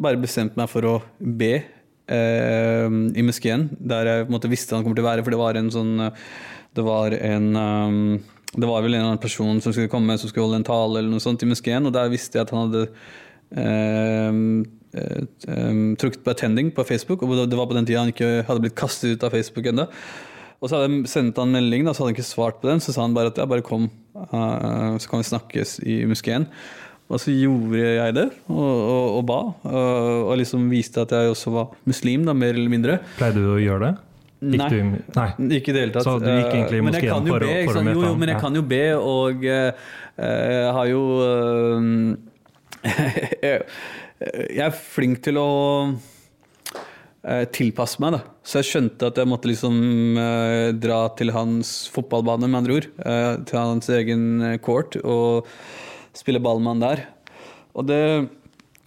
bare 0.02 0.18
bestemte 0.18 0.56
meg 0.58 0.70
for 0.70 0.86
å 0.86 1.02
be 1.20 1.64
eh, 2.12 2.88
i 2.90 3.26
moskeen, 3.26 3.70
der 3.80 4.10
jeg 4.10 4.28
måte 4.34 4.52
visste 4.52 4.78
han 4.78 4.86
kom 4.86 4.96
til 4.98 5.06
å 5.06 5.10
være, 5.10 5.26
for 5.26 5.36
det 5.36 5.42
var 5.42 5.60
en 5.60 5.72
sånn 5.74 5.96
eh, 6.10 6.28
Det 6.78 6.84
var 6.86 7.16
en 7.18 7.48
um, 7.58 8.20
det 8.50 8.66
var 8.66 8.82
vel 8.82 8.96
en 8.96 9.00
eller 9.00 9.12
annen 9.12 9.22
person 9.22 9.60
som 9.62 9.74
skulle 9.74 9.92
komme 9.92 10.16
som 10.18 10.30
skulle 10.30 10.48
holde 10.48 10.60
en 10.62 10.68
tale 10.68 11.00
eller 11.00 11.12
noe 11.12 11.22
sånt 11.22 11.44
i 11.46 11.50
moskeen, 11.50 11.86
og 11.86 11.94
der 11.94 12.10
visste 12.10 12.40
jeg 12.40 12.48
at 12.48 12.54
han 12.54 12.66
hadde 12.66 12.84
eh, 13.62 14.40
eh, 14.98 15.84
trukket 16.02 16.24
på 16.26 16.34
attending 16.34 16.72
på 16.74 16.86
Facebook, 16.88 17.22
og 17.26 17.36
det 17.50 17.60
var 17.60 17.70
på 17.70 17.78
den 17.78 17.90
tida 17.90 18.02
han 18.02 18.14
ikke 18.14 18.48
hadde 18.48 18.64
blitt 18.66 18.78
kastet 18.80 19.14
ut 19.14 19.26
av 19.28 19.36
Facebook 19.38 19.70
ennå. 19.70 19.86
Og 20.60 20.68
så 20.68 20.76
hadde 20.76 20.90
jeg 20.92 21.12
sendt 21.12 21.40
han 21.40 21.54
melding, 21.54 21.86
da, 21.86 21.94
så 21.94 22.04
hadde 22.04 22.12
han 22.12 22.18
ikke 22.18 22.28
svart 22.28 22.60
på 22.60 22.68
den. 22.68 22.82
Så 22.84 22.92
sa 22.92 23.06
han 23.06 23.16
bare 23.16 23.32
at 23.32 23.38
ja, 23.40 23.46
bare 23.48 23.64
kom, 23.64 23.88
uh, 24.18 24.98
så 25.00 25.12
kan 25.12 25.22
vi 25.22 25.30
snakkes 25.30 25.78
i 25.88 26.02
moskeen. 26.10 26.50
Og 27.10 27.18
så 27.18 27.34
gjorde 27.34 27.80
jeg 27.82 28.14
det, 28.14 28.28
og, 28.54 28.60
og, 28.60 29.06
og 29.18 29.24
ba. 29.26 29.40
Og, 29.66 30.36
liksom 30.38 30.68
viste 30.70 31.02
at 31.02 31.16
jeg 31.16 31.32
også 31.32 31.54
var 31.56 31.72
muslim, 31.90 32.28
da, 32.28 32.36
mer 32.38 32.54
eller 32.54 32.70
mindre. 32.70 33.00
Pleide 33.18 33.42
du 33.42 33.56
å 33.56 33.58
gjøre 33.62 33.88
det? 33.88 33.96
Nei. 34.40 34.70
Nei. 35.18 35.30
Ikke 35.58 35.74
i 35.74 35.76
det 35.76 35.82
hele 35.82 35.96
tatt. 35.96 36.06
Så 36.06 36.16
du 36.22 36.30
gikk 36.30 36.54
egentlig 36.54 36.78
i 36.78 36.84
Eh, 36.84 36.86
moskeen 36.86 37.12
kan 37.12 37.26
for 37.28 37.44
be, 37.44 37.56
for 37.68 37.80
å 37.80 37.84
møte 37.84 37.98
Jo, 37.98 38.06
jo, 38.08 38.20
men 38.22 38.32
jeg 38.32 38.44
kan 38.46 38.56
jo 38.56 38.62
be, 38.70 38.84
og 38.96 39.44
eh, 39.44 39.90
jeg 40.16 40.72
har 40.78 40.88
jo 40.94 41.02
eh, 41.26 41.82
jeg, 43.50 44.64
er 44.64 44.80
flink 44.80 45.20
til 45.26 45.42
å 45.42 45.50
tilpasse 47.52 48.00
meg, 48.00 48.16
da. 48.16 48.22
Så 48.48 48.62
jeg 48.62 48.70
skjønte 48.70 49.10
at 49.12 49.18
jeg 49.20 49.28
måtte 49.30 49.50
liksom 49.50 49.76
eh, 50.18 50.70
dra 50.80 51.02
til 51.20 51.34
hans 51.36 51.74
fotballbane, 51.92 52.48
med 52.48 52.62
andre 52.62 52.78
ord. 52.80 52.88
eh, 53.04 53.34
til 53.50 53.60
hans 53.60 53.92
egen 53.92 54.24
court, 54.64 54.96
og 55.04 55.50
spille 56.20 56.42
ball 56.44 56.62
med 56.62 56.76
han 56.76 56.84
der. 56.84 57.06
Og 57.78 57.88
det, 57.88 58.02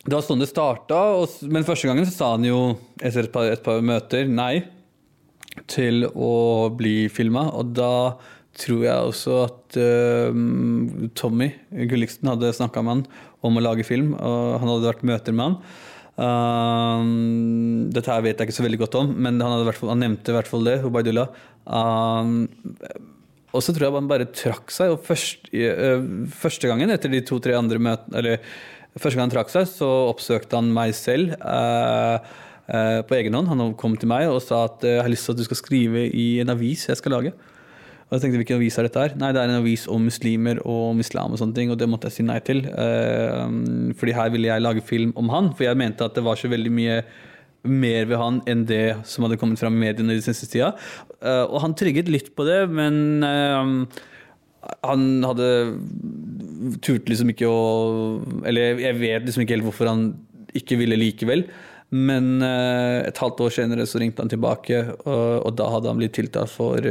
det 0.05 0.15
var 0.15 0.25
sånn 0.27 0.43
det 0.43 0.51
starta, 0.51 1.01
men 1.49 1.67
første 1.67 1.89
gangen 1.89 2.09
så 2.09 2.15
sa 2.15 2.31
han 2.37 2.47
jo 2.47 2.61
etter 3.01 3.27
et 3.27 3.35
par, 3.35 3.49
et 3.49 3.65
par 3.65 3.83
møter 3.85 4.29
nei 4.29 4.65
til 5.69 6.07
å 6.13 6.71
bli 6.77 7.09
filma, 7.13 7.49
og 7.53 7.75
da 7.77 7.93
tror 8.57 8.83
jeg 8.85 9.13
også 9.13 9.37
at 9.47 9.79
uh, 9.81 10.35
Tommy 11.17 11.49
Gulliksen 11.89 12.29
hadde 12.29 12.53
snakka 12.57 12.83
med 12.85 12.99
han 12.99 13.07
om 13.43 13.57
å 13.57 13.65
lage 13.65 13.87
film, 13.87 14.13
og 14.17 14.59
han 14.61 14.69
hadde 14.69 14.91
vært 14.91 15.09
møter 15.09 15.37
med 15.37 15.49
han. 15.49 15.57
Um, 16.13 17.89
dette 17.93 18.13
her 18.13 18.21
vet 18.25 18.37
jeg 18.37 18.51
ikke 18.51 18.59
så 18.59 18.67
veldig 18.67 18.83
godt 18.85 18.99
om, 19.01 19.15
men 19.25 19.41
han, 19.41 19.57
hadde 19.57 19.75
han 19.89 20.05
nevnte 20.05 20.33
i 20.33 20.37
hvert 20.37 20.51
fall 20.51 20.69
det. 20.69 20.77
Ubaydullah. 20.85 21.33
Um, 21.65 22.45
og 23.53 23.61
så 23.61 23.73
tror 23.73 23.87
jeg 23.87 23.97
han 23.97 24.11
bare 24.11 24.29
trakk 24.33 24.73
seg. 24.73 24.95
Og 24.95 25.03
først, 25.05 25.51
øh, 25.53 26.07
første 26.33 26.71
gangen 26.71 26.93
etter 26.93 27.13
de 27.13 27.21
to-tre 27.21 27.57
andre 27.57 27.79
møtene 27.79 28.19
Eller 28.19 28.41
første 28.97 29.17
gang 29.19 29.29
han 29.29 29.37
trakk 29.37 29.53
seg, 29.53 29.69
så 29.69 29.89
oppsøkte 30.09 30.57
han 30.57 30.73
meg 30.73 30.95
selv 30.97 31.37
øh, 31.37 32.19
øh, 32.73 33.01
på 33.09 33.19
egen 33.19 33.37
hånd. 33.37 33.49
Han 33.53 33.75
kom 33.79 33.97
til 33.97 34.09
meg 34.09 34.29
og 34.29 34.41
sa 34.45 34.65
at 34.71 34.85
jeg 34.89 35.03
har 35.05 35.13
lyst 35.13 35.29
til 35.29 35.37
at 35.37 35.43
du 35.43 35.49
skal 35.49 35.61
skrive 35.61 36.07
i 36.09 36.29
en 36.41 36.53
avis 36.53 36.89
jeg 36.89 37.01
skal 37.01 37.19
lage. 37.19 37.35
Og 38.09 38.19
jeg 38.19 38.25
tenkte, 38.27 38.41
hvilken 38.43 38.59
avis 38.59 38.77
er 38.77 38.85
dette 38.85 39.01
her? 39.01 39.13
Nei, 39.17 39.31
det 39.33 39.41
er 39.41 39.49
en 39.49 39.63
avis 39.63 39.87
om 39.89 40.03
muslimer 40.05 40.59
og 40.69 40.91
om 40.91 40.99
islam 41.01 41.33
og 41.33 41.41
sånne 41.41 41.57
ting, 41.57 41.71
og 41.73 41.79
det 41.81 41.87
måtte 41.89 42.11
jeg 42.11 42.19
si 42.19 42.25
nei 42.29 42.37
til. 42.45 42.61
Fordi 43.97 44.13
her 44.13 44.29
ville 44.35 44.51
jeg 44.51 44.61
lage 44.61 44.85
film 44.85 45.15
om 45.17 45.33
han, 45.33 45.49
for 45.57 45.65
jeg 45.65 45.79
mente 45.81 46.05
at 46.05 46.19
det 46.19 46.25
var 46.27 46.37
så 46.37 46.51
veldig 46.53 46.73
mye 46.77 46.99
mer 47.63 48.09
ved 48.11 48.19
han 48.19 48.41
enn 48.51 48.65
det 48.67 48.87
som 49.09 49.27
hadde 49.27 49.39
kommet 49.41 49.61
fram 49.61 49.77
i 49.79 49.85
mediene 49.85 50.17
den 50.17 50.25
siste 50.25 50.49
tida. 50.51 50.73
Eh, 51.23 51.45
og 51.47 51.61
han 51.63 51.77
trygget 51.79 52.11
litt 52.11 52.33
på 52.37 52.47
det, 52.49 52.65
men 52.75 53.23
eh, 53.27 54.01
han 54.83 55.05
hadde 55.27 55.51
turte 56.83 57.11
liksom 57.11 57.33
ikke 57.33 57.49
å 57.51 57.63
Eller 58.47 58.79
jeg 58.79 58.95
vet 59.01 59.25
liksom 59.27 59.43
ikke 59.43 59.57
helt 59.57 59.67
hvorfor 59.67 59.91
han 59.91 60.11
ikke 60.59 60.79
ville 60.81 60.99
likevel. 60.99 61.47
Men 61.93 62.43
eh, 62.43 63.07
et 63.07 63.23
halvt 63.23 63.45
år 63.47 63.55
senere 63.55 63.87
så 63.87 64.01
ringte 64.03 64.25
han 64.25 64.33
tilbake, 64.33 64.83
og, 65.05 65.51
da 65.59 65.69
hadde 65.75 65.91
han 65.91 65.99
blitt 66.01 66.17
tiltalt 66.17 66.51
for, 66.51 66.87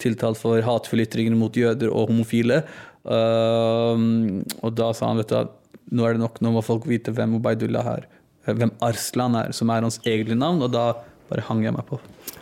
tiltalt 0.00 0.40
for 0.40 0.64
hatefulle 0.64 1.04
ytringer 1.06 1.36
mot 1.38 1.54
jøder 1.54 1.92
og 1.92 2.08
homofile. 2.10 2.62
Og 3.04 4.70
da 4.76 4.88
sa 4.96 5.10
han 5.10 5.20
vet 5.20 5.32
du, 5.32 5.52
nå 5.96 6.06
er 6.06 6.16
det 6.16 6.22
nok, 6.22 6.40
nå 6.40 6.54
må 6.54 6.64
folk 6.64 6.88
vite 6.88 7.12
hvem 7.14 7.36
Obaidullah 7.38 7.92
er. 7.98 8.08
Hvem 8.48 8.72
Arslan 8.82 9.36
er, 9.36 9.52
som 9.56 9.70
er 9.72 9.84
hans 9.84 10.00
egentlige 10.04 10.40
navn. 10.40 10.62
Og 10.64 10.72
da 10.72 10.92
bare 11.30 11.46
hang 11.46 11.62
jeg 11.64 11.74
meg 11.76 11.86
på. 11.86 11.98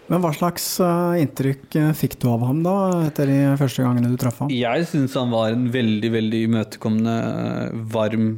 Men 0.09 0.23
hva 0.25 0.33
slags 0.33 0.67
eh, 0.81 1.21
inntrykk 1.23 1.77
eh, 1.77 1.91
fikk 1.97 2.17
du 2.23 2.31
av 2.33 2.47
ham 2.49 2.63
da, 2.65 2.77
etter 3.05 3.29
de 3.29 3.39
første 3.61 3.85
gangene 3.85 4.13
du 4.13 4.17
traff 4.21 4.41
ham? 4.41 4.53
Jeg 4.53 4.87
syns 4.89 5.17
han 5.19 5.33
var 5.35 5.53
en 5.53 5.67
veldig 5.73 6.11
veldig 6.15 6.45
imøtekommende, 6.49 7.17
eh, 7.29 7.83
varm 7.93 8.31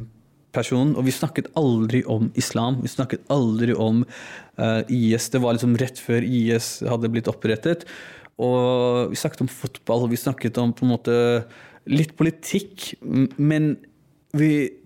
person. 0.55 0.97
Og 0.99 1.07
vi 1.07 1.15
snakket 1.15 1.53
aldri 1.59 2.03
om 2.11 2.33
islam. 2.41 2.81
Vi 2.83 2.91
snakket 2.91 3.23
aldri 3.31 3.77
om 3.79 4.03
IS. 4.91 5.29
Det 5.33 5.39
var 5.41 5.55
liksom 5.55 5.77
rett 5.81 5.97
før 6.03 6.27
IS 6.27 6.81
hadde 6.85 7.09
blitt 7.09 7.31
opprettet. 7.31 7.87
og 8.41 9.13
vi 9.13 9.17
snakket 9.21 9.43
om 9.45 9.49
fotball, 9.53 10.09
vi 10.09 10.17
snakket 10.17 10.59
om 10.59 10.73
på 10.73 10.85
en 10.87 10.91
måte 10.91 11.15
litt 11.87 12.15
politikk, 12.17 12.95
men 13.37 13.75
vi 14.33 14.80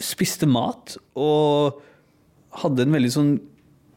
spiste 0.00 0.48
mat 0.48 0.96
og 1.18 1.82
hadde 2.62 2.84
en 2.84 2.94
veldig 2.96 3.12
sånn 3.12 3.32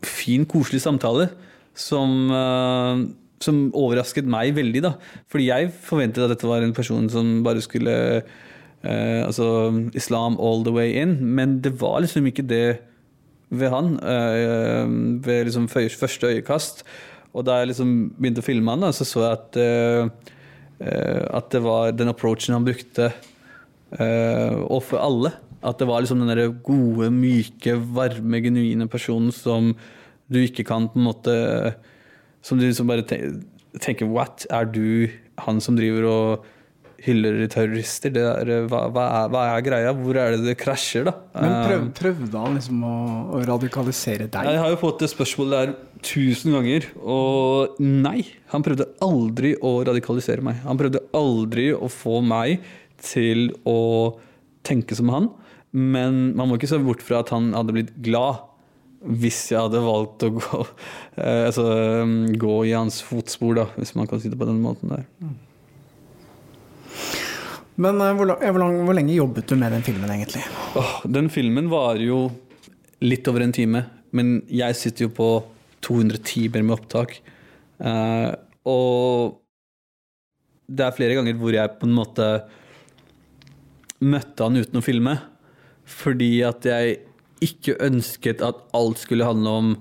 fin, 0.06 0.46
koselig 0.48 0.84
samtale 0.84 1.30
som, 1.76 2.32
uh, 2.32 3.04
som 3.44 3.68
overrasket 3.76 4.28
meg 4.30 4.56
veldig. 4.58 4.84
da. 4.86 4.96
Fordi 5.32 5.50
jeg 5.50 5.72
forventet 5.86 6.26
at 6.26 6.36
dette 6.36 6.50
var 6.50 6.64
en 6.64 6.76
person 6.76 7.10
som 7.12 7.40
bare 7.46 7.64
skulle 7.64 7.96
uh, 8.22 9.22
Altså 9.26 9.74
islam 9.98 10.38
all 10.38 10.64
the 10.64 10.72
way 10.74 10.94
in, 11.02 11.18
men 11.18 11.60
det 11.62 11.74
var 11.82 12.04
liksom 12.04 12.28
ikke 12.30 12.46
det 12.46 12.80
ved 13.50 13.70
han. 13.74 13.98
uh, 14.00 14.86
ved 15.26 15.46
liksom 15.50 15.68
første 15.68 16.28
øyekast. 16.28 16.86
Og 17.34 17.44
da 17.46 17.60
jeg 17.60 17.74
liksom 17.74 18.14
begynte 18.16 18.40
å 18.40 18.46
filme 18.46 18.72
han, 18.72 18.86
da, 18.86 18.94
så 18.96 19.04
så 19.04 19.26
jeg 19.26 19.32
at, 19.36 19.58
at 21.36 21.50
det 21.52 21.60
var 21.66 21.92
den 21.92 22.08
approachen 22.08 22.56
han 22.56 22.64
brukte 22.64 23.10
og 23.92 24.72
overfor 24.72 25.02
alle. 25.04 25.32
At 25.66 25.80
det 25.82 25.88
var 25.90 26.04
liksom 26.04 26.22
den 26.22 26.30
der 26.32 26.52
gode, 26.66 27.10
myke, 27.14 27.78
varme, 27.96 28.42
genuine 28.46 28.88
personen 28.92 29.34
som 29.34 29.74
du 30.30 30.40
ikke 30.42 30.66
kan 30.66 30.88
på 30.90 30.98
en 30.98 31.06
måte 31.06 31.34
Som 32.46 32.58
du 32.58 32.66
liksom 32.68 32.90
bare 32.90 33.06
tenker 33.06 34.10
What? 34.10 34.46
Er 34.54 34.66
du 34.70 35.10
han 35.42 35.60
som 35.62 35.76
driver 35.78 36.06
og 36.10 36.46
hyller 37.06 37.44
terrorister? 37.52 38.14
Det 38.16 38.22
er, 38.24 38.52
hva, 38.72 38.86
hva, 38.94 39.04
er, 39.20 39.32
hva 39.34 39.42
er 39.52 39.66
greia? 39.66 39.92
Hvor 39.98 40.18
er 40.18 40.36
det 40.38 40.46
det 40.48 40.56
krasjer, 40.62 41.06
da? 41.10 41.14
Men 41.36 41.54
prøv, 41.68 41.76
Eh, 41.76 41.90
prøvde 42.00 42.42
han 42.46 42.56
liksom 42.58 42.86
å, 42.88 42.96
å 43.36 43.42
radikalisere 43.46 44.30
deg? 44.32 44.48
jeg 44.50 44.62
har 44.64 44.72
jo 44.74 44.80
fått 44.82 45.04
det 45.04 45.12
spørsmålet 45.12 45.56
der 45.58 45.76
tusen 46.06 46.56
ganger, 46.56 46.88
og 47.02 47.78
nei. 47.82 48.24
Han 48.54 48.66
prøvde 48.66 48.88
aldri 49.06 49.56
å 49.58 49.76
radikalisere 49.86 50.46
meg. 50.46 50.62
Han 50.66 50.80
prøvde 50.80 51.04
aldri 51.18 51.72
å 51.76 51.90
få 51.92 52.22
meg 52.26 52.64
til 53.02 53.50
å 53.68 53.80
tenke 54.66 54.98
som 54.98 55.12
han. 55.14 55.30
Men 55.76 56.36
man 56.38 56.48
må 56.48 56.58
ikke 56.58 56.72
se 56.72 56.80
bort 56.80 57.04
fra 57.04 57.20
at 57.24 57.34
han 57.36 57.52
hadde 57.56 57.76
blitt 57.76 57.96
glad 58.06 58.44
hvis 59.06 59.40
jeg 59.52 59.62
hadde 59.62 59.82
valgt 59.86 60.24
å 60.26 60.32
gå, 60.34 60.62
eh, 61.20 61.44
altså, 61.46 61.66
um, 62.02 62.16
gå 62.42 62.56
i 62.66 62.72
hans 62.74 63.02
fotspor, 63.06 63.54
da, 63.60 63.66
hvis 63.78 63.94
man 63.98 64.08
kan 64.10 64.22
si 64.22 64.32
det 64.32 64.40
på 64.40 64.48
den 64.50 64.64
måten 64.64 64.90
der. 64.96 65.04
Men 67.76 68.02
eh, 68.02 68.16
hvor, 68.18 68.34
hvor, 68.40 68.62
lang, 68.64 68.80
hvor 68.88 68.98
lenge 68.98 69.18
jobbet 69.18 69.52
du 69.52 69.60
med 69.62 69.76
den 69.76 69.86
filmen, 69.86 70.10
egentlig? 70.10 70.42
Oh, 70.80 70.98
den 71.06 71.30
filmen 71.34 71.70
varer 71.70 72.02
jo 72.08 72.20
litt 73.06 73.28
over 73.30 73.46
en 73.46 73.54
time, 73.54 73.84
men 74.16 74.40
jeg 74.50 74.80
sitter 74.80 75.06
jo 75.06 75.14
på 75.14 75.30
200 75.86 76.24
timer 76.26 76.66
med 76.66 76.78
opptak. 76.80 77.20
Eh, 77.78 78.32
og 78.66 79.42
det 80.66 80.88
er 80.88 80.98
flere 80.98 81.20
ganger 81.20 81.38
hvor 81.38 81.54
jeg 81.54 81.78
på 81.78 81.86
en 81.86 81.98
måte 82.00 82.30
møtte 84.06 84.48
han 84.48 84.58
uten 84.58 84.82
å 84.82 84.86
filme. 84.86 85.20
Fordi 85.86 86.32
at 86.48 86.66
jeg 86.66 87.02
ikke 87.46 87.78
ønsket 87.84 88.44
at 88.46 88.62
alt 88.76 89.02
skulle 89.02 89.28
handle 89.28 89.58
om 89.60 89.76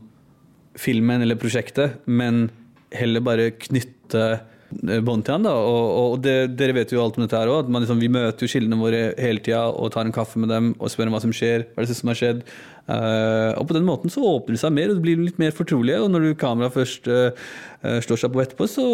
filmen 0.78 1.22
eller 1.22 1.38
prosjektet, 1.38 2.00
men 2.06 2.48
heller 2.94 3.22
bare 3.24 3.52
knytte 3.56 4.22
eh, 4.34 5.00
bånd 5.06 5.24
til 5.26 5.36
han. 5.36 5.46
da, 5.46 5.54
Og, 5.54 5.86
og 5.94 6.22
det, 6.24 6.34
Dere 6.58 6.76
vet 6.76 6.92
jo 6.92 7.02
alt 7.02 7.18
om 7.18 7.24
dette 7.24 7.38
her 7.38 7.50
òg. 7.50 7.70
Liksom, 7.70 8.02
vi 8.02 8.10
møter 8.12 8.44
jo 8.44 8.50
kildene 8.50 8.78
våre 8.80 9.02
hele 9.22 9.42
tida 9.44 9.64
og 9.70 9.92
tar 9.94 10.06
en 10.06 10.14
kaffe 10.14 10.42
med 10.42 10.50
dem 10.52 10.72
og 10.78 10.92
spør 10.92 11.10
om 11.10 11.16
hva 11.16 11.22
som 11.24 11.34
skjer. 11.34 11.68
hva 11.72 11.82
er 11.82 11.90
det 11.90 11.98
som 11.98 12.10
har 12.10 12.20
skjedd. 12.20 12.44
uh, 12.90 13.54
og 13.56 13.68
på 13.70 13.78
den 13.78 13.86
måten 13.86 14.12
så 14.12 14.24
åpner 14.28 14.58
det 14.58 14.62
seg 14.62 14.74
mer, 14.76 14.90
og 14.90 14.98
det 14.98 15.06
blir 15.06 15.22
litt 15.22 15.42
mer 15.42 15.54
fortrolige. 15.56 16.02
Og 16.02 16.10
når 16.12 16.26
du 16.26 16.32
kamera 16.38 16.72
først 16.74 17.06
uh, 17.10 17.30
slår 18.04 18.24
seg 18.24 18.34
på 18.34 18.42
etterpå, 18.44 18.70
så, 18.70 18.88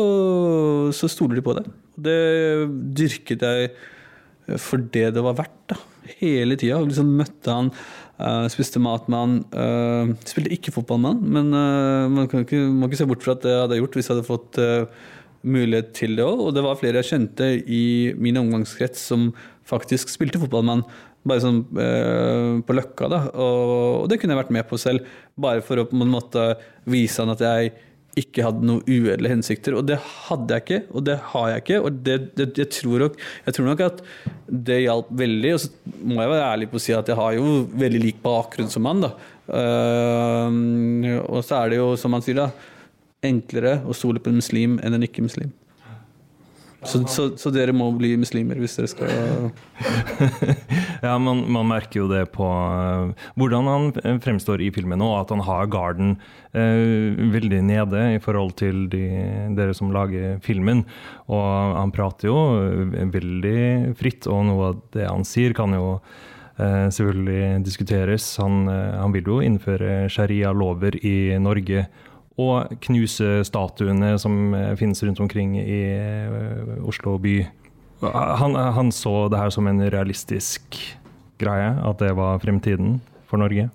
så 0.97 1.11
stoler 1.11 1.41
de 1.41 1.47
på 1.49 1.57
deg. 1.59 1.73
Det 1.97 2.21
dyrket 3.01 3.49
jeg 3.49 3.73
for 4.61 4.83
det 4.83 5.11
det 5.15 5.23
var 5.25 5.37
verdt, 5.39 5.63
da. 5.73 5.77
Hele 6.19 6.59
tida. 6.61 6.81
Liksom 6.83 7.15
møtte 7.19 7.55
han, 7.55 7.71
eh, 8.19 8.49
spiste 8.53 8.83
mat 8.83 9.09
med 9.09 9.19
han. 9.19 9.39
eh, 9.53 10.15
spilte 10.29 10.53
ikke 10.57 10.75
fotball 10.75 11.01
med 11.01 11.15
han, 11.15 11.23
men 11.37 11.55
eh, 11.55 12.09
man 12.09 12.29
kan 12.29 12.45
ikke, 12.45 12.61
må 12.73 12.89
ikke 12.89 13.01
se 13.03 13.09
bort 13.11 13.23
fra 13.23 13.37
at 13.37 13.43
det 13.47 13.57
hadde 13.57 13.79
jeg 13.79 13.85
gjort 13.85 13.99
hvis 13.99 14.11
jeg 14.11 14.17
hadde 14.17 14.31
fått 14.31 14.63
mulighet 15.43 15.95
til 15.97 16.17
det 16.17 16.25
òg. 16.27 16.41
Og 16.47 16.55
det 16.55 16.65
var 16.65 16.77
flere 16.81 17.01
jeg 17.01 17.13
kjente 17.15 17.49
i 17.65 18.13
min 18.21 18.37
omgangskrets 18.37 19.07
som 19.13 19.31
faktisk 19.65 20.11
spilte 20.13 20.41
fotball 20.43 20.67
med 20.67 20.81
han. 20.81 20.85
Bare 21.29 21.43
sånn 21.45 21.61
eh, 21.77 22.61
på 22.65 22.77
Løkka, 22.77 23.09
da. 23.13 23.21
Og, 23.35 24.05
og 24.05 24.09
det 24.09 24.21
kunne 24.21 24.35
jeg 24.35 24.41
vært 24.41 24.55
med 24.57 24.69
på 24.69 24.79
selv, 24.81 25.09
bare 25.41 25.65
for 25.65 25.81
å 25.81 25.87
på 25.89 25.99
en 25.99 26.13
måte 26.13 26.47
vise 26.89 27.21
han 27.21 27.33
at 27.35 27.45
jeg 27.45 27.75
ikke 28.19 28.43
hadde 28.43 28.67
noen 28.67 28.83
uedle 28.91 29.31
hensikter. 29.31 29.77
Og 29.79 29.87
det 29.89 29.99
hadde 30.03 30.57
jeg 30.57 30.65
ikke, 30.65 30.81
og 30.91 31.05
det 31.07 31.17
har 31.33 31.47
jeg 31.53 31.65
ikke. 31.65 31.81
Og 31.85 32.01
det, 32.07 32.17
det, 32.39 32.49
jeg, 32.59 32.71
tror 32.81 33.07
nok, 33.07 33.21
jeg 33.47 33.57
tror 33.57 33.71
nok 33.71 33.85
at 33.87 34.03
det 34.71 34.81
hjalp 34.85 35.13
veldig. 35.23 35.53
Og 35.57 35.63
så 35.63 35.95
må 36.03 36.19
jeg 36.25 36.33
være 36.35 36.49
ærlig 36.49 36.71
på 36.73 36.81
å 36.81 36.85
si 36.87 36.97
at 36.97 37.13
jeg 37.13 37.21
har 37.21 37.37
jo 37.39 37.55
veldig 37.85 38.03
lik 38.03 38.21
bakgrunn 38.25 38.73
som 38.73 38.91
han. 38.91 39.07
da. 39.07 39.15
Uh, 39.51 41.17
og 41.27 41.41
så 41.47 41.63
er 41.63 41.73
det 41.73 41.81
jo, 41.81 41.89
som 41.99 42.15
han 42.15 42.27
sier, 42.27 42.43
da, 42.43 42.51
enklere 43.27 43.81
å 43.87 43.97
stole 43.97 44.23
på 44.23 44.33
en 44.33 44.41
muslim 44.41 44.79
enn 44.83 44.97
en 44.97 45.07
ikke-muslim. 45.07 45.53
Så, 46.81 47.03
så, 47.13 47.27
så 47.37 47.51
dere 47.53 47.75
må 47.77 47.91
bli 47.93 48.15
muslimer 48.17 48.57
hvis 48.57 48.79
dere 48.79 48.89
skal 48.89 49.51
Ja, 51.01 51.15
man, 51.19 51.45
man 51.49 51.69
merker 51.71 52.03
jo 52.03 52.09
det 52.11 52.27
på 52.35 52.45
eh, 52.45 53.29
hvordan 53.41 53.69
han 53.71 54.19
fremstår 54.21 54.61
i 54.61 54.71
filmen 54.75 55.01
nå, 55.01 55.09
at 55.17 55.31
han 55.33 55.41
har 55.47 55.71
garden 55.73 56.17
eh, 56.53 57.17
veldig 57.33 57.63
nede 57.65 58.03
i 58.17 58.19
forhold 58.21 58.53
til 58.61 58.85
de, 58.93 59.07
dere 59.57 59.77
som 59.77 59.93
lager 59.95 60.37
filmen. 60.45 60.85
Og 61.33 61.47
han 61.79 61.95
prater 61.97 62.29
jo 62.29 62.37
eh, 62.61 63.07
veldig 63.15 63.95
fritt, 64.01 64.29
og 64.29 64.45
noe 64.51 64.73
av 64.73 64.83
det 64.97 65.09
han 65.09 65.25
sier 65.25 65.57
kan 65.57 65.73
jo 65.77 65.87
eh, 65.97 66.89
selvfølgelig 66.93 67.65
diskuteres. 67.65 68.29
Han, 68.43 68.67
eh, 68.69 69.01
han 69.01 69.17
vil 69.17 69.33
jo 69.33 69.41
innføre 69.47 70.05
sharia-lover 70.13 71.01
i 71.01 71.17
Norge. 71.41 71.87
Og 72.41 72.77
knuse 72.85 73.41
statuene 73.45 74.15
som 74.21 74.55
finnes 74.81 75.03
rundt 75.05 75.21
omkring 75.21 75.59
i 75.61 75.81
Oslo 76.89 77.19
by. 77.21 77.35
Han, 78.01 78.57
han 78.57 78.93
så 78.95 79.29
det 79.29 79.41
her 79.41 79.53
som 79.53 79.69
en 79.69 79.83
realistisk 79.93 80.79
greie, 81.41 81.73
at 81.77 82.01
det 82.01 82.15
var 82.17 82.41
fremtiden 82.43 82.99
for 83.29 83.41
Norge. 83.41 83.69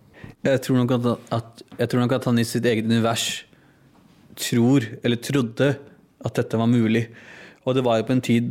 Jeg 0.45 0.61
tror, 0.61 0.81
nok 0.81 0.93
at, 0.97 1.05
at, 1.33 1.89
tror 1.89 2.03
nok 2.03 2.15
at 2.17 2.25
han 2.29 2.41
i 2.41 2.45
sitt 2.45 2.65
eget 2.69 2.85
univers 2.85 3.45
tror, 4.37 4.85
eller 5.03 5.21
trodde, 5.21 5.75
at 6.25 6.37
dette 6.37 6.59
var 6.59 6.69
mulig. 6.69 7.07
Og 7.65 7.77
det 7.77 7.85
var 7.85 7.97
jo 7.99 8.07
på 8.07 8.13
en 8.13 8.23
tid 8.25 8.49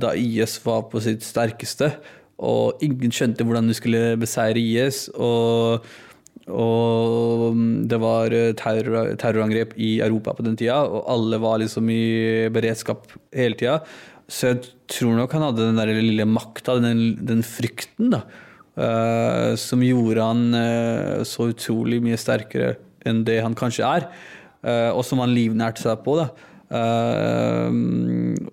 da 0.00 0.14
IS 0.18 0.58
var 0.64 0.88
på 0.90 1.02
sitt 1.02 1.22
sterkeste, 1.26 1.92
og 2.40 2.80
ingen 2.82 3.12
skjønte 3.14 3.44
hvordan 3.44 3.68
du 3.68 3.74
skulle 3.76 4.16
beseire 4.18 4.58
IS. 4.58 5.04
Og, 5.14 5.84
og 6.50 7.60
det 7.90 8.00
var 8.02 8.34
terror, 8.58 9.12
terrorangrep 9.20 9.76
i 9.78 9.98
Europa 10.02 10.34
på 10.34 10.46
den 10.46 10.58
tida, 10.58 10.80
og 10.82 11.04
alle 11.14 11.38
var 11.42 11.60
liksom 11.62 11.90
i 11.94 12.48
beredskap 12.54 13.06
hele 13.36 13.58
tida. 13.60 13.80
Så 14.30 14.52
jeg 14.52 14.70
tror 14.90 15.16
nok 15.18 15.34
han 15.34 15.48
hadde 15.48 15.66
den 15.66 15.80
der 15.80 15.90
lille 15.96 16.26
makta, 16.28 16.78
den, 16.82 17.18
den 17.26 17.42
frykten, 17.46 18.14
da. 18.14 18.24
Uh, 18.80 19.58
som 19.58 19.82
gjorde 19.82 20.24
han 20.24 20.54
uh, 20.54 21.26
så 21.26 21.50
utrolig 21.50 21.98
mye 22.00 22.16
sterkere 22.16 22.76
enn 23.04 23.24
det 23.26 23.40
han 23.42 23.56
kanskje 23.58 23.88
er. 23.88 24.06
Uh, 24.62 24.94
og 24.94 25.02
som 25.04 25.20
han 25.20 25.34
livnærte 25.34 25.82
seg 25.82 26.00
på. 26.06 26.16
Da. 26.20 26.30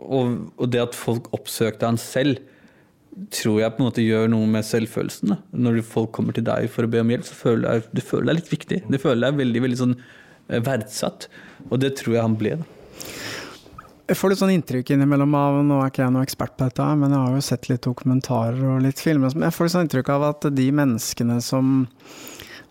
Og, 0.02 0.30
og 0.58 0.70
det 0.74 0.82
at 0.82 0.96
folk 0.98 1.30
oppsøkte 1.38 1.86
han 1.86 2.00
selv, 2.02 2.42
tror 3.34 3.60
jeg 3.62 3.74
på 3.76 3.82
en 3.82 3.88
måte 3.88 4.06
gjør 4.06 4.26
noe 4.34 4.48
med 4.50 4.66
selvfølelsen. 4.66 5.36
Da. 5.36 5.38
Når 5.68 5.84
folk 5.86 6.16
kommer 6.18 6.34
til 6.34 6.48
deg 6.48 6.66
for 6.74 6.88
å 6.88 6.92
be 6.92 7.04
om 7.04 7.14
hjelp, 7.14 7.28
så 7.30 7.38
føler 7.38 7.84
du, 7.86 7.92
du 8.00 8.02
føler 8.02 8.32
deg 8.32 8.40
litt 8.40 8.54
viktig. 8.56 8.82
Du 8.90 8.98
føler 8.98 9.28
deg 9.28 9.42
veldig, 9.44 9.64
veldig 9.68 9.80
sånn 9.84 9.96
verdsatt. 10.66 11.30
Og 11.70 11.78
det 11.84 11.94
tror 12.02 12.18
jeg 12.18 12.26
han 12.26 12.40
ble. 12.42 12.58
da. 12.58 12.74
Jeg 14.08 14.16
får 14.16 14.32
litt 14.32 14.40
sånn 14.40 14.54
inntrykk 14.54 14.94
innimellom 14.96 15.34
av 15.36 15.58
Nå 15.68 15.82
er 15.84 15.90
ikke 15.92 16.06
jeg 16.06 16.14
noen 16.16 16.24
ekspert 16.24 16.54
på 16.56 16.64
dette, 16.70 16.84
men 16.96 17.12
jeg 17.12 17.20
har 17.20 17.34
jo 17.36 17.44
sett 17.44 17.66
litt 17.68 17.84
dokumentarer 17.84 18.62
og 18.72 18.86
litt 18.86 19.02
filmer. 19.04 19.34
Men 19.36 19.50
jeg 19.50 19.56
får 19.58 19.68
litt 19.68 19.74
sånn 19.74 19.84
inntrykk 19.84 20.12
av 20.14 20.24
at 20.30 20.46
de 20.56 20.68
menneskene 20.80 21.42
som, 21.44 21.82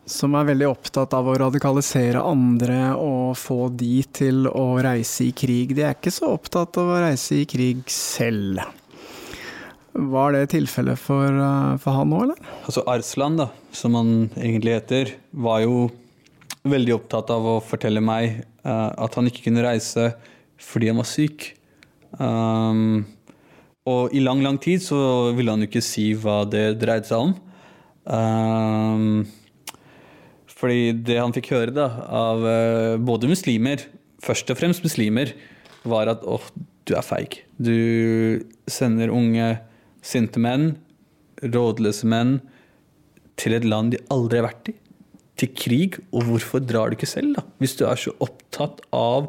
som 0.08 0.36
er 0.38 0.46
veldig 0.48 0.70
opptatt 0.70 1.12
av 1.18 1.28
å 1.28 1.34
radikalisere 1.42 2.22
andre 2.24 2.78
og 2.96 3.34
få 3.36 3.66
de 3.68 3.98
til 4.16 4.48
å 4.48 4.64
reise 4.80 5.26
i 5.26 5.34
krig, 5.36 5.74
de 5.76 5.84
er 5.84 5.98
ikke 5.98 6.14
så 6.14 6.30
opptatt 6.38 6.78
av 6.80 6.94
å 6.94 7.02
reise 7.04 7.42
i 7.42 7.48
krig 7.50 7.82
selv. 7.92 8.62
Var 9.92 10.32
det 10.32 10.46
tilfellet 10.54 11.00
for, 11.00 11.28
eh, 11.28 11.74
for 11.82 11.98
han 11.98 12.14
nå, 12.14 12.22
eller? 12.24 12.48
Altså 12.64 12.84
Arslan, 12.88 13.36
da, 13.42 13.50
som 13.76 13.96
han 13.96 14.30
egentlig 14.40 14.78
heter, 14.78 15.12
var 15.36 15.60
jo 15.66 15.90
veldig 16.64 16.96
opptatt 16.96 17.28
av 17.36 17.44
å 17.44 17.58
fortelle 17.64 18.00
meg 18.00 18.40
uh, 18.64 18.88
at 18.96 19.20
han 19.20 19.28
ikke 19.28 19.44
kunne 19.50 19.62
reise 19.68 20.08
fordi 20.62 20.90
han 20.90 21.00
var 21.00 21.08
syk. 21.08 21.50
Um, 22.18 23.04
og 23.86 24.14
i 24.16 24.22
lang, 24.22 24.42
lang 24.42 24.58
tid 24.62 24.82
så 24.82 24.98
ville 25.36 25.52
han 25.52 25.62
jo 25.62 25.68
ikke 25.70 25.84
si 25.84 26.10
hva 26.18 26.40
det 26.50 26.78
dreide 26.80 27.08
seg 27.08 27.28
om. 27.28 27.34
Um, 28.06 29.26
fordi 30.56 30.94
det 31.06 31.18
han 31.20 31.34
fikk 31.36 31.52
høre 31.54 31.74
da, 31.74 31.90
av 32.06 32.46
uh, 32.46 32.94
både 33.02 33.30
muslimer, 33.30 33.84
først 34.24 34.50
og 34.50 34.58
fremst 34.58 34.86
muslimer, 34.86 35.34
var 35.86 36.10
at 36.10 36.24
åh, 36.26 36.42
du 36.86 36.94
er 36.96 37.06
feig. 37.06 37.42
Du 37.58 38.42
sender 38.70 39.12
unge, 39.14 39.56
sinte 40.06 40.40
menn, 40.42 40.72
rådløse 41.42 42.08
menn, 42.10 42.38
til 43.36 43.56
et 43.56 43.66
land 43.68 43.92
de 43.92 44.00
aldri 44.12 44.40
har 44.40 44.48
vært 44.48 44.72
i. 44.72 44.76
Til 45.36 45.52
krig. 45.52 45.98
Og 46.16 46.24
hvorfor 46.30 46.62
drar 46.64 46.90
du 46.90 46.96
ikke 46.96 47.10
selv, 47.10 47.36
da? 47.36 47.44
Hvis 47.60 47.76
du 47.78 47.84
er 47.86 48.00
så 48.00 48.14
opptatt 48.24 48.80
av 48.96 49.28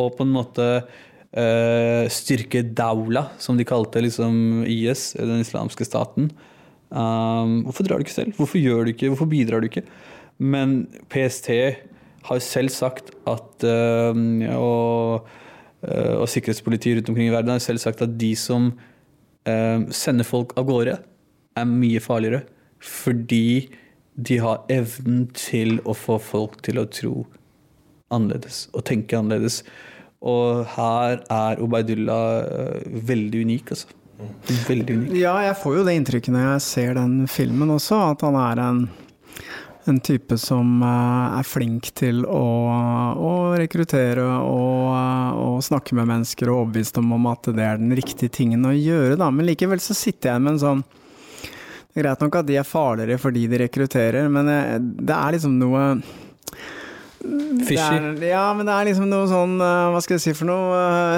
å 0.00 0.08
på 0.14 0.24
en 0.26 0.34
måte 0.34 0.66
uh, 0.82 2.04
styrke 2.12 2.64
daula, 2.76 3.28
som 3.42 3.58
de 3.58 3.66
kalte 3.68 4.02
liksom 4.02 4.64
IS, 4.70 5.12
den 5.18 5.42
islamske 5.44 5.86
staten. 5.86 6.30
Um, 6.90 7.62
hvorfor 7.66 7.86
drar 7.86 7.98
du 7.98 8.06
ikke 8.06 8.16
selv? 8.16 8.34
Hvorfor 8.38 8.60
gjør 8.62 8.84
du 8.84 8.94
ikke? 8.94 9.10
Hvorfor 9.12 9.30
bidrar 9.30 9.62
du 9.62 9.70
ikke? 9.70 9.84
Men 10.38 10.84
PST 11.12 11.50
har 12.24 12.42
selv 12.42 12.72
sagt 12.74 13.12
at 13.30 13.66
uh, 13.68 14.12
og, 14.56 15.30
uh, 15.84 16.16
og 16.18 16.28
sikkerhetspolitiet 16.30 17.00
rundt 17.00 17.14
omkring 17.14 17.30
i 17.30 17.34
verden 17.34 17.54
har 17.56 17.64
selv 17.64 17.82
sagt 17.82 18.04
at 18.04 18.18
de 18.18 18.34
som 18.38 18.74
sender 19.44 20.24
folk 20.24 20.54
av 20.56 20.64
gårde, 20.64 20.94
er 21.60 21.66
mye 21.68 22.00
farligere. 22.00 22.46
Fordi 22.80 23.68
de 24.16 24.38
har 24.40 24.62
evnen 24.72 25.26
til 25.36 25.82
å 25.84 25.92
få 25.92 26.16
folk 26.16 26.62
til 26.64 26.80
å 26.80 26.86
tro 26.88 27.26
annerledes 28.14 28.68
og 28.72 28.86
tenke 28.88 29.18
annerledes. 29.18 29.62
Og 30.24 30.64
her 30.72 31.20
er 31.20 31.60
Ubaydullah 31.60 32.46
veldig 33.04 33.44
unik, 33.44 33.74
altså. 33.74 34.00
Veldig 34.68 34.96
unik. 34.96 35.14
Ja, 35.18 35.34
jeg 35.44 35.56
får 35.60 35.78
jo 35.78 35.86
det 35.86 35.96
inntrykket 35.98 36.34
når 36.34 36.46
jeg 36.46 36.64
ser 36.64 36.94
den 36.96 37.16
filmen 37.30 37.72
også, 37.74 37.98
at 38.12 38.24
han 38.24 38.38
er 38.38 38.62
en, 38.62 38.80
en 39.90 40.00
type 40.06 40.38
som 40.40 40.78
uh, 40.84 41.34
er 41.36 41.48
flink 41.48 41.90
til 41.98 42.22
å, 42.24 42.44
å 43.18 43.32
rekruttere 43.58 44.24
og, 44.24 44.94
uh, 44.94 45.30
og, 45.42 45.62
snakke 45.66 45.98
med 45.98 46.08
mennesker 46.12 46.48
og 46.48 46.62
overbevise 46.62 46.96
dem 47.00 47.12
om 47.18 47.30
at 47.32 47.50
det 47.50 47.66
er 47.66 47.82
den 47.82 47.92
riktige 47.98 48.32
tingen 48.32 48.64
å 48.70 48.72
gjøre, 48.72 49.18
da. 49.20 49.28
Men 49.34 49.50
likevel 49.50 49.82
så 49.82 49.96
sitter 49.98 50.32
jeg 50.32 50.44
med 50.46 50.56
en 50.56 50.64
sånn 50.66 50.84
det 51.94 52.00
er 52.00 52.08
greit 52.08 52.22
nok 52.24 52.36
at 52.40 52.46
de 52.48 52.56
er 52.58 52.66
farligere 52.66 53.20
fordi 53.22 53.44
de 53.46 53.58
rekrutterer, 53.60 54.24
men 54.26 54.48
det 54.82 55.14
er 55.14 55.36
liksom 55.36 55.52
noe 55.60 55.82
Fishy. 57.24 58.28
ja, 58.28 58.44
men 58.52 58.68
det 58.68 58.74
er 58.74 58.88
liksom 58.90 59.06
noe 59.08 59.24
sånn 59.30 59.54
Hva 59.56 60.00
skal 60.04 60.18
jeg 60.18 60.24
si 60.26 60.34
for 60.36 60.50
noe? 60.50 61.16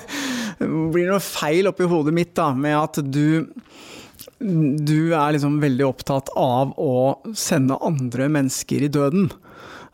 blir 0.92 1.08
noe 1.08 1.22
feil 1.24 1.70
oppi 1.70 1.88
hodet 1.88 2.12
mitt 2.14 2.34
da, 2.36 2.50
med 2.52 2.76
at 2.76 3.00
du 3.08 3.48
du 4.40 5.12
er 5.12 5.34
liksom 5.34 5.58
veldig 5.60 5.84
opptatt 5.84 6.30
av 6.38 6.72
å 6.80 7.20
sende 7.36 7.76
andre 7.84 8.28
mennesker 8.32 8.86
i 8.86 8.92
døden. 8.92 9.26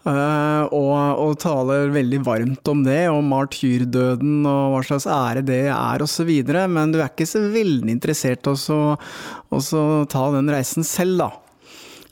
Uh, 0.07 0.71
og, 0.71 0.93
og, 1.19 1.33
taler 1.43 1.91
veldig 1.91 2.21
varmt 2.23 2.69
om 2.71 2.85
det, 2.87 3.09
om 3.11 3.27
martyrdøden 3.27 4.47
og 4.47 4.77
hva 4.77 4.83
slags 4.87 5.09
ære 5.11 5.43
det 5.49 5.65
er 5.75 6.05
osv. 6.05 6.31
Men 6.71 6.95
du 6.95 7.01
er 7.01 7.11
ikke 7.11 7.27
så 7.27 7.43
veldig 7.51 7.91
interessert 7.91 8.47
i 8.47 8.55
å 8.55 9.83
ta 10.07 10.25
den 10.37 10.53
reisen 10.55 10.87
selv, 10.87 11.25
da. 11.25 11.31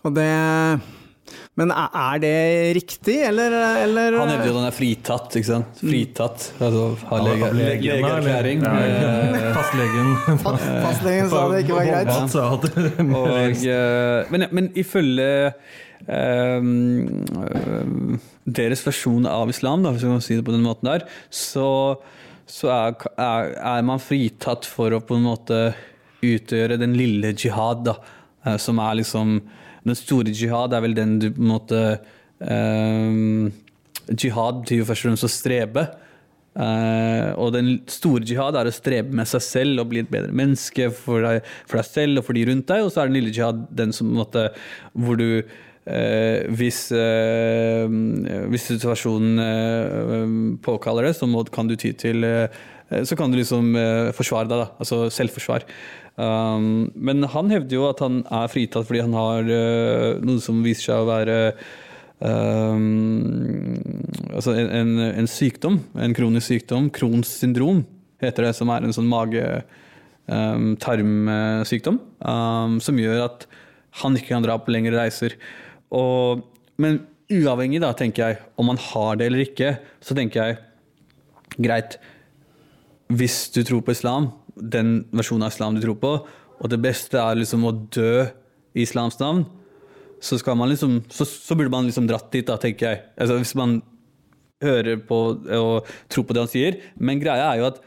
Og 0.04 0.18
det 0.18 0.28
men 1.54 1.70
er 1.70 2.16
det 2.18 2.30
riktig, 2.74 3.14
eller, 3.28 3.52
eller? 3.84 4.16
Han 4.18 4.30
hevder 4.32 4.48
jo 4.48 4.54
den 4.56 4.64
er 4.66 4.74
fritatt, 4.74 5.36
ikke 5.38 5.46
sant. 5.46 5.76
Fritatt. 5.78 6.48
Altså 6.58 6.88
har 7.12 7.22
lege, 7.28 7.50
legeerklæring. 7.54 8.64
Eh, 8.66 9.46
fastlegen. 9.54 10.10
Fastlegen 10.42 11.30
sa 11.30 11.44
det 11.52 11.62
ikke 11.62 11.78
var 11.78 11.92
greit. 11.92 12.34
Og, 13.20 13.62
eh, 13.70 14.34
men, 14.34 14.48
men 14.50 14.72
ifølge 14.82 15.30
um, 16.10 17.22
deres 18.42 18.82
versjon 18.90 19.30
av 19.30 19.54
islam, 19.54 19.86
da, 19.86 19.94
hvis 19.94 20.08
vi 20.08 20.10
kan 20.10 20.26
si 20.26 20.40
det 20.40 20.48
på 20.50 20.58
den 20.58 20.66
måten 20.66 20.90
der, 20.90 21.06
så, 21.30 21.70
så 22.50 22.74
er, 22.74 22.98
er, 23.14 23.54
er, 23.62 23.86
man 23.86 24.02
fritatt 24.02 24.66
for 24.66 24.90
å 24.90 25.04
på 25.06 25.22
en 25.22 25.30
måte 25.30 25.68
utgjøre 26.18 26.82
den 26.82 26.98
lille 26.98 27.30
jihad, 27.38 27.86
da, 27.86 28.00
som 28.58 28.82
er 28.82 29.04
liksom 29.04 29.38
den 29.84 29.98
store 29.98 30.32
jihad 30.32 30.74
er 30.74 30.84
vel 30.84 30.96
den 30.96 31.18
du 31.20 31.28
på 31.34 31.42
en 31.42 31.50
måte 31.50 31.82
um, 32.40 33.52
Jihad 34.10 34.62
betyr 34.62 34.82
jo 34.82 34.88
først 34.88 35.04
og 35.04 35.10
fremst 35.10 35.26
å 35.28 35.32
strebe. 35.32 35.84
Uh, 36.54 37.34
og 37.40 37.54
den 37.56 37.70
store 37.90 38.22
jihad 38.28 38.54
er 38.54 38.68
å 38.68 38.74
strebe 38.74 39.16
med 39.16 39.26
seg 39.26 39.42
selv 39.42 39.82
og 39.82 39.88
bli 39.90 40.04
et 40.04 40.10
bedre 40.12 40.34
menneske 40.36 40.90
for 40.94 41.24
deg, 41.24 41.46
for 41.66 41.80
deg 41.80 41.88
selv 41.88 42.20
og 42.20 42.28
for 42.28 42.36
de 42.36 42.44
rundt 42.50 42.68
deg. 42.68 42.84
Og 42.84 42.92
så 42.92 43.02
er 43.02 43.10
den 43.10 43.18
lille 43.18 43.32
jihad 43.34 43.64
den 43.74 43.94
som 43.96 44.12
måte, 44.14 44.50
hvor 44.92 45.18
du 45.20 45.28
uh, 45.40 46.38
hvis, 46.60 46.84
uh, 46.94 47.88
hvis, 48.52 48.68
situasjonen 48.74 50.60
påkaller 50.64 51.10
det, 51.10 51.16
så 51.18 51.28
må, 51.30 51.46
kan 51.48 51.70
du 51.70 51.76
ty 51.80 51.94
til 51.96 52.28
Så 53.02 53.18
kan 53.18 53.32
du 53.32 53.38
liksom 53.38 53.74
forsvare 54.14 54.50
deg, 54.50 54.62
da. 54.62 54.68
Altså 54.78 55.08
selvforsvar. 55.10 55.66
Um, 56.14 56.92
men 56.94 57.24
han 57.26 57.48
hevder 57.50 57.74
jo 57.74 57.88
at 57.88 57.98
han 58.04 58.20
er 58.30 58.46
fritatt 58.46 58.86
fordi 58.86 59.00
han 59.02 59.14
har 59.18 59.42
uh, 59.48 60.20
noe 60.22 60.38
som 60.42 60.62
viser 60.62 60.82
seg 60.92 60.98
å 61.02 61.08
være 61.08 61.52
um, 62.22 63.74
altså 64.30 64.54
en, 64.54 64.68
en, 64.78 64.98
en, 65.08 65.26
sykdom, 65.26 65.80
en 65.98 66.14
kronisk 66.14 66.46
sykdom, 66.52 66.90
Crohns 66.94 67.26
syndrom 67.40 67.82
heter 68.22 68.42
det, 68.46 68.54
som 68.54 68.70
er 68.70 68.86
en 68.86 68.94
sånn 68.94 69.10
mage-tarmsykdom, 69.10 71.98
um, 72.22 72.78
som 72.78 72.94
gjør 73.02 73.26
at 73.26 73.42
han 74.04 74.14
ikke 74.14 74.30
kan 74.36 74.46
dra 74.46 74.54
på 74.62 74.70
lengre 74.74 74.98
reiser. 75.00 75.32
Og, 75.94 76.42
men 76.78 77.00
uavhengig, 77.26 77.80
da, 77.82 77.90
tenker 77.98 78.20
jeg, 78.22 78.38
om 78.54 78.68
han 78.70 78.78
har 78.92 79.12
det 79.18 79.26
eller 79.28 79.42
ikke, 79.48 79.70
så 79.98 80.14
tenker 80.14 80.38
jeg 80.40 80.54
greit, 81.58 81.98
hvis 83.12 83.48
du 83.54 83.62
tror 83.66 83.82
på 83.84 83.94
islam, 83.94 84.30
den 84.54 85.04
versjonen 85.12 85.46
av 85.46 85.52
islam 85.52 85.76
du 85.76 85.82
tror 85.84 85.98
på, 86.00 86.14
og 86.60 86.70
det 86.70 86.80
beste 86.82 87.18
er 87.20 87.40
liksom 87.40 87.66
å 87.66 87.74
dø 87.92 88.24
i 88.74 88.84
islams 88.86 89.18
navn, 89.20 89.44
så, 90.24 90.38
liksom, 90.38 91.02
så, 91.12 91.26
så 91.26 91.56
burde 91.56 91.72
man 91.72 91.84
liksom 91.84 92.06
dratt 92.08 92.30
dit, 92.32 92.46
da, 92.48 92.56
tenker 92.56 92.86
jeg. 92.88 93.02
Altså, 93.20 93.36
hvis 93.42 93.52
man 93.58 93.82
hører 94.64 95.00
på 95.04 95.18
og 95.36 95.90
tror 96.12 96.26
på 96.26 96.36
det 96.36 96.44
han 96.44 96.52
sier. 96.52 96.78
Men 96.96 97.20
greia 97.22 97.50
er 97.50 97.60
jo 97.60 97.68
at 97.68 97.80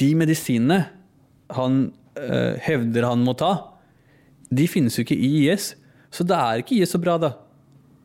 de 0.00 0.10
medisinene 0.18 0.84
han 1.56 1.80
øh, 2.20 2.54
hevder 2.62 3.08
han 3.08 3.24
må 3.26 3.34
ta, 3.38 3.52
de 4.50 4.66
finnes 4.70 4.96
jo 4.96 5.04
ikke 5.06 5.18
i 5.18 5.46
IS. 5.46 5.72
Så 6.14 6.26
det 6.26 6.36
er 6.36 6.62
ikke 6.62 6.78
IS 6.78 6.94
så 6.94 7.00
bra, 7.02 7.16
da. 7.22 7.34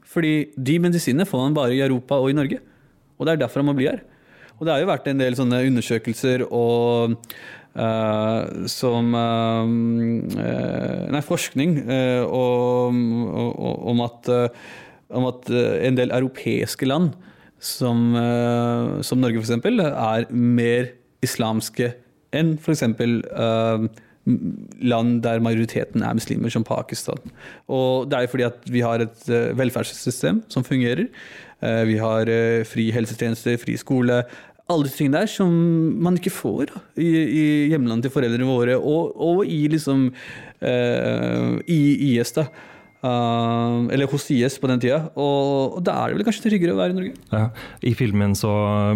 Fordi 0.06 0.52
de 0.56 0.80
medisinene 0.82 1.28
får 1.28 1.48
man 1.48 1.58
bare 1.58 1.76
i 1.76 1.84
Europa 1.84 2.18
og 2.22 2.32
i 2.32 2.38
Norge. 2.38 2.62
Og 3.18 3.26
det 3.26 3.36
er 3.36 3.44
derfor 3.44 3.62
han 3.62 3.70
må 3.70 3.78
bli 3.78 3.89
her. 3.89 4.04
Og 4.56 4.65
det 4.65 4.74
har 4.74 4.82
jo 4.82 4.89
vært 4.89 5.08
en 5.12 5.22
del 5.22 5.38
sånne 5.38 5.65
undersøkelser 5.70 6.48
og 6.50 7.15
Uh, 7.76 8.63
som 8.72 9.10
uh, 9.12 9.68
Nei, 11.12 11.20
forskning 11.28 11.74
uh, 11.84 12.24
og, 12.24 12.96
om 13.91 14.04
at, 14.06 14.30
om 15.12 15.28
at 15.28 15.52
en 15.52 15.98
del 16.00 16.13
europeiske 16.15 16.88
land, 16.88 17.12
som, 17.60 18.13
som 19.04 19.20
Norge 19.20 19.41
f.eks., 19.41 19.52
er 19.60 20.26
mer 20.32 20.89
islamske 21.26 21.91
enn 22.36 22.56
f.eks. 22.62 22.86
Uh, 22.96 23.88
land 24.82 25.20
der 25.26 25.44
majoriteten 25.44 26.04
er 26.04 26.15
muslimer, 26.18 26.54
som 26.54 26.63
Pakistan. 26.65 27.20
Og 27.68 28.08
det 28.10 28.18
er 28.18 28.26
jo 28.26 28.34
fordi 28.38 28.48
at 28.48 28.72
vi 28.72 28.86
har 28.86 29.04
et 29.04 29.28
velferdssystem 29.60 30.46
som 30.52 30.65
fungerer. 30.65 31.10
Vi 31.88 31.95
har 32.01 32.30
fri 32.69 32.89
helsetjeneste, 32.93 33.56
fri 33.62 33.78
skole. 33.80 34.23
Alle 34.65 34.88
disse 34.88 34.97
tingene 34.97 35.21
der 35.21 35.30
som 35.30 35.51
man 36.01 36.15
ikke 36.17 36.34
får 36.34 36.71
da, 36.71 36.80
i, 36.97 37.10
i 37.21 37.43
hjemlandet 37.69 38.08
til 38.08 38.15
foreldrene 38.15 38.47
våre, 38.49 38.78
og, 38.80 39.12
og 39.21 39.43
i 39.45 39.60
liksom 39.69 40.08
uh, 40.10 41.51
i 41.69 41.82
IS. 42.15 42.34
da. 42.39 42.47
Uh, 43.06 43.86
eller 43.93 44.10
hos 44.10 44.25
IS 44.34 44.58
på 44.58 44.69
den 44.71 44.82
tida. 44.82 45.04
Og, 45.13 45.78
og 45.78 45.86
da 45.86 45.99
er 45.99 46.10
det 46.10 46.17
vel 46.17 46.25
kanskje 46.25 46.47
tryggere 46.47 46.73
å 46.73 46.80
være 46.80 46.95
i 46.95 46.97
Norge. 46.97 47.13
Ja, 47.30 47.43
I 47.86 47.93
filmen 47.99 48.34
så 48.39 48.56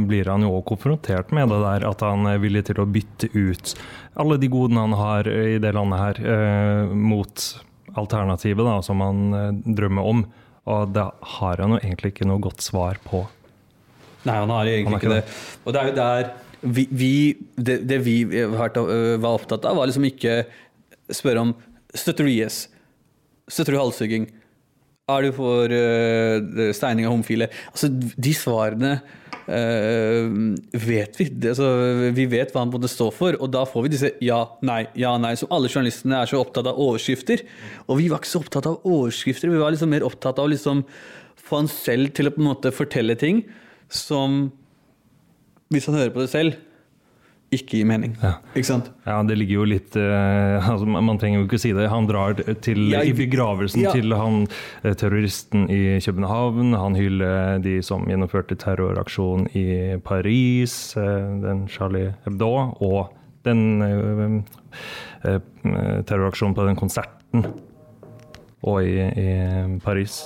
blir 0.09 0.31
han 0.33 0.47
jo 0.47 0.57
konfrontert 0.65 1.29
med 1.37 1.53
det 1.53 1.61
der 1.61 1.85
at 1.91 2.01
han 2.01 2.25
er 2.31 2.41
villig 2.41 2.65
til 2.71 2.81
å 2.81 2.89
bytte 2.89 3.29
ut 3.37 3.75
alle 4.19 4.41
de 4.41 4.49
godene 4.49 4.87
han 4.87 4.97
har 4.97 5.29
i 5.29 5.59
det 5.61 5.75
landet 5.77 6.01
her, 6.01 6.23
uh, 6.25 6.97
mot 6.97 7.45
alternativet 7.99 8.65
da, 8.65 8.79
som 8.85 9.05
han 9.05 9.61
drømmer 9.69 10.13
om. 10.15 10.25
Og 10.69 10.93
det 10.93 11.05
har 11.35 11.63
han 11.63 11.75
jo 11.75 11.79
egentlig 11.81 12.13
ikke 12.13 12.27
noe 12.29 12.41
godt 12.43 12.63
svar 12.63 12.99
på. 13.05 13.23
Nei, 14.27 14.35
han 14.35 14.51
har 14.53 14.69
egentlig 14.69 14.93
han 14.93 14.99
ikke 14.99 15.13
det. 15.15 15.23
det. 15.25 15.37
Og 15.63 15.73
det 15.73 15.81
er 15.81 15.89
jo 15.89 15.97
der 15.97 16.31
vi, 16.59 16.83
vi 16.91 17.13
det, 17.55 17.77
det, 17.87 18.01
vi 18.03 18.17
var 18.51 19.31
opptatt 19.31 19.63
av, 19.63 19.77
var 19.79 19.87
liksom 19.89 20.09
ikke 20.09 20.41
spørre 21.15 21.45
om 21.47 21.55
Støtter 21.95 22.27
du 22.27 22.29
IS? 22.29 22.67
Støtter 23.49 23.73
du 23.73 23.79
halshugging? 23.79 24.27
Er 25.09 25.25
du 25.25 25.31
for 25.33 25.71
uh, 25.73 26.67
steining 26.75 27.07
av 27.07 27.15
homofile? 27.15 27.47
Altså, 27.71 27.89
de 27.89 28.33
svarene 28.37 28.99
vet 29.49 31.19
vi. 31.19 31.25
Altså, 31.49 31.67
vi 32.15 32.25
vet 32.29 32.51
hva 32.53 32.63
han 32.63 32.73
måtte 32.73 32.91
stå 32.91 33.09
for, 33.15 33.37
og 33.41 33.49
da 33.53 33.63
får 33.65 33.85
vi 33.85 33.91
disse 33.95 34.11
ja, 34.25 34.43
nei, 34.65 34.83
ja, 34.99 35.15
nei. 35.21 35.33
Som 35.39 35.51
alle 35.55 35.71
journalistene 35.71 36.19
er 36.19 36.29
så 36.29 36.41
opptatt 36.41 36.69
av 36.69 36.77
overskrifter. 36.79 37.43
Og 37.87 38.01
vi 38.01 38.09
var 38.11 38.21
ikke 38.21 38.33
så 38.33 38.43
opptatt 38.43 38.69
av 38.69 38.85
overskrifter, 38.87 39.51
vi 39.51 39.61
var 39.61 39.73
liksom 39.73 39.91
mer 39.93 40.05
opptatt 40.07 40.39
av 40.39 40.47
å 40.49 40.53
liksom 40.53 40.85
få 41.49 41.63
han 41.63 41.71
selv 41.71 42.13
til 42.13 42.29
å 42.29 42.33
på 42.35 42.43
en 42.43 42.49
måte 42.51 42.73
fortelle 42.75 43.15
ting 43.17 43.43
som 43.89 44.51
hvis 45.73 45.87
han 45.89 45.97
hører 45.97 46.13
på 46.13 46.23
det 46.23 46.31
selv, 46.31 46.57
ikke 47.53 47.79
gir 47.79 47.87
mening. 47.89 48.13
Ja. 48.21 48.35
Ikke 48.53 48.67
sant? 48.67 48.89
Ja, 49.07 49.17
det 49.25 49.39
ligger 49.39 49.61
jo 49.61 49.67
litt 49.71 49.95
uh, 49.97 50.69
altså, 50.71 50.85
Man 50.89 51.19
trenger 51.21 51.41
jo 51.41 51.47
ikke 51.47 51.59
å 51.59 51.63
si 51.63 51.71
det. 51.75 51.87
Han 51.91 52.09
drar 52.09 52.37
til, 52.65 52.83
Ja, 52.93 53.01
i 53.01 53.13
begravelsen 53.17 53.85
ja. 53.87 53.93
til 53.95 54.13
han 54.17 54.43
eh, 54.83 54.93
terroristen 54.93 55.65
i 55.73 55.97
København. 56.05 56.75
Han 56.77 56.97
hyller 56.99 57.61
de 57.63 57.79
som 57.85 58.05
gjennomførte 58.09 58.57
terroraksjonen 58.59 59.49
i 59.57 59.97
Paris, 60.05 60.75
eh, 60.99 61.29
den 61.45 61.65
Charlie 61.71 62.13
Hebdo, 62.27 62.51
og 62.85 63.15
den 63.47 63.81
uh, 63.81 65.39
terroraksjonen 66.05 66.57
på 66.57 66.67
den 66.67 66.77
konserten 66.77 67.47
og 68.67 68.83
i, 68.83 68.99
i 68.99 69.79
Paris. 69.83 70.25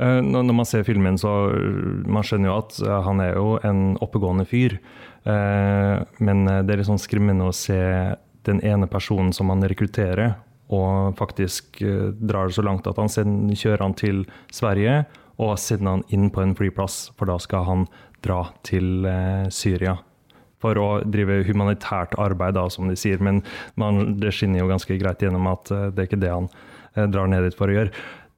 Eh, 0.00 0.20
Når 0.22 0.52
man 0.52 0.68
ser 0.68 0.86
filmen, 0.86 1.18
så 1.20 1.30
man 2.08 2.24
skjønner 2.26 2.50
jo 2.50 2.58
at 2.58 2.78
eh, 2.82 3.00
han 3.06 3.22
er 3.22 3.34
jo 3.36 3.56
en 3.66 3.96
oppegående 4.02 4.46
fyr. 4.48 4.78
Eh, 5.24 5.96
Men 6.18 6.44
det 6.46 6.72
er 6.72 6.80
litt 6.80 6.90
sånn 6.90 7.02
skremmende 7.02 7.48
å 7.48 7.56
se 7.56 7.80
den 8.46 8.62
ene 8.66 8.88
personen 8.90 9.32
som 9.32 9.52
han 9.52 9.62
rekrutterer, 9.62 10.34
og 10.72 11.14
faktisk 11.18 11.82
drar 12.18 12.48
det 12.48 12.56
så 12.56 12.62
langt 12.64 12.86
at 12.88 12.96
han 12.98 13.10
sender, 13.12 13.54
kjører 13.54 13.84
han 13.84 13.94
til 13.94 14.22
Sverige 14.50 15.02
og 15.42 15.58
sender 15.60 15.98
han 15.98 16.04
inn 16.10 16.30
på 16.32 16.40
en 16.42 16.54
flyplass, 16.56 17.12
for 17.18 17.28
da 17.28 17.36
skal 17.38 17.66
han 17.68 17.84
dra 18.24 18.46
til 18.66 19.04
Syria. 19.52 19.98
For 20.64 20.78
å 20.80 20.88
drive 21.04 21.42
humanitært 21.46 22.16
arbeid, 22.18 22.56
da, 22.56 22.64
som 22.72 22.88
de 22.88 22.96
sier. 22.98 23.20
Men 23.22 23.42
man, 23.76 24.16
det 24.18 24.32
skinner 24.34 24.62
jo 24.62 24.70
ganske 24.70 24.96
greit 24.98 25.22
gjennom 25.22 25.50
at 25.52 25.70
det 25.70 26.02
er 26.02 26.08
ikke 26.08 26.22
det 26.22 26.32
han 26.32 26.48
drar 27.12 27.30
ned 27.30 27.46
dit 27.46 27.58
for 27.58 27.70
å 27.70 27.76
gjøre. 27.76 27.92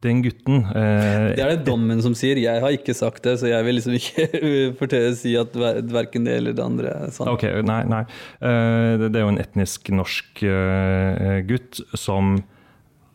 Den 0.05 0.21
gutten 0.25 0.67
eh, 0.69 1.31
Det 1.33 1.41
er 1.41 1.53
det 1.55 1.65
dommen 1.65 2.03
som 2.05 2.15
sier. 2.19 2.37
Jeg 2.41 2.61
har 2.61 2.77
ikke 2.77 2.95
sagt 2.97 3.25
det, 3.25 3.39
så 3.41 3.49
jeg 3.49 3.65
vil 3.65 3.79
liksom 3.79 3.97
ikke 3.97 4.27
fortelle, 4.81 5.15
si 5.17 5.33
at 5.41 5.55
ver- 5.57 5.81
verken 5.95 6.27
det 6.29 6.39
eller 6.43 6.57
det 6.57 6.65
andre 6.65 6.93
er 7.07 7.15
sant. 7.15 7.31
Ok, 7.33 7.47
nei, 7.65 7.81
nei. 7.89 8.03
Eh, 8.45 8.95
det, 9.01 9.13
er 9.15 9.25
jo 9.25 9.33
en 9.33 9.41
etnisk 9.41 9.89
norsk 9.95 10.45
eh, 10.45 11.39
gutt 11.49 11.81
som 11.97 12.37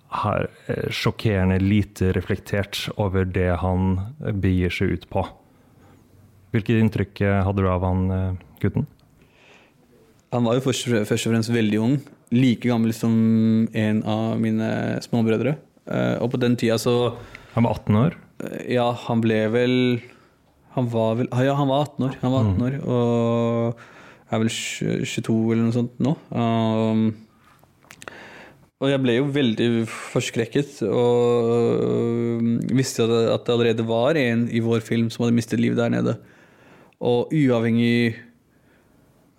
har 0.09 0.47
sjokkerende 0.89 1.59
lite 1.61 2.09
reflektert 2.15 2.87
over 2.97 3.27
det 3.29 3.51
han 3.61 3.91
begir 4.41 4.73
seg 4.73 4.95
ut 4.97 5.03
på. 5.13 5.21
Hvilket 6.49 6.81
inntrykk 6.81 7.21
hadde 7.45 7.61
du 7.61 7.67
av 7.69 7.85
han 7.85 8.39
gutten? 8.57 8.87
Han 10.33 10.49
var 10.49 10.57
jo 10.57 10.65
først, 10.65 10.89
først 11.05 11.29
og 11.29 11.35
fremst 11.35 11.53
veldig 11.53 11.81
ung. 11.85 11.95
Like 12.33 12.65
gammel 12.65 12.89
som 12.97 13.13
en 13.69 14.01
av 14.09 14.41
mine 14.41 14.71
småbrødre. 15.05 15.59
Eh, 15.89 16.15
og 16.21 16.31
på 16.33 16.39
den 16.41 16.55
tida 16.59 16.77
så 16.81 16.95
Han 17.55 17.65
var 17.65 17.79
18 17.79 17.95
år. 18.03 18.17
eh, 18.45 18.73
Ja, 18.75 18.91
han 19.07 19.21
ble 19.25 19.39
vel 19.53 19.77
Han 20.75 20.89
var 20.93 21.15
vel 21.17 21.29
ah, 21.33 21.41
Ja, 21.43 21.55
han 21.57 21.67
var 21.71 21.87
18 21.87 22.05
år. 22.09 22.19
Han 22.21 22.35
var 22.35 22.51
18 22.51 22.67
år 22.67 22.75
og 22.85 23.87
er 24.29 24.43
vel 24.43 24.51
22 24.53 25.35
eller 25.55 25.63
noe 25.65 25.73
sånt 25.73 25.95
nå. 26.05 26.11
Um, 26.29 27.07
og 28.79 28.91
jeg 28.91 29.01
ble 29.01 29.15
jo 29.17 29.23
veldig 29.33 29.69
forskrekket 29.89 30.83
og 30.85 32.37
um, 32.37 32.51
visste 32.77 33.07
at 33.09 33.47
det, 33.47 33.55
allerede 33.55 33.87
var 33.89 34.19
en 34.21 34.45
i 34.53 34.61
vår 34.61 34.85
film 34.85 35.09
som 35.09 35.25
hadde 35.25 35.35
mistet 35.35 35.59
livet 35.59 35.81
der 35.81 35.89
nede. 35.95 36.13
Og 37.01 37.33
uavhengig 37.33 38.13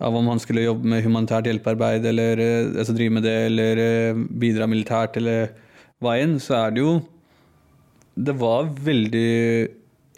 av 0.01 0.17
om 0.19 0.27
han 0.33 0.43
skulle 0.43 0.65
jobbe 0.67 0.91
med 0.91 1.05
humanitært 1.05 1.47
hjelpearbeid 1.47 2.05
eller 2.11 2.39
eh, 2.41 2.69
altså 2.75 2.93
drive 2.97 3.15
med 3.15 3.23
det, 3.25 3.37
eller 3.47 3.81
bidra 4.43 4.67
militært 4.67 5.17
eller 5.21 5.53
enn, 6.01 6.39
så 6.41 6.57
er 6.57 6.73
det 6.73 6.81
jo 6.81 6.93
Det 8.17 8.33
var 8.37 8.71
veldig 8.73 9.69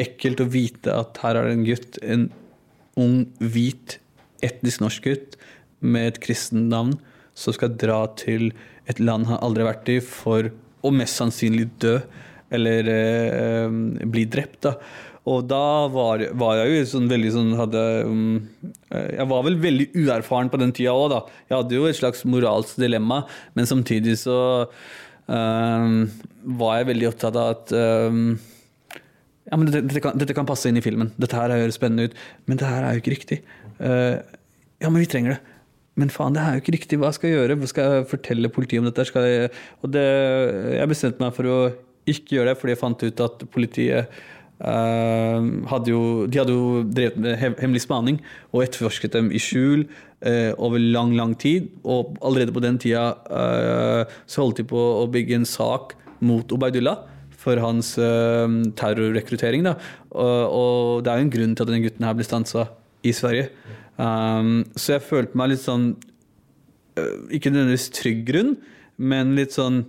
ekkelt 0.02 0.42
å 0.42 0.50
vite 0.50 0.94
at 0.96 1.20
her 1.22 1.38
er 1.38 1.48
det 1.48 1.54
en 1.54 1.68
gutt, 1.68 1.98
en 2.02 2.24
ung, 3.00 3.18
hvit, 3.38 4.00
etnisk 4.42 4.82
norsk 4.82 5.06
gutt 5.06 5.38
med 5.84 6.08
et 6.08 6.20
kristent 6.24 6.72
navn, 6.72 6.96
som 7.38 7.54
skal 7.54 7.76
dra 7.78 8.06
til 8.18 8.52
et 8.90 9.00
land 9.00 9.30
han 9.30 9.42
aldri 9.46 9.64
har 9.64 9.76
vært 9.76 9.92
i, 9.94 10.00
for 10.02 10.50
å 10.84 10.92
mest 10.92 11.20
sannsynlig 11.22 11.70
dø 11.84 12.00
eller 12.54 12.90
eh, 12.90 13.78
bli 14.10 14.26
drept. 14.30 14.64
da. 14.66 14.76
Og 15.30 15.46
da 15.48 15.88
var, 15.92 16.26
var 16.36 16.58
jeg 16.60 16.74
jo 16.74 16.88
sånn 16.98 17.08
veldig 17.08 17.30
sånn 17.32 17.54
hadde 17.56 17.82
um, 18.10 18.24
Jeg 18.92 19.28
var 19.32 19.46
vel 19.46 19.56
veldig 19.64 19.86
uerfaren 19.96 20.50
på 20.52 20.60
den 20.60 20.74
tida 20.76 20.92
òg, 20.92 21.14
da. 21.14 21.22
Jeg 21.48 21.56
hadde 21.62 21.78
jo 21.78 21.88
et 21.88 22.00
slags 22.00 22.26
moralsk 22.28 22.82
dilemma, 22.84 23.22
men 23.56 23.70
samtidig 23.70 24.18
så 24.20 24.36
var 25.28 26.80
jeg 26.80 26.90
veldig 26.90 27.08
opptatt 27.10 27.38
av 27.40 27.54
at 27.54 27.72
um, 27.76 28.34
ja, 29.48 29.58
men 29.58 29.68
dette, 29.68 29.84
dette, 29.88 30.02
kan, 30.04 30.18
dette 30.20 30.36
kan 30.36 30.48
passe 30.48 30.70
inn 30.70 30.80
i 30.80 30.84
filmen. 30.84 31.12
Dette 31.20 31.38
her 31.38 31.52
høres 31.52 31.78
spennende 31.80 32.10
ut. 32.10 32.18
Men 32.48 32.60
det 32.60 32.68
her 32.70 32.86
er 32.86 32.96
jo 32.96 33.04
ikke 33.04 33.16
riktig. 33.16 33.40
Uh, 33.80 34.20
ja, 34.84 34.90
men 34.90 35.02
vi 35.02 35.10
trenger 35.12 35.36
det. 35.36 35.56
Men 36.00 36.10
faen, 36.10 36.34
det 36.34 36.42
er 36.42 36.56
jo 36.56 36.64
ikke 36.64 36.76
riktig. 36.78 37.00
Hva 37.02 37.12
skal 37.14 37.30
jeg 37.30 37.38
gjøre? 37.38 37.58
Hva 37.62 37.70
skal 37.70 37.90
jeg 37.90 38.06
fortelle 38.10 38.52
politiet 38.54 38.82
om 38.82 38.88
dette? 38.90 39.06
Jeg, 39.06 39.52
og 39.84 39.92
det, 39.94 40.06
jeg 40.80 40.90
bestemte 40.90 41.22
meg 41.22 41.36
for 41.36 41.50
å 41.50 41.58
ikke 42.10 42.40
gjøre 42.40 42.52
det, 42.52 42.60
fordi 42.60 42.74
jeg 42.74 42.82
fant 42.82 43.06
ut 43.06 43.24
at 43.28 43.44
politiet 43.54 44.24
hadde 44.64 45.92
jo, 45.92 46.02
de 46.32 46.40
hadde 46.40 46.56
jo 46.56 46.84
drevet 46.88 47.20
med 47.20 47.40
hemmelig 47.60 47.84
spaning 47.84 48.20
og 48.54 48.64
etterforsket 48.64 49.16
dem 49.18 49.32
i 49.36 49.42
skjul 49.42 49.84
eh, 50.24 50.54
over 50.56 50.80
lang, 50.80 51.14
lang 51.18 51.34
tid. 51.40 51.70
Og 51.84 52.16
allerede 52.24 52.56
på 52.56 52.64
den 52.64 52.80
tida 52.82 53.10
eh, 53.28 54.14
så 54.26 54.44
holdt 54.46 54.62
de 54.62 54.68
på 54.70 54.80
å 55.02 55.08
bygge 55.12 55.42
en 55.42 55.50
sak 55.50 55.98
mot 56.24 56.56
Obaidullah 56.56 57.04
for 57.44 57.60
hans 57.60 57.96
eh, 58.00 58.60
terrorrekruttering. 58.80 59.68
Og, 59.68 59.84
og 60.16 61.04
det 61.04 61.12
er 61.12 61.20
jo 61.20 61.28
en 61.28 61.36
grunn 61.36 61.58
til 61.58 61.66
at 61.66 61.74
denne 61.74 61.84
gutten 61.84 62.08
her 62.08 62.16
ble 62.18 62.28
stansa 62.28 62.70
i 63.04 63.12
Sverige. 63.16 63.50
Um, 64.00 64.64
så 64.80 64.96
jeg 64.96 65.06
følte 65.06 65.38
meg 65.38 65.52
litt 65.52 65.62
sånn 65.62 65.92
Ikke 67.30 67.52
nødvendigvis 67.52 67.92
trygg 67.94 68.24
grunn, 68.26 68.56
men 68.98 69.36
litt 69.38 69.54
sånn 69.54 69.84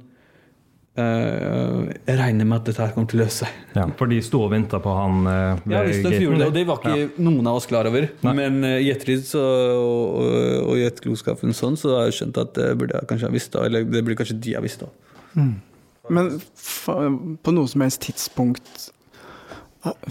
øh, 1.00 1.90
Jeg 2.07 2.18
regner 2.18 2.44
med 2.48 2.57
at 2.61 2.68
dette 2.70 2.83
her 2.85 2.92
kommer 2.94 3.09
til 3.11 3.20
å 3.20 3.24
løse 3.24 3.44
seg. 3.44 3.59
Ja, 3.74 3.87
for 3.98 4.11
de 4.11 4.20
sto 4.22 4.40
og 4.46 4.52
venta 4.54 4.78
på 4.83 4.94
han 4.94 5.26
uh, 5.26 5.61
Ja, 5.70 5.83
visst 5.88 6.04
nok 6.07 6.16
gjorde 6.20 6.38
det, 6.42 6.46
og 6.50 6.54
det 6.54 6.64
var 6.68 6.80
ikke 6.83 6.94
Ja. 7.00 7.09
noen 7.28 7.50
av 7.50 7.59
oss 7.61 7.66
klar 7.70 7.88
over. 7.90 8.09
Nei. 8.26 8.35
Men 8.40 8.61
uh, 8.64 8.76
i 8.78 8.90
ettertid 8.94 9.26
og, 9.40 10.22
og, 10.68 10.72
i 10.78 10.87
etterklokskapen 10.88 11.54
sånn, 11.57 11.76
så 11.80 11.96
har 11.98 12.09
jeg 12.11 12.18
skjønt 12.20 12.38
at 12.44 12.54
det 12.59 12.70
burde 12.80 12.98
jeg 13.00 13.11
kanskje 13.11 13.28
ha 13.30 13.35
visst 13.35 13.52
da, 13.57 13.64
eller 13.68 13.85
det 13.88 14.04
burde 14.07 14.18
kanskje 14.22 14.38
de 14.46 14.54
ha 14.59 14.62
visst 14.64 14.85
da. 14.87 14.90
Men 16.14 16.35
fa- 16.54 16.98
på 17.42 17.52
noe 17.57 17.66
som 17.70 17.80
helst 17.80 18.02
tidspunkt 18.04 18.90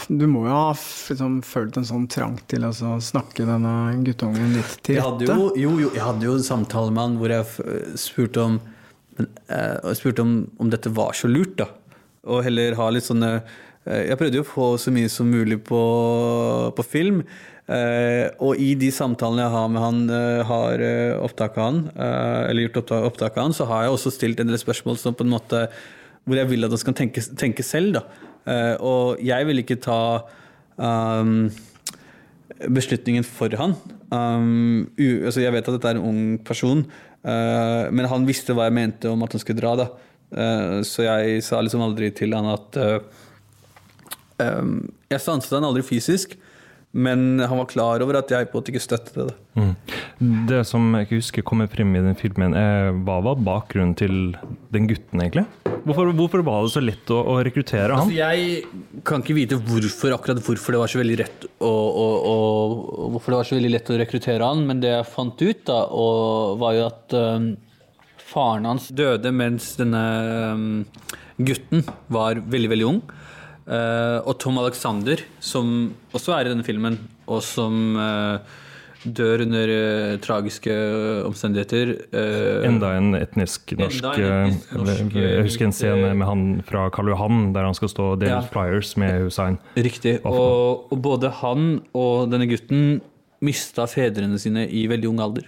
Du 0.09 0.25
må 0.29 0.41
jo 0.47 0.51
ha 0.53 0.73
liksom, 0.73 1.39
følt 1.47 1.77
en 1.79 1.85
sånn 1.87 2.07
trang 2.11 2.35
til 2.51 2.65
å 2.65 2.71
altså, 2.73 2.97
snakke 3.01 3.45
denne 3.47 3.71
guttungen 4.05 4.51
litt 4.57 4.75
til 4.85 4.99
rette? 4.99 5.25
jo, 5.31 5.47
jo, 5.57 5.71
jo, 5.85 5.89
jeg 5.95 6.03
hadde 6.03 6.27
jo 6.27 6.35
en 6.37 6.45
samtale 6.45 6.91
med 6.93 7.01
han 7.07 7.15
hvor 7.21 7.33
jeg 7.33 7.95
spurte 7.97 8.43
om 8.43 8.59
men, 9.17 9.29
eh, 9.47 9.77
og 9.81 9.91
jeg 9.91 10.01
spurte 10.01 10.25
om, 10.25 10.35
om 10.61 10.69
dette 10.73 10.91
var 10.93 11.15
så 11.17 11.29
lurt, 11.29 11.57
da. 11.61 11.69
Og 12.31 12.43
heller 12.45 12.77
ha 12.79 12.85
litt 12.93 13.03
sånne 13.03 13.31
eh, 13.35 14.05
Jeg 14.07 14.19
prøvde 14.19 14.39
jo 14.39 14.45
å 14.45 14.47
få 14.47 14.67
så 14.79 14.93
mye 14.95 15.09
som 15.11 15.27
mulig 15.31 15.59
på, 15.67 15.81
på 16.77 16.85
film. 16.87 17.23
Eh, 17.63 18.27
og 18.43 18.59
i 18.59 18.73
de 18.75 18.89
samtalene 18.91 19.45
jeg 19.45 19.53
har 19.53 19.67
med 19.71 19.83
han, 19.83 19.99
eh, 20.11 20.43
har 20.49 20.83
eh, 20.83 21.15
opptak 21.15 21.57
av 21.57 21.69
han, 21.69 21.81
eh, 21.95 22.49
eller 22.49 22.65
gjort 22.65 22.81
opptak, 22.81 23.05
opptak 23.07 23.37
av 23.37 23.47
han, 23.47 23.55
så 23.55 23.67
har 23.69 23.85
jeg 23.85 23.95
også 23.95 24.11
stilt 24.11 24.41
en 24.43 24.51
del 24.51 24.59
spørsmål 24.59 24.99
som 24.99 25.15
på 25.15 25.23
en 25.23 25.31
måte 25.31 25.67
hvor 26.23 26.39
jeg 26.39 26.49
vil 26.51 26.67
at 26.67 26.71
han 26.71 26.81
skal 26.81 26.95
tenke, 26.97 27.23
tenke 27.39 27.63
selv. 27.67 27.99
da. 27.99 28.03
Og 28.83 29.19
jeg 29.23 29.47
vil 29.47 29.59
ikke 29.59 29.75
ta 29.83 30.23
um, 30.79 31.49
beslutningen 32.71 33.25
for 33.27 33.51
han. 33.59 33.75
Um, 34.07 34.87
altså 34.95 35.43
jeg 35.43 35.51
vet 35.51 35.67
at 35.67 35.75
dette 35.75 35.91
er 35.91 35.99
en 35.99 36.07
ung 36.07 36.21
person, 36.47 36.85
eh, 37.23 37.91
men 37.91 38.09
han 38.11 38.27
visste 38.27 38.55
hva 38.55 38.67
jeg 38.69 38.77
mente 38.77 39.11
om 39.11 39.23
at 39.25 39.35
han 39.35 39.43
skulle 39.43 39.61
dra. 39.61 39.75
da. 39.79 39.89
Uh, 40.33 40.79
så 40.81 41.05
jeg 41.05 41.43
sa 41.45 41.59
liksom 41.61 41.83
aldri 41.85 42.07
til 42.17 42.31
han 42.33 42.47
at 42.49 42.77
um, 44.41 44.71
Jeg 45.11 45.21
stanset 45.21 45.53
han 45.53 45.67
aldri 45.67 45.83
fysisk, 45.85 46.33
men 46.93 47.41
han 47.41 47.57
var 47.57 47.65
klar 47.71 48.03
over 48.05 48.19
at 48.19 48.29
jeg 48.29 48.51
på 48.51 48.53
en 48.53 48.61
måte 48.61 48.73
ikke 48.73 48.83
støttet 48.83 49.15
det. 49.17 49.35
Mm. 49.57 49.71
Det 50.49 50.59
som 50.69 50.85
jeg 50.93 51.07
ikke 51.07 51.19
husker 51.19 51.45
kommer 51.45 51.69
frem 51.71 51.89
i 51.97 52.03
den 52.05 52.17
filmen, 52.17 52.53
er, 52.57 52.91
hva 53.05 53.17
var 53.25 53.41
bakgrunnen 53.41 53.95
til 53.97 54.35
den 54.73 54.85
gutten, 54.91 55.23
egentlig? 55.23 55.47
Hvorfor, 55.83 56.13
hvorfor 56.15 56.43
var 56.45 56.61
det 56.63 56.71
så 56.75 56.83
lett 56.83 57.09
å, 57.11 57.17
å 57.33 57.39
rekruttere 57.43 57.97
han? 57.97 58.05
Altså, 58.05 58.15
jeg 58.15 59.01
kan 59.09 59.25
ikke 59.25 59.35
vite 59.35 59.57
hvorfor, 59.57 60.13
akkurat 60.15 60.39
hvorfor 60.45 60.75
det 60.75 60.83
var 60.83 60.93
så 60.93 61.01
veldig 61.01 61.17
rett 61.23 61.47
å, 61.57 61.73
å, 61.73 62.05
å, 62.29 62.37
hvorfor 63.15 63.33
det 63.33 63.41
var 63.41 63.49
så 63.49 63.57
veldig 63.57 63.73
lett 63.73 63.91
å 63.91 63.99
rekruttere 63.99 64.53
han, 64.53 64.63
men 64.69 64.83
det 64.83 64.93
jeg 64.93 65.09
fant 65.11 65.43
ut, 65.43 65.65
da, 65.67 65.81
var 66.61 66.77
jo 66.77 66.87
at 66.87 67.17
um, 67.17 67.49
faren 68.29 68.69
hans 68.69 68.87
døde 68.95 69.33
mens 69.35 69.73
denne 69.81 70.05
um, 70.53 70.69
gutten 71.41 71.83
var 72.13 72.39
veldig, 72.39 72.71
veldig 72.77 72.89
ung. 72.93 73.03
Uh, 73.63 74.19
og 74.27 74.35
Tom 74.43 74.57
Alexander, 74.59 75.21
som 75.39 75.93
også 76.11 76.33
er 76.35 76.47
i 76.47 76.51
denne 76.51 76.65
filmen, 76.67 76.97
og 77.31 77.39
som 77.45 77.95
uh, 77.95 78.43
dør 79.03 79.45
under 79.45 79.71
uh, 79.71 80.17
tragiske 80.23 80.73
omstendigheter. 81.27 81.93
Enda 82.67 82.93
en 82.97 83.15
etnisk 83.15 83.71
norsk, 83.79 84.03
en 84.19 84.51
etnisk 84.51 84.73
norsk, 84.75 85.15
Jeg 85.15 85.45
husker 85.47 85.69
en 85.69 85.75
scene 85.75 86.11
med 86.11 86.27
han 86.27 86.43
fra 86.67 86.89
Karl 86.91 87.13
Johan, 87.13 87.53
der 87.55 87.69
han 87.69 87.77
skal 87.77 87.91
stå 87.91 88.09
og 88.13 88.19
dele 88.23 88.41
Ja. 88.41 88.43
flyers 88.51 88.95
med 88.99 89.23
Hussein. 89.23 89.57
Riktig. 89.79 90.19
Og, 90.27 90.91
og 90.91 91.01
både 91.03 91.31
han 91.39 91.81
og 91.95 92.31
denne 92.31 92.49
gutten 92.51 92.99
mista 93.43 93.87
fedrene 93.91 94.39
sine 94.39 94.67
i 94.71 94.85
veldig 94.91 95.09
ung 95.09 95.23
alder. 95.23 95.47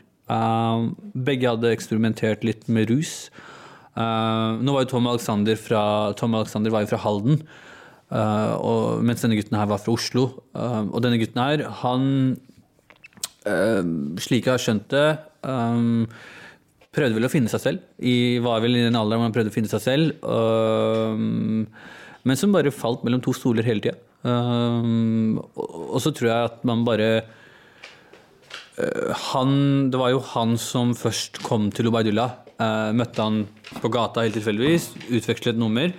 Begge 1.16 1.51
hadde 1.51 1.72
eksperimentert 1.72 2.43
litt 2.43 2.66
med 2.68 2.89
rus. 2.91 3.30
Nå 3.95 4.74
var 4.76 4.84
jo 4.84 4.89
Tom 4.91 5.07
Alexander 5.07 5.55
fra, 5.55 5.84
Tom 6.20 6.36
Alexander 6.36 6.74
var 6.74 6.84
jo 6.84 6.91
fra 6.91 6.99
Halden, 7.05 7.39
og, 8.16 9.03
mens 9.03 9.24
denne 9.24 9.38
gutten 9.39 9.57
her 9.59 9.68
var 9.70 9.82
fra 9.84 9.95
Oslo. 9.95 10.28
Uh, 10.55 10.88
og 10.88 11.01
denne 11.03 11.20
gutten 11.20 11.41
her, 11.41 11.66
han 11.82 12.07
uh, 13.47 13.84
Slik 14.22 14.47
jeg 14.47 14.53
har 14.53 14.61
skjønt 14.61 14.88
det 14.93 15.07
um, 15.45 16.05
prøvde 16.95 17.18
vel 17.18 17.28
å 17.28 17.32
finne 17.32 17.51
seg 17.51 17.63
selv. 17.63 17.86
I, 17.99 18.39
var 18.43 18.63
vel 18.63 18.78
i 18.78 18.86
den 18.86 18.97
alderen 18.97 19.22
hvor 19.22 19.30
han 19.30 19.36
prøvde 19.36 19.51
å 19.51 19.55
finne 19.55 19.72
seg 19.72 19.84
selv. 19.84 20.20
øhm, 20.24 21.66
men 22.26 22.39
som 22.39 22.53
bare 22.55 22.74
falt 22.74 23.03
mellom 23.05 23.22
to 23.24 23.36
stoler 23.36 23.68
hele 23.68 23.84
tida. 23.84 23.99
Øhm, 24.26 25.38
og, 25.53 25.76
og 25.95 25.99
så 26.01 26.13
tror 26.16 26.32
jeg 26.32 26.49
at 26.49 26.63
man 26.66 26.86
bare 26.88 27.09
uh, 28.80 29.11
han, 29.30 29.91
Det 29.91 29.99
var 30.01 30.16
jo 30.16 30.24
han 30.34 30.57
som 30.57 30.95
først 30.97 31.43
kom 31.45 31.70
til 31.72 31.91
Ubaydullah. 31.91 32.41
Uh, 32.55 32.91
møtte 32.95 33.22
han 33.22 33.43
på 33.84 33.91
gata 33.91 34.24
helt 34.24 34.38
tilfeldigvis, 34.39 34.93
utvekslet 35.11 35.59
nummer. 35.59 35.91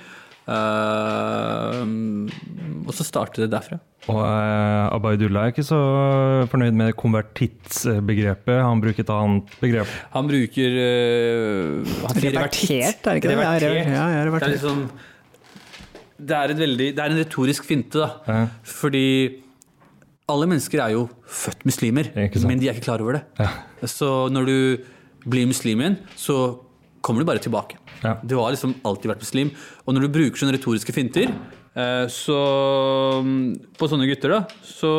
Øhm, 0.46 2.28
og 2.86 2.92
så 2.94 3.06
startet 3.06 3.44
det 3.46 3.50
derfra. 3.54 3.78
Og 4.06 4.20
eh, 4.22 4.94
Abaydullah 4.94 5.48
er 5.48 5.54
ikke 5.54 5.64
så 5.66 5.80
fornøyd 6.52 6.76
med 6.78 6.92
konvertittbegrepet. 7.00 8.60
Han 8.62 8.82
bruker 8.84 9.02
et 9.02 9.10
annet 9.10 9.56
begrep. 9.62 9.90
Han 10.14 10.30
bruker 10.30 10.78
øh, 10.84 11.96
han 12.04 12.22
Revertert, 12.28 13.02
er 13.02 13.16
det 13.16 13.16
ikke 13.18 13.32
det? 13.32 13.38
Ja, 13.40 13.56
Revertert. 13.56 13.90
ja, 13.90 14.06
ja, 14.14 14.20
revertert. 14.28 14.46
Det 14.46 14.54
er 14.54 14.58
liksom 14.60 14.86
det 16.16 16.32
er, 16.32 16.52
et 16.54 16.60
veldig, 16.62 16.86
det 16.96 17.02
er 17.02 17.12
en 17.12 17.18
retorisk 17.20 17.66
finte, 17.68 18.00
da. 18.00 18.06
Ja. 18.32 18.44
Fordi 18.64 19.06
alle 20.32 20.46
mennesker 20.48 20.80
er 20.82 20.94
jo 20.94 21.02
født 21.28 21.66
muslimer, 21.68 22.08
men 22.16 22.58
de 22.62 22.70
er 22.70 22.72
ikke 22.74 22.86
klar 22.88 23.02
over 23.04 23.18
det. 23.18 23.24
Ja. 23.38 23.50
Så 23.84 24.08
når 24.32 24.48
du 24.48 24.56
blir 25.28 25.46
muslim 25.50 25.82
igjen, 25.82 25.98
så 26.16 26.38
kommer 27.04 27.22
du 27.22 27.28
bare 27.28 27.42
tilbake. 27.42 27.76
Ja. 28.02 28.16
Du 28.22 28.36
har 28.40 28.52
liksom 28.52 28.74
alltid 28.84 29.12
vært 29.14 29.24
muslim. 29.24 29.50
Og 29.86 29.94
når 29.96 30.06
du 30.06 30.12
bruker 30.18 30.42
sånne 30.42 30.56
retoriske 30.58 30.92
finter, 30.96 31.32
eh, 31.76 32.04
så 32.12 32.36
På 33.78 33.88
sånne 33.88 34.08
gutter, 34.10 34.36
da, 34.36 34.44
så 34.62 34.92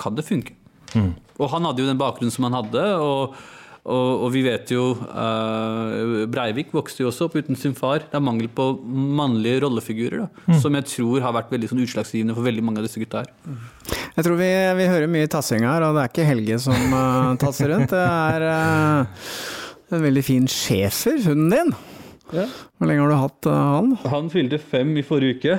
kan 0.00 0.16
det 0.16 0.24
funke. 0.28 0.54
Mm. 0.94 1.12
Og 1.38 1.50
han 1.52 1.64
hadde 1.68 1.84
jo 1.84 1.88
den 1.90 2.00
bakgrunnen 2.00 2.32
som 2.32 2.46
han 2.48 2.56
hadde, 2.56 2.82
og, 2.98 3.34
og, 3.88 4.22
og 4.24 4.32
vi 4.34 4.40
vet 4.46 4.72
jo 4.72 4.86
eh, 4.96 6.24
Breivik 6.32 6.72
vokste 6.74 7.04
jo 7.04 7.10
også 7.12 7.28
opp 7.28 7.36
uten 7.38 7.56
sin 7.56 7.76
far. 7.78 8.00
Det 8.08 8.16
er 8.18 8.24
mangel 8.24 8.48
på 8.48 8.70
mannlige 8.88 9.60
rollefigurer, 9.66 10.24
da, 10.24 10.28
Mm. 10.48 10.58
som 10.62 10.74
jeg 10.74 10.88
tror 10.88 11.20
har 11.20 11.36
vært 11.36 11.52
veldig 11.52 11.68
sånn 11.70 11.84
utslagsgivende 11.84 12.34
for 12.34 12.46
veldig 12.48 12.64
mange 12.64 12.80
av 12.80 12.88
disse 12.88 13.00
gutta 13.02 13.22
her. 13.22 13.58
Jeg 14.16 14.24
tror 14.26 14.38
vi, 14.40 14.48
vi 14.80 14.88
hører 14.90 15.12
mye 15.12 15.28
tassing 15.30 15.62
her, 15.68 15.84
og 15.86 15.94
det 15.94 16.02
er 16.02 16.10
ikke 16.10 16.26
Helge 16.26 16.58
som 16.64 16.94
uh, 16.96 17.36
tasser 17.38 17.70
rundt. 17.70 17.92
Det 17.92 18.00
er 18.02 18.46
uh, 18.48 19.28
en 19.94 20.02
veldig 20.08 20.24
fin 20.26 20.48
schæfer, 20.50 21.20
hunden 21.28 21.52
din. 21.54 21.76
Ja. 22.34 22.46
Hvor 22.76 22.90
lenge 22.90 23.04
har 23.04 23.12
du 23.12 23.18
hatt 23.18 23.48
uh, 23.48 23.58
han? 23.78 23.92
Han 24.12 24.32
fylte 24.32 24.60
fem 24.60 24.92
i 25.00 25.04
forrige 25.06 25.38
uke, 25.38 25.58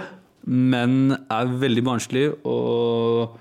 men 0.49 1.15
er 1.17 1.55
veldig 1.61 1.83
barnslig 1.85 2.25
og 2.47 3.35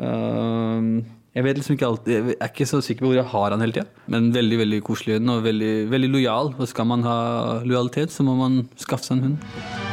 uh, 0.00 0.88
Jeg 1.34 1.46
vet 1.46 1.60
liksom 1.60 1.76
ikke 1.76 1.86
alltid 1.86 2.12
Jeg 2.16 2.36
er 2.36 2.50
ikke 2.50 2.66
så 2.68 2.80
sikker 2.84 3.04
på 3.04 3.12
hvor 3.12 3.20
jeg 3.20 3.30
har 3.30 3.54
han 3.54 3.64
hele 3.64 3.78
tida, 3.78 4.04
men 4.10 4.32
veldig 4.34 4.60
veldig 4.64 4.84
koselig 4.86 5.20
og 5.22 5.42
veldig, 5.46 5.72
veldig 5.92 6.12
lojal. 6.18 6.54
Og 6.58 6.70
skal 6.70 6.88
man 6.90 7.04
ha 7.06 7.18
lojalitet, 7.64 8.14
så 8.14 8.26
må 8.26 8.38
man 8.38 8.62
skaffe 8.80 9.06
seg 9.08 9.18
en 9.18 9.26
hund. 9.28 9.83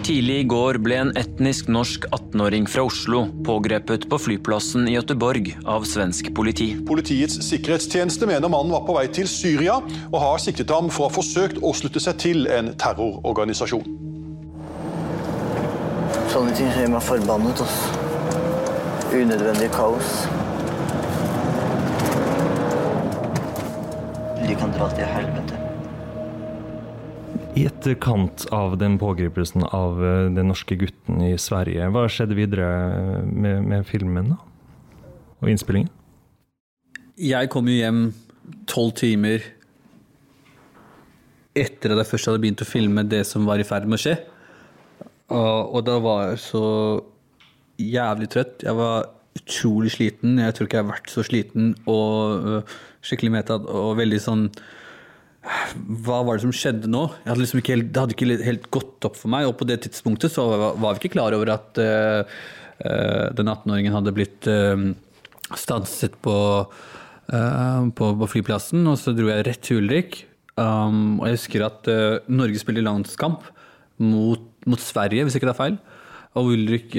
Tidlig 0.00 0.36
i 0.40 0.44
går 0.48 0.78
ble 0.80 0.96
en 0.96 1.10
etnisk 1.18 1.68
norsk 1.68 2.06
18-åring 2.08 2.64
fra 2.70 2.86
Oslo 2.88 3.26
pågrepet 3.44 4.06
på 4.08 4.18
flyplassen 4.18 4.88
i 4.88 4.94
Göteborg 4.94 5.52
av 5.68 5.84
svensk 5.88 6.30
politi. 6.34 6.70
Politiets 6.88 7.36
sikkerhetstjeneste 7.44 8.28
mener 8.30 8.48
mannen 8.48 8.72
var 8.72 8.86
på 8.88 8.96
vei 8.96 9.04
til 9.12 9.28
Syria, 9.28 9.76
og 10.08 10.18
har 10.24 10.40
siktet 10.40 10.72
ham 10.72 10.88
for 10.88 11.04
å 11.04 11.10
ha 11.10 11.16
forsøkt 11.18 11.60
å 11.60 11.74
slutte 11.76 12.00
seg 12.00 12.16
til 12.24 12.48
en 12.48 12.72
terrororganisasjon. 12.80 13.84
Sånne 16.32 16.56
ting 16.56 16.72
gjør 16.72 16.94
meg 16.96 17.04
forbannet. 17.04 17.60
Altså. 17.60 18.06
Unødvendig 19.12 19.68
kaos. 19.76 20.14
De 24.46 24.56
kan 24.56 24.72
dra 24.78 24.88
til 24.96 25.10
helvete. 25.12 25.59
I 27.60 27.66
etterkant 27.68 28.46
av 28.56 28.78
den 28.80 28.96
pågripelsen 29.00 29.66
av 29.68 29.98
eh, 30.00 30.26
den 30.32 30.48
norske 30.48 30.78
gutten 30.80 31.20
i 31.26 31.34
Sverige, 31.40 31.90
hva 31.92 32.06
skjedde 32.08 32.38
videre 32.38 32.68
med, 33.26 33.66
med 33.68 33.84
filmen 33.88 34.32
da? 34.32 34.38
og 35.40 35.50
innspillingen? 35.52 35.90
Jeg 37.20 37.50
kom 37.52 37.68
jo 37.68 37.76
hjem 37.76 38.02
tolv 38.70 38.94
timer 38.96 39.44
etter 41.58 41.92
at 41.92 42.00
jeg 42.00 42.10
først 42.14 42.30
hadde 42.30 42.40
begynt 42.46 42.64
å 42.64 42.68
filme 42.68 43.04
det 43.04 43.24
som 43.28 43.48
var 43.48 43.60
i 43.60 43.66
ferd 43.66 43.88
med 43.90 43.98
å 43.98 44.02
skje. 44.06 44.16
Og, 45.30 45.80
da 45.86 45.98
var 46.02 46.30
jeg 46.30 46.42
så 46.46 46.64
jævlig 47.80 48.30
trøtt. 48.32 48.64
Jeg 48.64 48.78
var 48.78 49.10
utrolig 49.36 49.92
sliten. 49.94 50.40
Jeg 50.40 50.56
tror 50.56 50.68
ikke 50.68 50.80
jeg 50.80 50.86
har 50.86 50.92
vært 50.94 51.12
så 51.12 51.24
sliten 51.26 51.74
og 51.90 52.46
øh, 52.50 52.78
skikkelig 53.04 53.34
medtatt 53.36 53.68
og 53.68 53.98
veldig 54.00 54.20
sånn 54.22 54.46
hva 55.40 56.20
var 56.26 56.36
det 56.36 56.44
som 56.44 56.52
skjedde 56.52 56.90
nå? 56.90 57.06
Hadde 57.24 57.40
liksom 57.40 57.62
helt, 57.64 57.90
det 57.94 58.02
hadde 58.02 58.16
ikke 58.16 58.44
helt 58.44 58.66
gått 58.72 59.06
opp 59.08 59.16
for 59.16 59.32
meg. 59.32 59.48
Og 59.48 59.56
på 59.60 59.66
det 59.68 59.80
tidspunktet 59.86 60.34
så 60.34 60.46
var, 60.52 60.76
vi 60.76 61.00
ikke 61.00 61.14
klar 61.16 61.36
over 61.36 61.54
at 61.54 61.80
uh, 61.80 62.40
den 63.36 63.48
18-åringen 63.48 63.96
hadde 63.96 64.14
blitt 64.16 64.48
uh, 64.50 64.90
stanset 65.56 66.18
på, 66.24 66.36
uh, 66.66 67.82
på, 67.96 68.10
på 68.22 68.30
flyplassen. 68.34 68.84
Og 68.90 68.98
så 69.00 69.16
dro 69.16 69.30
jeg 69.32 69.46
rett 69.48 69.64
til 69.64 69.80
Ulrik. 69.80 70.24
Um, 70.60 71.20
og 71.22 71.30
jeg 71.30 71.38
husker 71.38 71.64
at 71.70 71.88
Norge 72.28 72.60
spiller 72.60 72.84
landskamp 72.84 73.46
mot, 74.04 74.44
mot 74.68 74.82
Sverige, 74.82 75.24
hvis 75.24 75.38
ikke 75.38 75.48
det 75.48 75.54
er 75.54 75.62
feil. 75.62 75.80
Og 76.38 76.52
Ulrik 76.52 76.92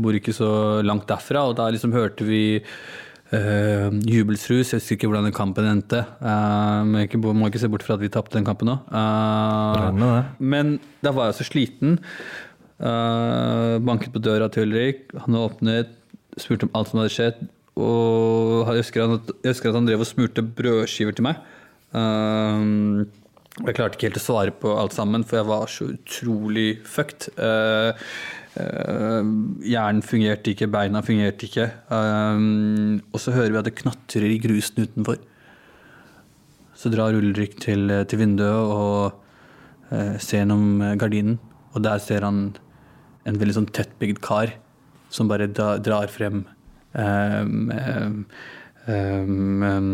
bor 0.00 0.14
ikke 0.16 0.32
så 0.32 0.80
langt 0.86 1.08
derfra, 1.10 1.42
og 1.50 1.58
da 1.58 1.66
liksom 1.74 1.92
hørte 1.92 2.24
vi 2.24 2.62
Uh, 3.32 3.88
jubelsrus. 4.04 4.74
Jeg 4.74 4.82
husker 4.82 4.98
ikke 4.98 5.08
hvordan 5.08 5.26
den 5.28 5.34
kampen 5.36 5.66
endte. 5.66 6.02
Uh, 6.20 6.84
men 6.86 7.06
jeg 7.06 7.20
må 7.22 7.48
ikke 7.48 7.62
se 7.62 7.70
bort 7.72 7.84
fra 7.86 7.96
at 7.96 8.04
vi 8.04 8.12
tapte 8.12 8.36
den 8.36 8.46
kampen 8.46 8.68
nå. 8.68 8.76
Uh, 8.92 10.28
men 10.38 10.76
da 11.04 11.14
var 11.16 11.30
jeg 11.30 11.40
så 11.40 11.48
sliten. 11.48 11.98
Uh, 12.78 13.80
banket 13.82 14.12
på 14.14 14.22
døra 14.22 14.50
til 14.52 14.68
Ulrik. 14.68 15.08
Han 15.24 15.40
åpnet, 15.40 15.96
spurte 16.36 16.68
om 16.68 16.76
alt 16.76 16.92
som 16.92 17.00
hadde 17.00 17.14
skjedd. 17.16 17.42
Og 17.80 18.70
jeg 18.70 18.84
husker, 18.84 19.08
han, 19.08 19.34
jeg 19.42 19.54
husker 19.56 19.72
at 19.72 19.80
han 19.80 19.88
drev 19.88 20.04
og 20.04 20.10
smurte 20.10 20.44
brødskiver 20.44 21.16
til 21.16 21.26
meg. 21.26 21.42
Uh, 21.96 23.06
jeg 23.64 23.76
klarte 23.76 23.96
ikke 23.96 24.08
helt 24.10 24.18
å 24.18 24.24
svare 24.24 24.54
på 24.58 24.72
alt 24.76 24.94
sammen, 24.96 25.24
for 25.26 25.38
jeg 25.40 25.48
var 25.48 25.70
så 25.70 25.88
utrolig 25.94 26.70
fucked. 26.90 27.30
Uh, 27.38 27.94
hjernen 28.54 30.02
fungerte 30.06 30.52
ikke, 30.52 30.70
beina 30.70 31.02
fungerte 31.02 31.48
ikke. 31.48 31.68
Um, 31.90 33.00
og 33.10 33.22
så 33.22 33.34
hører 33.34 33.50
vi 33.50 33.60
at 33.60 33.68
det 33.68 33.78
knatrer 33.80 34.28
i 34.28 34.40
grusen 34.42 34.84
utenfor. 34.84 35.18
Så 36.78 36.90
drar 36.92 37.16
Ulrik 37.18 37.56
til, 37.62 37.90
til 38.06 38.20
vinduet 38.20 38.74
og 38.74 39.16
uh, 39.90 40.14
ser 40.22 40.44
gjennom 40.44 40.84
gardinen. 41.00 41.40
Og 41.74 41.82
der 41.82 41.98
ser 42.02 42.26
han 42.26 42.52
en 43.26 43.40
veldig 43.40 43.56
sånn 43.56 43.72
tettbygd 43.74 44.20
kar 44.22 44.52
som 45.14 45.30
bare 45.30 45.48
da, 45.50 45.74
drar 45.82 46.10
frem 46.10 46.44
um, 46.94 47.72
um, 47.74 49.64
um, 49.66 49.90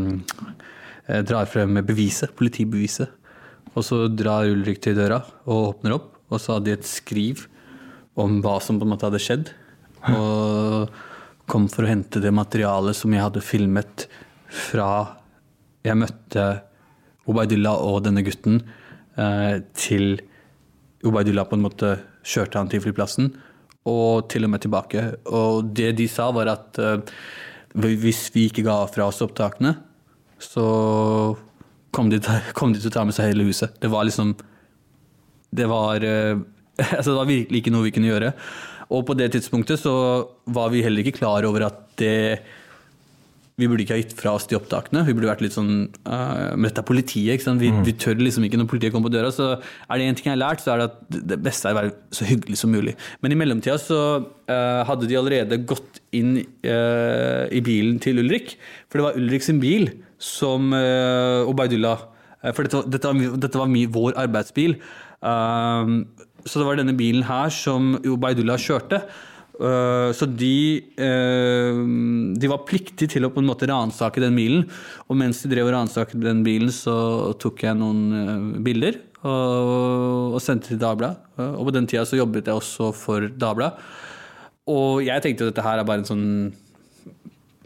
Drar 1.27 1.49
frem 1.51 1.81
beviset, 1.83 2.31
politibeviset. 2.39 3.11
Og 3.75 3.83
så 3.87 4.05
drar 4.13 4.47
Ulrik 4.51 4.79
til 4.85 4.95
døra 4.99 5.19
og 5.47 5.73
åpner 5.73 5.97
opp, 5.97 6.13
og 6.31 6.39
så 6.43 6.57
hadde 6.57 6.69
de 6.69 6.77
et 6.77 6.87
skriv 6.87 7.49
om 8.23 8.41
hva 8.45 8.59
som 8.63 8.79
på 8.81 8.87
en 8.87 8.93
måte 8.95 9.09
hadde 9.09 9.23
skjedd. 9.23 9.53
Og 10.11 11.01
kom 11.51 11.67
for 11.71 11.85
å 11.85 11.91
hente 11.91 12.23
det 12.23 12.33
materialet 12.35 12.97
som 12.97 13.13
jeg 13.15 13.25
hadde 13.25 13.43
filmet 13.45 14.07
fra 14.51 14.91
jeg 15.87 15.99
møtte 15.99 16.47
Obaidullah 17.31 17.83
og 17.87 18.03
denne 18.05 18.23
gutten 18.27 18.61
eh, 19.17 19.61
til 19.77 20.19
Obaidullah 21.07 21.47
på 21.49 21.57
en 21.57 21.65
måte 21.65 21.95
kjørte 22.27 22.61
han 22.61 22.69
til 22.69 22.83
flyplassen, 22.85 23.31
og 23.89 24.29
til 24.33 24.45
og 24.45 24.53
med 24.53 24.61
tilbake. 24.65 25.05
Og 25.33 25.71
det 25.77 25.95
de 25.97 26.09
sa, 26.11 26.29
var 26.37 26.51
at 26.53 26.81
eh, 26.81 27.01
hvis 27.73 28.27
vi 28.35 28.49
ikke 28.51 28.67
ga 28.67 28.83
fra 28.93 29.09
oss 29.09 29.23
opptakene, 29.25 29.75
så 30.41 30.67
kom 31.95 32.11
de, 32.13 32.21
kom 32.59 32.75
de 32.75 32.83
til 32.83 32.93
å 32.93 32.97
ta 32.99 33.07
med 33.09 33.17
seg 33.17 33.33
hele 33.33 33.49
huset. 33.49 33.77
Det 33.81 33.91
var 33.93 34.09
liksom 34.09 34.37
Det 35.51 35.67
var 35.67 36.05
eh, 36.07 36.39
altså 36.97 37.11
det 37.13 37.19
var 37.21 37.31
virkelig 37.31 37.63
ikke 37.65 37.75
noe 37.75 37.87
vi 37.89 37.95
kunne 37.97 38.11
gjøre. 38.13 38.33
Og 38.91 39.05
på 39.07 39.15
det 39.19 39.31
tidspunktet 39.37 39.79
så 39.85 39.93
var 40.51 40.73
vi 40.73 40.83
heller 40.83 41.05
ikke 41.05 41.19
klar 41.21 41.47
over 41.47 41.69
at 41.69 41.85
det 42.01 42.17
vi 43.61 43.67
burde 43.69 43.85
ikke 43.85 43.93
ha 43.93 44.01
gitt 44.01 44.15
fra 44.17 44.31
oss 44.39 44.47
de 44.49 44.57
opptakene. 44.57 45.03
Vi 45.05 45.13
burde 45.13 45.29
vært 45.29 45.43
litt 45.45 45.53
sånn 45.53 45.91
uh, 46.09 46.57
dette 46.65 46.81
er 46.81 46.87
politiet. 46.89 47.43
Vi, 47.61 47.69
Mm. 47.69 47.83
vi 47.85 47.93
tør 47.93 48.17
liksom 48.17 48.47
ikke 48.47 48.57
når 48.57 48.69
politiet 48.71 48.95
kommer 48.95 49.11
på 49.11 49.19
døra. 49.19 49.29
Så 49.37 49.51
er 49.61 49.99
det 50.01 50.07
én 50.09 50.17
ting 50.17 50.31
jeg 50.31 50.33
har 50.33 50.41
lært, 50.41 50.63
så 50.65 50.73
er 50.73 50.81
det 50.81 50.87
at 50.89 51.19
det 51.29 51.39
beste 51.45 51.69
er 51.69 51.75
å 51.77 51.81
være 51.83 51.93
så 52.17 52.25
hyggelig 52.31 52.57
som 52.57 52.73
mulig. 52.73 52.95
Men 53.21 53.35
i 53.35 53.37
mellomtida 53.37 53.77
så 53.83 53.99
uh, 54.25 54.81
hadde 54.89 55.11
de 55.11 55.19
allerede 55.21 55.59
gått 55.69 56.01
inn 56.17 56.39
uh, 56.41 57.45
i 57.53 57.61
bilen 57.61 58.01
til 58.01 58.23
Ulrik. 58.25 58.57
For 58.89 58.97
det 59.03 59.07
var 59.11 59.21
Ulrik 59.21 59.45
sin 59.45 59.61
bil 59.61 59.91
som 60.17 60.73
uh, 60.73 61.45
Obaidullah 61.53 62.01
uh, 62.41 62.53
For 62.57 62.65
dette, 62.65 62.81
var- 62.81 62.89
dette, 62.97 63.13
var, 63.13 63.37
dette 63.45 63.61
var 63.61 63.69
mi, 63.77 63.85
vår 63.93 64.17
arbeidsbil. 64.25 64.79
Um, 65.21 66.07
så 66.47 66.61
det 66.61 66.69
var 66.69 66.81
denne 66.81 66.97
bilen 66.97 67.27
her 67.29 67.53
som 67.55 67.97
Ubaydullah 68.05 68.61
kjørte. 68.61 69.03
Uh, 69.61 70.09
så 70.17 70.25
de, 70.25 70.81
uh, 70.97 71.81
de 72.41 72.49
var 72.49 72.63
pliktige 72.65 73.11
til 73.13 73.27
å 73.27 73.33
på 73.33 73.43
en 73.43 73.51
måte 73.51 73.69
ransake 73.69 74.23
den 74.23 74.39
bilen. 74.39 74.65
Og 75.09 75.19
mens 75.21 75.43
de 75.43 75.51
drev 75.53 75.69
og 75.69 75.75
ransaket 75.77 76.23
den 76.23 76.41
bilen, 76.47 76.73
så 76.73 77.35
tok 77.41 77.67
jeg 77.67 77.77
noen 77.77 78.01
uh, 78.15 78.63
bilder 78.65 78.97
og, 79.21 80.39
og 80.39 80.41
sendte 80.41 80.73
til 80.73 80.81
Dagbladet. 80.81 81.21
Og 81.59 81.69
på 81.69 81.77
den 81.77 81.91
tida 81.91 82.07
så 82.09 82.17
jobbet 82.17 82.49
jeg 82.49 82.57
også 82.57 82.89
for 82.97 83.29
Dagbladet. 83.29 83.93
Og 84.71 85.05
jeg 85.05 85.25
tenkte 85.25 85.49
at 85.49 85.53
dette 85.53 85.67
her 85.67 85.81
er 85.81 85.89
bare 85.89 86.05
en 86.05 86.09
sånn 86.09 86.27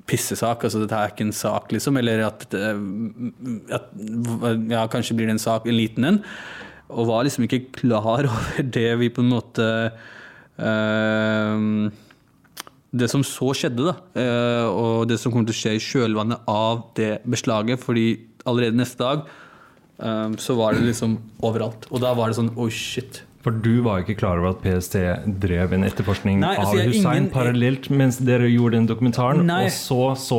pissesak. 0.08 0.66
altså 0.66 0.82
Dette 0.82 0.98
er 0.98 1.12
ikke 1.12 1.28
en 1.28 1.36
sak, 1.36 1.70
liksom. 1.74 1.98
Eller 2.00 2.24
at, 2.26 2.46
at 2.50 3.88
ja, 4.72 4.84
kanskje 4.90 5.16
blir 5.18 5.30
det 5.30 5.36
en 5.36 5.46
sak, 5.46 5.68
en 5.68 5.78
liten 5.78 6.10
en. 6.10 6.22
Og 6.90 7.06
var 7.08 7.24
liksom 7.24 7.46
ikke 7.46 7.62
klar 7.72 8.26
over 8.30 8.62
det 8.62 8.90
vi 9.00 9.08
på 9.14 9.22
en 9.24 9.30
måte 9.32 9.68
eh, 10.58 11.90
Det 12.94 13.08
som 13.10 13.24
så 13.26 13.50
skjedde, 13.56 13.88
da. 13.88 13.94
eh, 14.20 14.66
og 14.70 15.08
det 15.10 15.16
som 15.22 15.32
kommer 15.34 15.48
til 15.48 15.56
å 15.56 15.60
skje 15.62 15.72
i 15.78 15.82
kjølvannet 15.82 16.44
av 16.50 16.84
det 16.98 17.16
beslaget. 17.26 17.80
fordi 17.82 18.06
allerede 18.46 18.76
neste 18.78 19.00
dag 19.00 19.24
eh, 19.98 20.34
så 20.38 20.54
var 20.58 20.74
det 20.76 20.84
liksom 20.90 21.16
overalt. 21.42 21.88
Og 21.90 22.00
da 22.04 22.12
var 22.14 22.28
det 22.30 22.36
sånn 22.38 22.52
oh 22.56 22.68
shit. 22.70 23.22
For 23.44 23.50
du 23.52 23.82
var 23.84 24.00
ikke 24.00 24.16
klar 24.22 24.38
over 24.40 24.54
at 24.54 24.62
PST 24.64 24.94
drev 25.42 25.74
en 25.76 25.82
etterforskning 25.84 26.38
Nei, 26.40 26.54
altså, 26.56 26.78
av 26.78 26.86
Hussein 26.88 27.16
ingen- 27.26 27.32
parallelt 27.34 27.90
mens 27.92 28.16
dere 28.24 28.46
gjorde 28.48 28.78
den 28.78 28.86
dokumentaren, 28.88 29.42
Nei. 29.44 29.66
og 29.66 29.70
så 29.74 30.14
så 30.16 30.38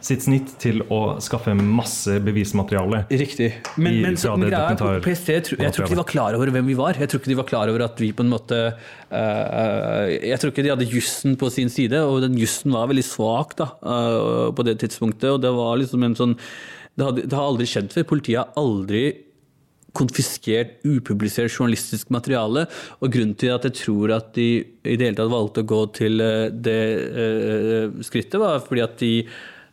sitt 0.00 0.22
snitt 0.24 0.54
til 0.62 0.80
å 0.88 1.18
skaffe 1.20 1.52
masse 1.56 2.14
bevismateriale. 2.24 3.02
Riktig. 3.12 3.50
Men, 3.76 3.92
i- 3.92 4.02
men, 4.06 4.16
men 4.16 4.46
greia 4.48 4.70
er, 4.72 5.02
PST, 5.04 5.28
jeg 5.34 5.44
tror, 5.44 5.60
jeg 5.60 5.74
tror 5.76 5.84
ikke 5.84 5.94
de 5.94 6.00
var 6.00 6.08
klar 6.08 6.38
over 6.38 6.52
hvem 6.54 6.70
vi 6.72 6.76
var. 6.78 6.96
Jeg 6.96 7.10
tror 7.12 7.20
ikke 7.20 7.32
de 7.34 7.38
var 7.42 7.48
klar 7.50 7.68
over 7.72 7.84
at 7.84 8.00
vi 8.00 8.08
på 8.16 8.24
en 8.24 8.32
måte 8.32 8.60
uh, 8.72 10.04
Jeg 10.14 10.40
tror 10.40 10.52
ikke 10.54 10.64
de 10.64 10.72
hadde 10.72 10.88
jussen 10.90 11.36
på 11.40 11.50
sin 11.52 11.68
side, 11.72 12.00
og 12.00 12.22
den 12.24 12.38
jussen 12.40 12.72
var 12.72 12.88
veldig 12.90 13.04
svak 13.04 13.56
da, 13.60 13.70
uh, 13.84 14.48
på 14.56 14.64
det 14.66 14.78
tidspunktet. 14.80 15.28
Og 15.34 15.40
det 15.44 15.52
var 15.56 15.76
liksom 15.82 16.06
en 16.08 16.16
sånn 16.18 16.36
Det, 16.96 17.04
hadde, 17.06 17.26
det 17.28 17.36
har 17.36 17.46
aldri 17.52 17.68
skjedd 17.70 17.92
før. 17.94 18.08
Politiet 18.10 18.40
har 18.40 18.56
aldri 18.60 19.04
konfiskert 19.96 20.84
upublisert 20.86 21.50
journalistisk 21.50 22.10
materiale. 22.14 22.66
Og 23.02 23.10
grunnen 23.12 23.34
til 23.38 23.50
at 23.54 23.64
jeg 23.66 23.74
tror 23.82 24.12
at 24.14 24.32
de 24.36 24.48
i 24.86 24.96
det 24.96 25.08
hele 25.08 25.18
tatt 25.18 25.32
valgte 25.32 25.64
å 25.64 25.70
gå 25.70 25.80
til 25.98 26.20
det 26.62 26.80
uh, 27.10 28.02
skrittet, 28.06 28.38
var 28.42 28.60
fordi 28.66 28.84
at 28.86 28.98
de 29.02 29.12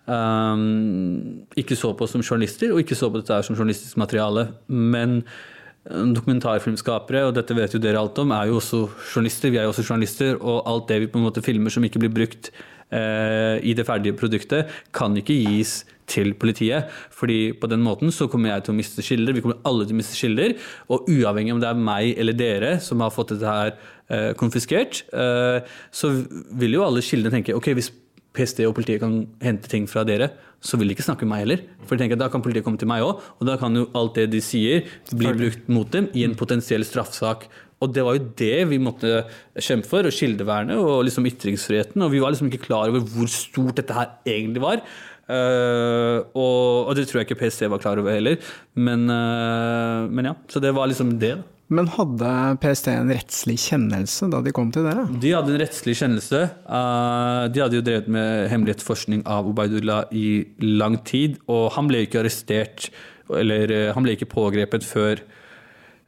ehm, 0.07 1.43
ikke 1.59 1.77
så 1.79 1.93
på 1.97 2.07
som 2.09 2.23
journalister, 2.23 2.73
og 2.73 2.81
ikke 2.83 2.97
så 2.97 3.11
på 3.11 3.21
dette 3.21 3.41
som 3.45 3.57
journalistisk 3.57 3.99
materiale. 4.01 4.47
Men 4.67 5.19
eh, 5.21 6.07
dokumentarfilmskapere, 6.15 7.25
og 7.27 7.35
dette 7.37 7.57
vet 7.57 7.75
jo 7.75 7.83
dere 7.83 8.01
alt 8.01 8.17
om, 8.23 8.31
er 8.31 8.49
jo 8.51 8.61
også 8.61 8.85
journalister. 9.13 9.51
Vi 9.51 9.61
er 9.61 9.67
jo 9.67 9.75
også 9.75 9.85
journalister, 9.89 10.39
og 10.41 10.63
alt 10.65 10.89
det 10.89 11.01
vi 11.03 11.11
på 11.11 11.21
en 11.21 11.27
måte 11.27 11.45
filmer 11.45 11.73
som 11.73 11.85
ikke 11.87 12.01
blir 12.03 12.15
brukt 12.15 12.51
eh, 12.91 13.59
i 13.63 13.75
det 13.77 13.85
ferdige 13.87 14.17
produktet, 14.17 14.73
kan 14.95 15.15
ikke 15.17 15.37
gis 15.37 15.81
til 16.07 16.33
politiet. 16.33 16.87
fordi 17.11 17.51
på 17.51 17.67
den 17.67 17.83
måten 17.83 18.11
så 18.11 18.27
kommer 18.27 18.49
jeg 18.49 18.63
til 18.63 18.73
å 18.73 18.77
miste 18.77 19.03
kilder. 19.03 19.33
Vi 19.33 19.41
kommer 19.41 19.59
alle 19.65 19.85
til 19.85 19.95
å 19.95 19.99
miste 19.99 20.15
kilder. 20.15 20.55
Og 20.89 21.09
uavhengig 21.09 21.53
om 21.53 21.59
det 21.59 21.69
er 21.69 21.85
meg 21.89 22.17
eller 22.17 22.33
dere 22.33 22.79
som 22.79 23.03
har 23.03 23.11
fått 23.11 23.35
dette 23.35 23.45
her 23.45 23.73
eh, 24.09 24.33
konfiskert, 24.39 25.03
eh, 25.11 25.59
så 25.91 26.13
vil 26.51 26.77
jo 26.77 26.85
alle 26.85 27.03
kildene 27.03 27.33
tenke 27.35 27.55
ok, 27.57 27.73
hvis 27.75 27.91
PST 28.37 28.63
og 28.67 28.75
politiet 28.77 29.01
kan 29.03 29.23
hente 29.43 29.69
ting 29.71 29.87
fra 29.89 30.05
dere, 30.07 30.31
så 30.63 30.77
vil 30.79 30.89
de 30.89 30.95
ikke 30.95 31.05
snakke 31.05 31.25
med 31.25 31.33
meg 31.33 31.43
heller. 31.43 31.63
For 31.85 31.95
de 31.95 32.03
tenker 32.03 32.17
at 32.17 32.23
da 32.23 32.29
kan 32.33 32.43
politiet 32.45 32.65
komme 32.65 32.79
til 32.81 32.89
meg 32.89 33.05
òg, 33.05 33.23
og 33.37 33.49
da 33.49 33.57
kan 33.61 33.75
jo 33.77 33.87
alt 33.97 34.17
det 34.17 34.29
de 34.33 34.41
sier, 34.43 34.87
bli 35.13 35.33
brukt 35.37 35.67
mot 35.71 35.89
dem 35.93 36.09
i 36.17 36.25
en 36.27 36.37
potensiell 36.37 36.85
straffesak. 36.87 37.47
Og 37.83 37.91
det 37.93 38.05
var 38.05 38.17
jo 38.17 38.29
det 38.39 38.55
vi 38.71 38.79
måtte 38.81 39.21
kjempe 39.61 39.89
for, 39.89 40.07
og 40.07 40.15
kildevernet 40.15 40.79
og 40.81 41.03
liksom 41.05 41.27
ytringsfriheten. 41.29 42.01
Og 42.01 42.13
vi 42.13 42.23
var 42.23 42.33
liksom 42.33 42.49
ikke 42.49 42.65
klar 42.65 42.89
over 42.89 43.05
hvor 43.05 43.29
stort 43.29 43.77
dette 43.77 43.97
her 43.97 44.15
egentlig 44.25 44.63
var. 44.63 44.81
Uh, 45.27 46.23
og, 46.39 46.87
og 46.87 46.95
det 46.95 47.03
tror 47.09 47.19
jeg 47.19 47.27
ikke 47.27 47.41
PST 47.41 47.67
var 47.69 47.83
klar 47.83 47.99
over 48.01 48.15
heller. 48.15 48.39
Men, 48.73 49.05
uh, 49.11 50.09
men 50.09 50.31
ja, 50.31 50.33
så 50.49 50.63
det 50.63 50.73
var 50.77 50.89
liksom 50.89 51.17
det. 51.21 51.35
da. 51.37 51.56
Men 51.67 51.89
hadde 51.91 52.29
PST 52.63 52.87
en 52.93 53.11
rettslig 53.11 53.57
kjennelse 53.59 54.29
da 54.31 54.39
de 54.43 54.53
kom 54.55 54.69
til 54.71 54.85
dere? 54.87 55.03
De 55.19 55.33
hadde 55.35 55.51
en 55.51 55.59
rettslig 55.59 55.97
kjennelse. 55.99 56.39
Eh, 56.63 57.41
de 57.51 57.63
hadde 57.63 57.75
jo 57.75 57.83
drevet 57.83 58.07
med 58.11 58.47
hemmelighetsforskning 58.53 59.25
av 59.27 59.49
Ubaydullah 59.51 60.13
i 60.15 60.29
lang 60.63 60.95
tid. 61.07 61.35
Og 61.51 61.73
han 61.75 61.91
ble 61.91 62.05
ikke 62.05 62.21
arrestert, 62.23 62.87
eller 63.27 63.73
eh, 63.75 63.91
han 63.91 64.07
ble 64.07 64.15
ikke 64.15 64.29
pågrepet 64.31 64.87
før 64.87 65.25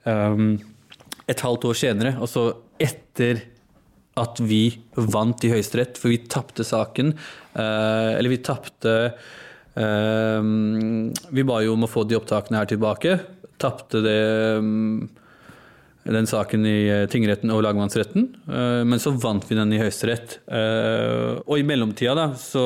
um, 0.07 0.53
et 1.27 1.43
halvt 1.43 1.67
år 1.73 1.79
senere. 1.83 2.15
Altså 2.23 2.47
etter 2.79 3.43
at 4.19 4.39
vi 4.43 4.63
vant 4.95 5.43
i 5.43 5.51
Høyesterett, 5.51 5.99
for 5.99 6.11
vi 6.11 6.23
tapte 6.31 6.63
saken. 6.67 7.13
eh, 7.53 8.11
eller 8.15 8.31
vi 8.31 8.39
tapte 8.43 8.95
eh, 9.75 10.41
Vi 11.35 11.47
ba 11.47 11.61
jo 11.63 11.75
om 11.75 11.83
å 11.83 11.91
få 11.91 12.07
de 12.07 12.15
opptakene 12.15 12.63
her 12.63 12.71
tilbake. 12.71 13.19
Tapte 13.59 13.99
det 14.03 14.19
um, 14.63 15.09
den 16.15 16.27
saken 16.29 16.65
i 16.65 16.77
eh, 16.89 17.05
tingretten 17.11 17.51
og 17.53 17.61
lagmannsretten, 17.65 18.27
eh, 18.49 18.83
men 18.87 18.99
så 19.01 19.11
vant 19.19 19.45
vi 19.49 19.55
den 19.57 19.73
i 19.73 19.79
Høyesterett. 19.81 20.37
Eh, 20.49 21.41
Og 21.45 21.57
i 21.59 21.63
mellomtida 21.67 22.15
da, 22.17 22.27
så 22.39 22.63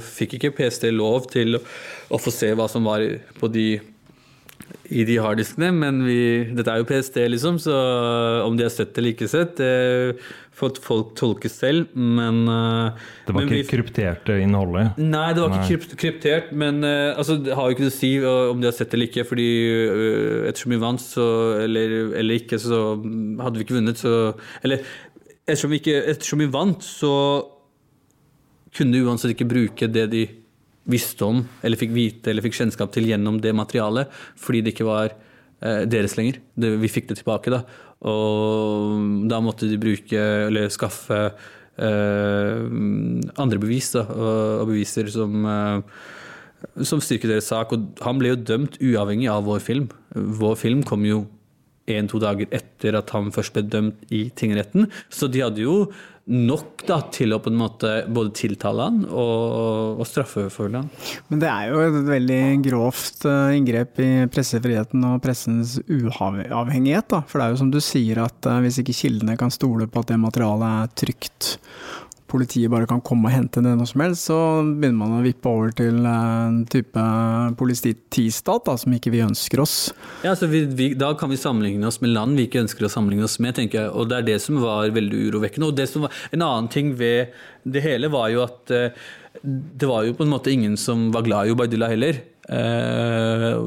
fikk 0.00 0.38
ikke 0.38 0.54
PST 0.58 0.90
lov 0.94 1.26
til 1.30 1.56
å- 1.58 2.18
få 2.20 2.30
se 2.32 2.52
hva 2.54 2.68
som 2.68 2.84
var 2.84 3.00
på 3.38 3.50
de 3.52 3.80
i 4.90 5.04
de 5.06 5.16
harddiskene, 5.22 5.68
men 5.72 6.00
vi, 6.02 6.16
dette 6.56 6.72
er 6.72 6.80
jo 6.82 6.86
PST, 6.88 7.16
liksom, 7.30 7.58
så 7.62 7.74
om 8.46 8.56
de 8.58 8.64
har 8.66 8.72
sett 8.74 8.96
eller 8.98 9.12
ikke 9.14 9.28
sett, 9.30 9.52
det 9.60 10.16
får 10.60 10.80
folk 10.84 11.12
tolke 11.16 11.48
selv, 11.48 11.92
men 11.94 12.40
eh, 12.50 13.04
Det 13.28 13.32
var 13.32 13.38
men 13.38 13.46
ikke 13.48 13.60
vi- 13.60 13.68
krypterte 13.70 14.34
innholdet? 14.42 14.98
Nei, 14.98 15.28
det 15.36 15.44
var 15.44 15.54
ikke 15.54 15.62
Nei. 15.62 15.76
ikke 15.78 16.00
kryptert, 16.02 16.50
men 16.52 16.82
eh, 16.84 17.12
altså, 17.14 17.38
det 17.40 17.54
har 17.56 17.68
jo 17.70 17.76
ikke 17.76 17.86
noe 17.86 17.94
å 17.94 17.98
si 18.00 18.10
uh, 18.20 18.50
om 18.50 18.60
de 18.60 18.68
har 18.68 18.74
sett 18.76 18.90
det 18.90 18.98
eller 18.98 19.08
ikke, 19.12 19.24
fordi 19.30 19.46
ettersom 20.50 20.74
vi 20.74 20.80
vant, 20.82 21.00
så, 21.06 21.28
eller, 21.68 21.96
eller 22.20 22.42
ikke, 22.42 22.58
så 22.60 22.82
hadde 22.98 23.56
vi 23.60 23.64
ikke 23.68 23.78
vunnet, 23.78 24.02
så 24.02 24.12
Eller 24.66 24.82
ettersom 25.46 25.72
vi, 25.72 25.80
ikke, 25.80 25.96
ettersom 26.12 26.42
vi 26.44 26.50
vant, 26.52 26.84
så 26.84 27.14
kunne 28.76 28.94
de 28.94 29.06
uansett 29.06 29.32
ikke 29.34 29.48
bruke 29.50 29.88
det 29.90 30.04
de 30.12 30.26
visste 30.88 31.26
om, 31.26 31.42
eller 31.62 31.80
fikk 31.80 31.92
vite 31.94 32.32
eller 32.32 32.44
fikk 32.44 32.56
kjennskap 32.56 32.92
til 32.94 33.08
gjennom 33.10 33.40
det 33.42 33.52
materialet, 33.56 34.10
fordi 34.40 34.62
det 34.64 34.74
ikke 34.74 34.88
var 34.88 35.12
eh, 35.12 35.84
deres 35.90 36.16
lenger. 36.18 36.40
Det, 36.56 36.74
vi 36.80 36.92
fikk 36.92 37.10
det 37.10 37.20
tilbake, 37.20 37.52
da. 37.52 37.64
Og 38.10 39.28
da 39.28 39.42
måtte 39.44 39.68
de 39.68 39.80
bruke, 39.80 40.22
eller 40.48 40.72
skaffe 40.72 41.20
eh, 41.26 42.64
andre 43.36 43.60
bevis, 43.60 43.92
da, 43.98 44.06
og, 44.08 44.64
og 44.64 44.72
beviser 44.72 45.12
som 45.12 45.44
eh, 45.44 46.00
som 46.84 47.00
styrker 47.02 47.30
deres 47.32 47.50
sak. 47.50 47.72
Og 47.74 48.00
han 48.04 48.20
ble 48.20 48.34
jo 48.34 48.40
dømt 48.52 48.78
uavhengig 48.84 49.30
av 49.32 49.46
vår 49.48 49.62
film. 49.64 49.88
Vår 50.14 50.58
film 50.60 50.84
kom 50.86 51.06
jo 51.08 51.24
en-to 51.98 52.20
dager 52.22 52.50
etter 52.54 52.98
at 53.00 53.10
han 53.16 53.32
først 53.34 53.56
ble 53.56 53.66
dømt 53.70 54.08
i 54.14 54.28
tingretten. 54.36 54.88
Så 55.12 55.30
de 55.30 55.44
hadde 55.44 55.64
jo 55.64 55.84
nok 56.30 56.84
da, 56.86 57.00
til 57.10 57.34
å 57.34 57.40
på 57.42 57.50
en 57.50 57.58
måte 57.58 57.90
både 58.12 58.32
tiltale 58.38 58.86
han 58.86 59.00
og, 59.08 59.98
og 59.98 60.06
straffeforfølge 60.06 60.82
han. 60.82 60.90
Men 61.30 61.42
det 61.42 61.48
er 61.50 61.72
jo 61.72 61.80
et 61.82 61.98
veldig 62.06 62.42
grovt 62.68 63.26
eh, 63.26 63.56
inngrep 63.58 64.02
i 64.04 64.10
pressefriheten 64.30 65.06
og 65.08 65.18
pressens 65.24 65.78
uavhengighet. 65.88 67.08
Da. 67.10 67.24
For 67.26 67.40
det 67.40 67.48
er 67.48 67.56
jo 67.56 67.62
som 67.64 67.72
du 67.74 67.80
sier 67.82 68.22
at 68.22 68.46
eh, 68.46 68.60
hvis 68.66 68.78
ikke 68.84 68.98
kildene 69.00 69.38
kan 69.40 69.50
stole 69.54 69.90
på 69.90 70.04
at 70.04 70.12
det 70.12 70.20
materialet 70.22 70.68
er 70.70 70.94
trygt 71.02 71.50
politiet 72.30 72.70
bare 72.72 72.88
kan 72.88 73.02
komme 73.04 73.28
og 73.28 73.34
hente 73.34 73.62
ned 73.64 73.78
noe 73.78 73.88
som 73.88 74.02
helst, 74.04 74.28
så 74.30 74.38
begynner 74.62 74.98
man 75.00 75.18
å 75.18 75.24
vippe 75.24 75.50
over 75.50 75.74
til 75.76 75.98
en 76.06 76.62
type 76.70 77.04
politistat 77.60 78.70
som 78.80 78.96
ikke 78.96 79.12
vi 79.14 79.22
ønsker 79.24 79.62
oss. 79.62 79.76
Ja, 80.24 80.32
altså 80.34 80.48
vi, 80.50 80.64
vi, 80.78 80.90
Da 80.98 81.12
kan 81.18 81.32
vi 81.32 81.40
sammenligne 81.40 81.88
oss 81.90 82.00
med 82.04 82.14
land 82.14 82.38
vi 82.38 82.46
ikke 82.48 82.62
ønsker 82.64 82.86
å 82.86 82.92
sammenligne 82.92 83.26
oss 83.26 83.38
med. 83.42 83.56
tenker 83.58 83.82
jeg, 83.82 83.92
og 83.92 84.10
Det 84.10 84.18
er 84.18 84.28
det 84.32 84.40
som 84.44 84.60
var 84.62 84.90
veldig 84.94 85.24
urovekkende. 85.28 85.70
og 85.70 85.76
det 85.76 85.88
var, 85.96 86.10
En 86.32 86.42
annen 86.46 86.68
ting 86.68 86.94
ved 86.98 87.34
det 87.64 87.82
hele 87.84 88.08
var 88.08 88.30
jo 88.32 88.44
at 88.46 88.72
uh, 88.72 88.90
det 89.42 89.88
var 89.88 90.04
jo 90.06 90.16
på 90.16 90.24
en 90.24 90.32
måte 90.32 90.52
ingen 90.52 90.76
som 90.80 91.10
var 91.14 91.22
glad 91.26 91.46
i 91.46 91.54
Ubaydullah 91.54 91.92
heller. 91.92 92.20
Uh, 92.50 93.60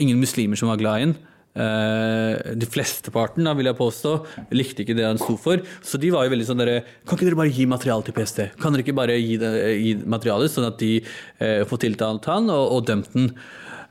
ingen 0.00 0.20
muslimer 0.20 0.56
som 0.56 0.70
var 0.70 0.80
glad 0.80 0.98
i 0.98 1.06
ham. 1.08 1.16
Uh, 1.54 2.34
de 2.58 2.66
flesteparten, 2.66 3.46
vil 3.54 3.68
jeg 3.68 3.78
påstå, 3.78 4.12
likte 4.58 4.82
ikke 4.82 4.96
det 4.98 5.04
han 5.06 5.20
sto 5.22 5.36
for. 5.38 5.60
Så 5.86 6.00
de 6.02 6.10
var 6.10 6.26
jo 6.26 6.32
veldig 6.32 6.46
sånn 6.48 6.58
derre 6.58 6.80
Kan 7.06 7.14
ikke 7.14 7.28
dere 7.28 7.38
bare 7.38 7.52
gi 7.54 7.66
materiale 7.70 8.02
til 8.02 8.16
PST? 8.16 8.40
Kan 8.58 8.74
dere 8.74 8.82
ikke 8.82 8.96
bare 8.98 9.14
gi, 9.20 9.36
det, 9.38 9.52
gi 9.78 9.92
materiale, 10.02 10.48
sånn 10.50 10.66
at 10.66 10.80
de 10.82 10.96
uh, 10.98 11.62
får 11.70 11.84
tiltalt 11.84 12.26
han 12.32 12.50
og, 12.50 12.64
og 12.74 12.88
dømt 12.88 13.14
den? 13.14 13.28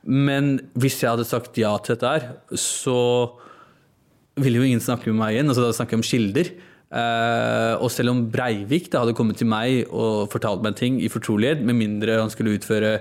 Men 0.03 0.57
hvis 0.75 0.97
jeg 0.99 1.13
hadde 1.13 1.27
sagt 1.29 1.55
ja 1.61 1.71
til 1.79 1.95
dette 1.95 2.11
her, 2.11 2.25
så 2.59 2.97
ville 4.43 4.59
jo 4.59 4.67
ingen 4.67 4.83
snakke 4.83 5.07
med 5.13 5.21
meg 5.21 5.37
igjen. 5.37 5.53
altså 5.53 5.63
Da 5.63 5.77
snakker 5.77 5.95
jeg 5.95 6.01
om 6.01 6.07
kilder. 6.09 6.49
Uh, 6.93 7.79
og 7.79 7.87
selv 7.95 8.11
om 8.11 8.25
Breivik 8.33 8.91
da 8.91 9.05
hadde 9.05 9.15
kommet 9.15 9.39
til 9.39 9.47
meg 9.49 9.87
og 9.87 10.27
fortalt 10.33 10.65
meg 10.65 10.75
ting 10.81 10.99
i 10.99 11.07
fortrolighet, 11.13 11.63
med 11.63 11.79
mindre 11.79 12.19
han 12.19 12.33
skulle 12.33 12.57
utføre 12.59 12.97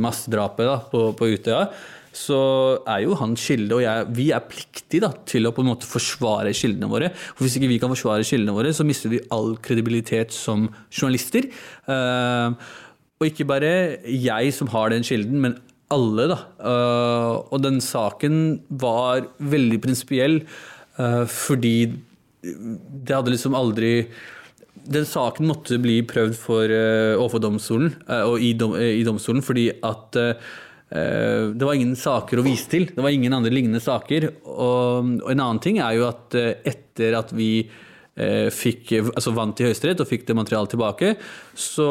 massedrapet 0.00 0.64
da, 0.64 0.78
på, 0.88 1.00
på 1.12 1.26
Utøya, 1.34 1.66
så 2.12 2.38
er 2.84 3.06
jo 3.06 3.16
han 3.16 3.32
kilde, 3.40 3.78
og 3.78 3.82
jeg, 3.84 4.06
vi 4.16 4.28
er 4.36 4.44
pliktige 4.44 5.06
da, 5.06 5.10
til 5.28 5.48
å 5.48 5.52
på 5.56 5.64
en 5.64 5.70
måte 5.72 5.88
forsvare 5.88 6.52
kildene 6.56 6.90
våre. 6.92 7.08
For 7.32 7.46
Hvis 7.46 7.56
ikke 7.56 7.70
vi 7.70 7.78
kan 7.80 7.92
forsvare 7.92 8.26
kildene 8.28 8.54
våre, 8.56 8.72
så 8.76 8.84
mister 8.86 9.12
vi 9.12 9.22
all 9.32 9.54
kredibilitet 9.64 10.34
som 10.36 10.68
journalister. 10.92 11.48
Uh, 11.88 12.52
og 13.16 13.28
ikke 13.30 13.48
bare 13.48 13.72
jeg 14.04 14.52
som 14.52 14.68
har 14.74 14.92
den 14.92 15.06
kilden, 15.06 15.40
men 15.40 15.56
alle. 15.92 16.28
da. 16.34 16.38
Uh, 16.60 17.40
og 17.48 17.64
den 17.64 17.80
saken 17.84 18.36
var 18.68 19.24
veldig 19.40 19.80
prinsipiell 19.80 20.42
uh, 21.00 21.24
fordi 21.28 21.76
det 22.42 23.14
hadde 23.14 23.32
liksom 23.32 23.56
aldri 23.56 23.94
den 24.82 25.04
saken 25.06 25.46
måtte 25.46 25.76
bli 25.78 26.00
prøvd 26.08 26.32
for, 26.34 26.72
overfor 27.14 27.38
domstolen, 27.44 27.92
og 28.26 28.42
i, 28.42 28.48
dom, 28.58 28.72
i, 28.74 29.04
domstolen, 29.06 29.44
fordi 29.46 29.68
at 29.86 30.16
det 30.92 31.64
var 31.64 31.78
ingen 31.78 31.94
saker 31.96 32.40
å 32.40 32.44
vise 32.44 32.68
til. 32.68 32.90
Det 32.92 33.00
var 33.00 33.14
ingen 33.14 33.32
andre 33.32 33.52
lignende 33.52 33.80
saker. 33.80 34.28
Og, 34.44 35.08
en 35.30 35.40
annen 35.40 35.62
ting 35.64 35.80
er 35.80 35.96
jo 35.96 36.08
at 36.10 36.36
eh, 36.36 36.58
etter 36.68 37.16
at 37.16 37.32
vi 37.32 37.64
eh, 37.64 38.48
fikk, 38.52 38.92
altså 39.14 39.32
vant 39.36 39.62
i 39.62 39.70
Høyesterett 39.70 40.02
og 40.04 40.10
fikk 40.10 40.26
det 40.28 40.36
materialet 40.36 40.74
tilbake, 40.74 41.14
så 41.56 41.88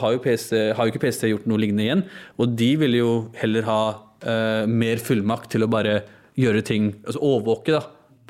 har 0.00 0.16
jo, 0.16 0.22
PC, 0.24 0.54
har 0.72 0.88
jo 0.88 0.94
ikke 0.94 1.04
PST 1.04 1.28
gjort 1.28 1.50
noe 1.50 1.60
lignende 1.60 1.84
igjen. 1.84 2.06
Og 2.40 2.56
de 2.56 2.70
ville 2.80 3.02
jo 3.02 3.12
heller 3.40 3.68
ha 3.68 3.82
mer 4.22 5.00
fullmakt 5.02 5.48
til 5.50 5.64
å 5.64 5.66
bare 5.66 5.96
gjøre 6.38 6.60
ting, 6.62 6.92
altså 7.02 7.18
overvåke 7.26 7.74
da, 7.74 7.80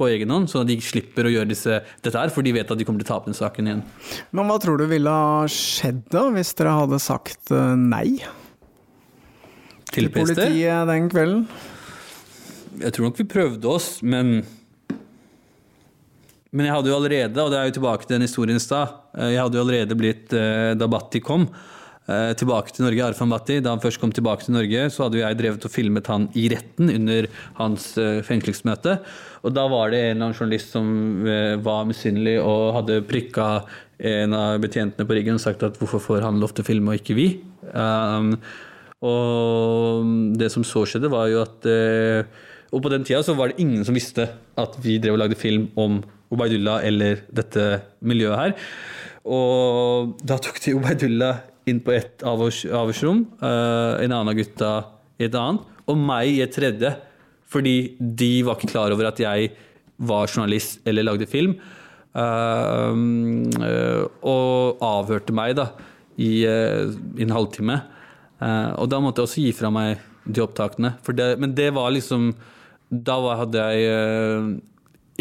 på 0.00 0.06
egen 0.08 0.32
hånd, 0.32 0.48
sånn 0.48 0.64
at 0.64 0.70
de 0.70 0.78
slipper 0.80 1.28
å 1.28 1.32
gjøre 1.34 1.50
disse, 1.50 1.82
dette 2.00 2.16
her, 2.16 2.32
for 2.32 2.40
de 2.46 2.54
vet 2.56 2.72
at 2.72 2.80
de 2.80 2.86
kommer 2.88 3.04
til 3.04 3.10
å 3.10 3.12
tape 3.12 3.28
den 3.28 3.36
saken 3.36 3.68
igjen. 3.68 3.82
Men 4.32 4.48
hva 4.48 4.56
tror 4.64 4.80
du 4.80 4.86
ville 4.88 5.12
ha 5.12 5.42
skjedd 5.52 6.06
da, 6.14 6.30
hvis 6.32 6.56
dere 6.56 6.78
hadde 6.80 7.02
sagt 7.04 7.52
nei? 7.76 8.22
Til, 9.92 10.08
til 10.08 10.14
politiet 10.16 10.88
den 10.88 11.12
kvelden? 11.12 11.44
Jeg 12.80 12.94
tror 12.96 13.08
nok 13.08 13.20
vi 13.20 13.28
prøvde 13.28 13.68
oss, 13.68 13.94
men 14.02 14.40
Men 16.52 16.66
jeg 16.68 16.74
hadde 16.74 16.90
jo 16.90 16.96
allerede, 16.98 17.40
og 17.40 17.48
det 17.48 17.58
er 17.58 17.68
jo 17.70 17.76
tilbake 17.78 18.04
til 18.04 18.18
den 18.18 18.26
historien 18.26 18.58
i 18.58 18.60
stad, 18.60 18.90
eh, 19.16 19.30
jeg 19.32 19.40
hadde 19.40 19.56
jo 19.56 19.62
allerede 19.64 19.96
blitt 19.96 20.34
eh, 20.36 20.74
Da 20.76 20.84
Batti 20.84 21.22
kom 21.24 21.46
eh, 21.48 22.32
tilbake 22.36 22.74
til 22.76 22.84
Norge, 22.84 23.06
Arfan 23.06 23.32
Batti, 23.32 23.56
da 23.64 23.72
han 23.72 23.80
først 23.80 24.00
kom 24.02 24.12
tilbake 24.12 24.44
til 24.44 24.58
Norge, 24.58 24.82
så 24.92 25.06
hadde 25.06 25.16
jo 25.16 25.22
jeg 25.24 25.38
drevet 25.38 25.64
og 25.64 25.72
filmet 25.72 26.10
han 26.12 26.26
i 26.36 26.50
retten 26.52 26.92
under 26.92 27.30
hans 27.56 27.86
fengslingsmøte. 28.28 28.98
Og 29.48 29.56
da 29.56 29.64
var 29.72 29.94
det 29.94 30.02
en 30.02 30.10
eller 30.10 30.26
annen 30.26 30.36
journalist 30.36 30.76
som 30.76 31.24
var 31.64 31.88
misunnelig 31.88 32.36
og 32.42 32.76
hadde 32.76 33.00
prikka 33.08 33.46
en 34.12 34.36
av 34.36 34.58
betjentene 34.60 35.08
på 35.08 35.16
ryggen 35.16 35.40
og 35.40 35.44
sagt 35.46 35.64
at 35.64 35.80
hvorfor 35.80 36.04
får 36.04 36.26
han 36.26 36.42
lov 36.42 36.52
til 36.52 36.66
å 36.66 36.68
filme 36.68 36.92
og 36.92 37.00
ikke 37.00 37.16
vi? 37.16 37.26
Um, 37.72 38.34
og 39.02 40.06
det 40.38 40.48
som 40.54 40.64
så 40.66 40.84
skjedde, 40.86 41.10
var 41.10 41.26
jo 41.32 41.42
at 41.42 41.66
eh, 41.66 42.22
Og 42.72 42.80
på 42.84 42.90
den 42.92 43.04
tida 43.04 43.20
så 43.26 43.34
var 43.36 43.50
det 43.50 43.60
ingen 43.60 43.84
som 43.84 43.96
visste 43.96 44.28
at 44.56 44.76
vi 44.80 44.98
drev 45.02 45.18
og 45.18 45.24
lagde 45.24 45.36
film 45.36 45.66
om 45.76 45.98
Obaidullah 46.32 46.86
eller 46.88 47.26
dette 47.28 47.82
miljøet 48.00 48.38
her. 48.38 48.54
Og 49.28 50.14
da 50.24 50.38
tok 50.40 50.56
de 50.64 50.72
Obaidullah 50.78 51.42
inn 51.68 51.82
på 51.84 51.92
et 51.94 52.24
avhørsrom, 52.24 53.26
eh, 53.44 53.92
en 54.06 54.14
annen 54.14 54.32
av 54.32 54.38
gutta 54.38 54.72
i 55.20 55.26
et 55.28 55.36
annet, 55.36 55.68
og 55.84 56.00
meg 56.00 56.32
i 56.32 56.40
et 56.46 56.54
tredje. 56.54 56.94
Fordi 57.52 57.76
de 58.00 58.32
var 58.46 58.56
ikke 58.56 58.72
klar 58.72 58.94
over 58.94 59.10
at 59.10 59.20
jeg 59.20 59.52
var 60.00 60.30
journalist 60.30 60.80
eller 60.88 61.04
lagde 61.04 61.28
film. 61.28 61.58
Eh, 62.16 62.92
og 64.32 64.80
avhørte 64.80 65.36
meg 65.36 65.58
da 65.60 65.68
i, 66.16 66.46
i 66.46 67.26
en 67.26 67.36
halvtime. 67.36 67.82
Uh, 68.42 68.72
og 68.82 68.90
da 68.90 68.98
måtte 69.02 69.22
jeg 69.22 69.28
også 69.28 69.44
gi 69.44 69.52
fra 69.54 69.70
meg 69.74 70.02
de 70.24 70.42
opptakene. 70.42 70.96
Det, 71.14 71.28
men 71.42 71.54
det 71.58 71.72
var 71.74 71.90
liksom 71.90 72.30
Da 72.92 73.16
hadde 73.42 73.62
jeg 73.72 73.90
uh, 73.90 74.50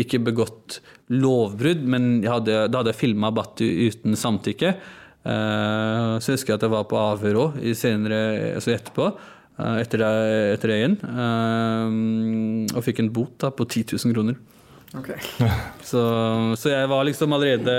ikke 0.01 0.21
begått 0.23 0.79
lovbrudd, 1.13 1.83
men 1.83 2.23
hadde, 2.25 2.65
da 2.71 2.81
hadde 2.81 2.93
jeg 2.93 3.01
filma 3.01 3.29
Batty 3.35 3.67
uten 3.91 4.15
samtykke. 4.17 4.71
så 5.21 6.31
jeg 6.31 6.37
husker 6.37 6.55
at 6.55 6.63
jeg 6.63 6.71
var 6.71 6.85
på 6.89 6.97
avhør 6.97 7.39
òg 7.41 7.57
altså 7.59 8.71
etterpå. 8.71 9.09
Etter 9.59 10.01
det, 10.01 10.13
etter 10.55 10.71
det 10.71 10.77
igjen. 10.79 10.95
og 12.71 12.81
fikk 12.87 13.03
en 13.03 13.11
bot 13.13 13.35
da, 13.43 13.51
på 13.51 13.67
10 13.67 13.99
000 13.99 14.15
kroner. 14.15 14.39
Okay. 14.97 15.19
så, 15.91 16.01
så 16.55 16.73
jeg 16.73 16.89
var 16.95 17.05
liksom 17.11 17.35
allerede 17.35 17.75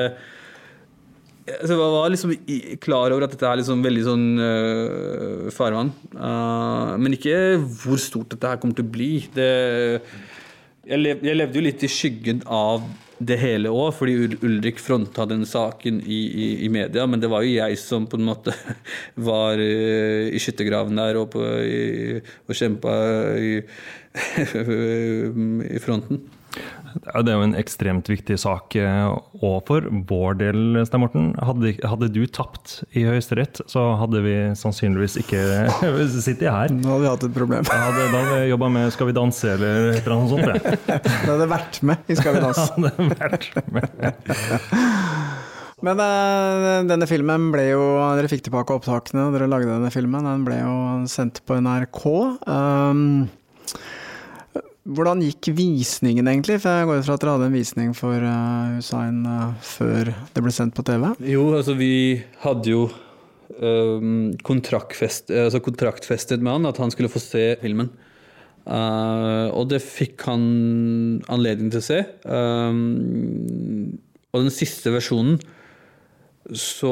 altså, 1.47 1.75
jeg 1.75 1.93
var 1.95 2.13
liksom 2.13 2.35
klar 2.83 3.15
over 3.15 3.27
at 3.27 3.35
dette 3.35 3.49
er 3.49 3.61
liksom 3.61 3.85
veldig 3.85 4.03
sånn 4.07 4.27
uh, 4.39 5.49
farvann. 5.55 5.93
Uh, 6.15 6.95
men 7.03 7.17
ikke 7.17 7.37
hvor 7.83 8.01
stort 8.03 8.35
dette 8.35 8.51
her 8.51 8.61
kommer 8.63 8.79
til 8.79 8.87
å 8.87 8.93
bli. 8.95 9.13
Det, 9.35 9.49
jeg, 10.87 11.01
lev, 11.01 11.25
jeg, 11.27 11.39
levde 11.39 11.59
jo 11.59 11.65
litt 11.67 11.87
i 11.87 11.91
skyggen 11.91 12.45
av 12.47 12.85
det 13.23 13.37
hele 13.39 13.71
òg, 13.71 13.93
fordi 13.95 14.39
Ulrik 14.43 14.81
fronta 14.83 15.27
den 15.31 15.45
saken 15.47 16.01
i, 16.03 16.21
i, 16.27 16.47
i, 16.67 16.71
media. 16.75 17.07
Men 17.07 17.23
det 17.23 17.31
var 17.31 17.47
jo 17.47 17.55
jeg 17.55 17.79
som 17.79 18.07
på 18.11 18.19
en 18.19 18.29
måte 18.33 18.55
var 19.31 19.59
uh, 19.59 20.29
i 20.31 20.43
skyttergraven 20.43 21.03
der 21.03 21.19
og, 21.23 21.33
på, 21.35 21.43
og 21.43 22.55
kjempa 22.59 22.95
i, 23.39 23.57
i 25.79 25.83
fronten. 25.83 26.23
Det 27.01 27.33
er 27.33 27.37
jo 27.39 27.45
en 27.47 27.57
ekstremt 27.59 28.09
viktig 28.11 28.37
sak 28.41 28.77
òg 28.77 28.83
eh, 28.83 29.61
for 29.69 29.87
vår 30.09 30.39
del, 30.41 30.61
Stein 30.89 31.03
Morten. 31.05 31.31
Hadde, 31.43 31.75
hadde, 31.89 32.11
du 32.13 32.23
tapt 32.27 32.81
i 32.97 33.05
Høyesterett, 33.09 33.63
så 33.71 33.93
hadde 34.01 34.23
vi 34.25 34.35
sannsynligvis 34.59 35.19
ikke 35.23 35.43
sittet 36.27 36.49
her. 36.51 36.73
Nå 36.75 36.95
hadde 36.95 37.05
vi 37.05 37.11
hatt 37.13 37.27
et 37.29 37.37
problem. 37.37 37.69
Ja, 37.69 37.81
hadde, 37.89 38.09
da 38.13 38.25
hadde 38.25 38.41
vi 38.43 38.51
jobba 38.53 38.73
med 38.77 38.93
Skal 38.95 39.09
vi 39.11 39.17
danse 39.17 39.55
eller 39.57 40.03
noe 40.13 40.29
sånt. 40.31 40.69
Da 41.23 41.35
hadde 41.35 41.49
vært 41.51 41.81
med 41.87 42.13
i 42.13 42.19
Skal 42.19 42.37
vi 42.37 42.45
danse. 42.47 42.69
Da 42.77 42.93
hadde 42.99 43.19
vært 43.23 43.73
med. 43.73 43.89
Men 45.83 45.99
uh, 45.99 46.83
denne 46.87 47.09
filmen 47.11 47.49
ble 47.55 47.67
jo 47.73 47.83
Dere 48.15 48.31
fikk 48.31 48.45
tilbake 48.47 48.77
opptakene, 48.77 49.31
dere 49.35 49.51
lagde 49.51 49.71
denne 49.71 49.91
filmen. 49.95 50.29
Den 50.29 50.45
ble 50.47 50.61
jo 50.61 50.75
sendt 51.11 51.43
på 51.49 51.59
NRK. 51.59 52.03
Um, 52.47 53.27
hvordan 54.83 55.23
gikk 55.23 55.53
visningen 55.55 56.27
egentlig? 56.27 56.59
For 56.63 56.75
jeg 56.75 56.89
går 56.89 57.01
ut 57.01 57.07
fra 57.07 57.17
at 57.17 57.23
dere 57.23 57.35
hadde 57.37 57.49
en 57.51 57.57
visning 57.57 57.93
for 57.95 58.27
Hussein 58.77 59.23
uh, 59.29 59.53
før 59.63 60.11
det 60.35 60.43
ble 60.43 60.55
sendt 60.55 60.75
på 60.75 60.85
TV? 60.87 61.07
Jo, 61.31 61.47
altså 61.55 61.77
vi 61.79 61.93
hadde 62.43 62.73
jo 62.73 62.87
um, 63.61 64.33
kontraktfest, 64.43 65.31
altså 65.31 65.63
kontraktfestet 65.63 66.43
med 66.43 66.59
han 66.59 66.71
at 66.73 66.83
han 66.83 66.95
skulle 66.95 67.13
få 67.13 67.23
se 67.23 67.53
filmen. 67.63 67.93
Uh, 68.63 69.51
og 69.55 69.71
det 69.71 69.83
fikk 69.83 70.27
han 70.27 70.43
anledning 71.31 71.71
til 71.71 71.83
å 71.83 71.87
se. 71.87 72.03
Um, 72.27 73.95
og 74.33 74.47
den 74.47 74.55
siste 74.55 74.91
versjonen 74.95 75.39
så 76.59 76.91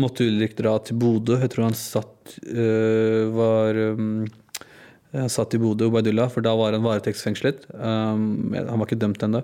måtte 0.00 0.24
Ulrik 0.24 0.56
dra 0.56 0.78
til 0.80 0.96
Bodø. 0.96 1.36
Jeg 1.42 1.52
tror 1.52 1.68
han 1.68 1.76
satt 1.76 2.12
var 3.36 3.76
um, 3.92 4.24
satt 5.32 5.54
i 5.56 5.60
Bodø, 5.62 5.88
Ubaydullah, 5.90 6.30
for 6.32 6.44
da 6.44 6.52
var 6.58 6.76
han 6.76 6.84
varetektsfengslet. 6.84 7.66
Um, 7.74 8.54
han 8.56 8.76
var 8.76 8.86
ikke 8.86 9.00
dømt 9.00 9.24
ennå. 9.24 9.42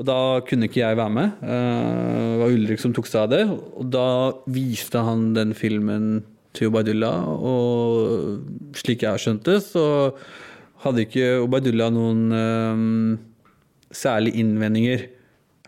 Og 0.00 0.06
da 0.08 0.18
kunne 0.48 0.68
ikke 0.68 0.80
jeg 0.80 0.96
være 0.96 1.12
med. 1.12 1.40
Uh, 1.44 2.26
det 2.34 2.42
var 2.42 2.54
Ulrik 2.56 2.82
som 2.82 2.94
tok 2.96 3.08
seg 3.10 3.26
av 3.26 3.32
det. 3.34 3.42
Og 3.52 3.88
da 3.92 4.06
viste 4.50 5.02
han 5.04 5.30
den 5.36 5.56
filmen 5.56 6.22
til 6.56 6.70
Ubaydullah, 6.70 7.28
og 7.30 8.74
slik 8.78 9.04
jeg 9.04 9.14
har 9.14 9.22
skjønt 9.22 9.44
det, 9.46 9.60
så 9.62 9.84
hadde 10.82 11.04
ikke 11.04 11.44
Ubaydullah 11.44 11.92
noen 11.94 12.24
um, 12.34 13.18
særlige 13.94 14.42
innvendinger. 14.42 15.06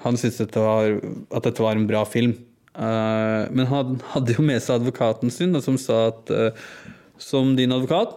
Han 0.03 0.18
syntes 0.18 0.40
dette 0.43 0.62
var, 0.62 0.97
at 1.30 1.47
dette 1.47 1.62
var 1.62 1.78
en 1.78 1.86
bra 1.86 2.03
film. 2.09 2.34
Uh, 2.72 3.47
men 3.53 3.68
han 3.68 4.01
hadde 4.14 4.34
jo 4.34 4.45
med 4.47 4.62
seg 4.64 4.80
advokaten 4.80 5.30
sin, 5.30 5.55
som 5.62 5.78
sa 5.78 6.09
at 6.09 6.32
uh, 6.32 6.66
som 7.20 7.55
din 7.59 7.74
advokat 7.74 8.16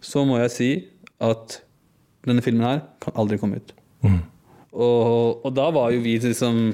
så 0.00 0.24
må 0.28 0.38
jeg 0.40 0.54
si 0.54 0.70
at 1.20 1.60
denne 2.26 2.44
filmen 2.44 2.66
her 2.66 2.82
kan 3.02 3.16
aldri 3.20 3.38
komme 3.40 3.60
ut. 3.60 3.74
Og, 4.70 5.44
og 5.44 5.52
da 5.56 5.66
var 5.74 5.90
jo 5.90 6.02
vi 6.04 6.14
liksom 6.22 6.70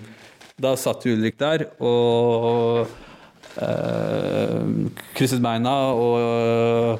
Da 0.61 0.75
satt 0.77 1.07
Ulrik 1.09 1.39
der 1.41 1.65
og 1.85 2.87
øh, 3.61 4.63
krysset 5.17 5.41
beina 5.45 5.73
og 5.97 6.15
øh, 6.21 6.99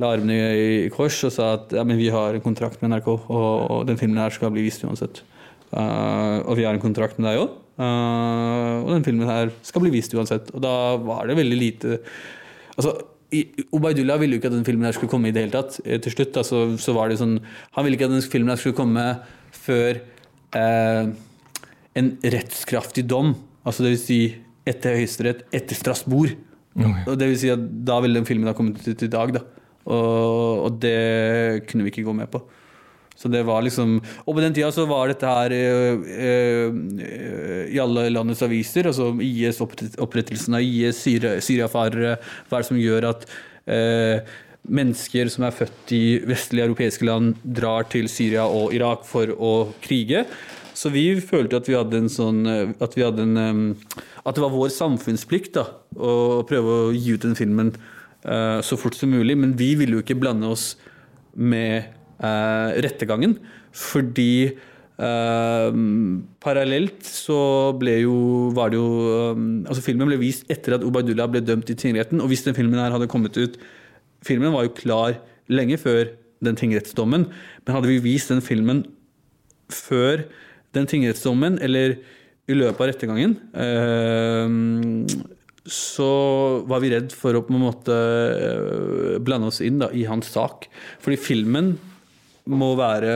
la 0.00 0.12
armene 0.14 0.38
i 0.56 0.88
kors 0.94 1.18
og 1.28 1.34
sa 1.34 1.52
at 1.58 1.74
ja, 1.76 1.84
men 1.84 1.98
vi 2.00 2.08
har 2.10 2.34
en 2.34 2.42
kontrakt 2.42 2.80
med 2.82 2.94
NRK, 2.94 3.08
og, 3.12 3.26
og 3.70 3.86
den 3.86 3.98
filmen 4.00 4.18
her 4.18 4.32
skal 4.34 4.50
bli 4.54 4.64
vist 4.64 4.84
uansett. 4.88 5.22
Uh, 5.70 6.40
og 6.48 6.56
vi 6.58 6.64
har 6.66 6.74
en 6.74 6.82
kontrakt 6.82 7.20
med 7.20 7.28
deg 7.28 7.42
òg, 7.44 7.52
og 7.80 8.88
den 8.90 9.04
filmen 9.06 9.28
her 9.28 9.52
skal 9.62 9.84
bli 9.84 9.92
vist 9.94 10.16
uansett. 10.16 10.48
Og 10.56 10.64
da 10.64 10.74
var 11.04 11.28
det 11.28 11.38
veldig 11.38 11.58
lite 11.60 12.00
Altså, 12.80 12.94
Ubaydullah 13.30 14.18
ville 14.18 14.36
jo 14.36 14.40
ikke 14.40 14.50
at 14.50 14.56
den 14.56 14.66
filmen 14.66 14.88
her 14.88 14.96
skulle 14.96 15.12
komme 15.12 15.30
i 15.30 15.34
det 15.34 15.44
hele 15.44 15.54
tatt. 15.54 15.78
Eh, 15.84 16.00
Til 16.02 16.14
slutt 16.16 16.38
altså, 16.40 16.62
så, 16.82 16.94
var 16.96 17.10
det 17.10 17.20
sånn 17.20 17.38
Han 17.76 17.86
ville 17.86 17.98
ikke 17.98 18.08
at 18.10 18.14
den 18.16 18.26
filmen 18.26 18.50
her 18.50 18.60
skulle 18.60 18.78
komme 18.78 19.04
før 19.54 20.00
eh, 20.58 21.12
en 22.00 22.12
rettskraftig 22.36 23.06
dom. 23.10 23.34
Altså 23.66 23.86
det 23.86 23.94
vil 23.94 24.02
si 24.02 24.20
etter 24.70 24.98
Høyesterett, 24.98 25.44
etter 25.54 25.78
Strasbourg. 25.78 26.36
Og 27.06 27.16
det 27.18 27.28
vil 27.30 27.40
si 27.40 27.50
at 27.52 27.62
da 27.86 27.98
ville 28.02 28.20
den 28.20 28.28
filmen 28.28 28.50
ha 28.50 28.54
kommet 28.56 28.82
ut 28.86 29.02
i 29.02 29.10
dag, 29.10 29.34
da. 29.34 29.42
Og, 29.90 30.66
og 30.66 30.76
det 30.82 31.66
kunne 31.68 31.86
vi 31.86 31.92
ikke 31.92 32.06
gå 32.06 32.14
med 32.14 32.30
på. 32.30 32.42
Så 33.20 33.28
det 33.28 33.42
var 33.44 33.60
liksom 33.64 33.98
Og 34.24 34.32
på 34.32 34.40
den 34.40 34.54
tida 34.56 34.70
så 34.72 34.86
var 34.88 35.10
dette 35.10 35.28
her 35.28 35.52
eh, 35.52 36.04
eh, 36.24 37.66
i 37.68 37.80
alle 37.82 38.06
landets 38.12 38.40
aviser. 38.46 38.88
Altså 38.88 39.10
IS, 39.20 39.60
opprett- 39.60 39.98
opprettelsen 40.00 40.56
av 40.56 40.64
IS, 40.64 41.02
Syria- 41.04 41.40
Syriafarere. 41.44 42.14
Hva 42.48 42.58
er 42.58 42.64
det 42.64 42.70
som 42.70 42.80
gjør 42.80 43.08
at 43.10 43.26
eh, 43.68 44.30
mennesker 44.70 45.28
som 45.32 45.44
er 45.48 45.56
født 45.56 45.92
i 45.96 46.02
vestlige 46.28 46.68
europeiske 46.68 47.04
land, 47.08 47.36
drar 47.44 47.86
til 47.92 48.08
Syria 48.12 48.46
og 48.48 48.74
Irak 48.76 49.04
for 49.08 49.32
å 49.36 49.52
krige? 49.84 50.24
Så 50.72 50.88
vi 50.94 51.04
følte 51.20 51.60
at 51.60 51.68
vi 51.68 51.76
hadde 51.76 51.98
en 51.98 52.08
sånn 52.08 52.46
At 52.80 52.94
hadde 52.96 53.24
en 53.26 53.74
At 54.24 54.36
det 54.38 54.40
var 54.40 54.52
vår 54.54 54.70
samfunnsplikt 54.72 55.58
da, 55.58 55.66
å 55.98 56.40
prøve 56.48 56.76
å 56.86 56.92
gi 56.94 57.18
ut 57.18 57.26
den 57.26 57.36
filmen 57.36 57.74
så 58.20 58.76
fort 58.76 58.96
som 58.96 59.08
mulig. 59.12 59.32
Men 59.36 59.54
vi 59.56 59.74
ville 59.80 59.96
jo 59.98 60.02
ikke 60.04 60.16
blande 60.20 60.48
oss 60.52 60.74
med 61.32 61.88
eh, 62.20 62.80
rettergangen, 62.84 63.36
fordi 63.72 64.52
eh, 65.00 65.80
parallelt 66.44 67.02
så 67.08 67.40
ble 67.80 67.96
jo, 68.02 68.16
var 68.56 68.72
det 68.72 68.80
jo 68.80 68.90
eh, 69.16 69.42
Altså 69.70 69.84
Filmen 69.84 70.10
ble 70.10 70.20
vist 70.20 70.48
etter 70.52 70.76
at 70.76 70.86
Ubaydullah 70.86 71.30
ble 71.32 71.44
dømt 71.44 71.72
i 71.72 71.78
tingretten. 71.78 72.22
Og 72.22 72.32
hvis 72.32 72.44
den 72.46 72.56
filmen 72.56 72.80
her 72.80 72.92
hadde 72.94 73.10
kommet 73.10 73.38
ut 73.40 73.60
Filmen 74.26 74.52
var 74.52 74.66
jo 74.66 74.76
klar 74.76 75.16
lenge 75.48 75.78
før 75.80 76.10
den 76.44 76.56
tingrettsdommen. 76.56 77.28
Men 77.64 77.76
hadde 77.76 77.88
vi 77.88 78.00
vist 78.04 78.32
den 78.32 78.42
filmen 78.44 78.84
før 79.72 80.26
den 80.76 80.88
tingrettsdommen, 80.90 81.58
eller 81.62 81.96
i 82.50 82.56
løpet 82.56 82.82
av 82.82 82.90
rettergangen, 82.90 83.36
eh, 83.64 84.46
så 85.70 86.10
var 86.68 86.82
vi 86.82 86.92
redd 86.94 87.12
for 87.14 87.36
å 87.36 87.42
på 87.46 87.54
en 87.54 87.62
måte 87.62 87.94
eh, 87.94 89.18
blande 89.22 89.50
oss 89.50 89.60
inn 89.64 89.80
da, 89.82 89.90
i 89.92 90.06
hans 90.08 90.30
sak. 90.32 90.66
Fordi 91.02 91.18
filmen 91.20 91.74
må 92.50 92.72
være 92.78 93.14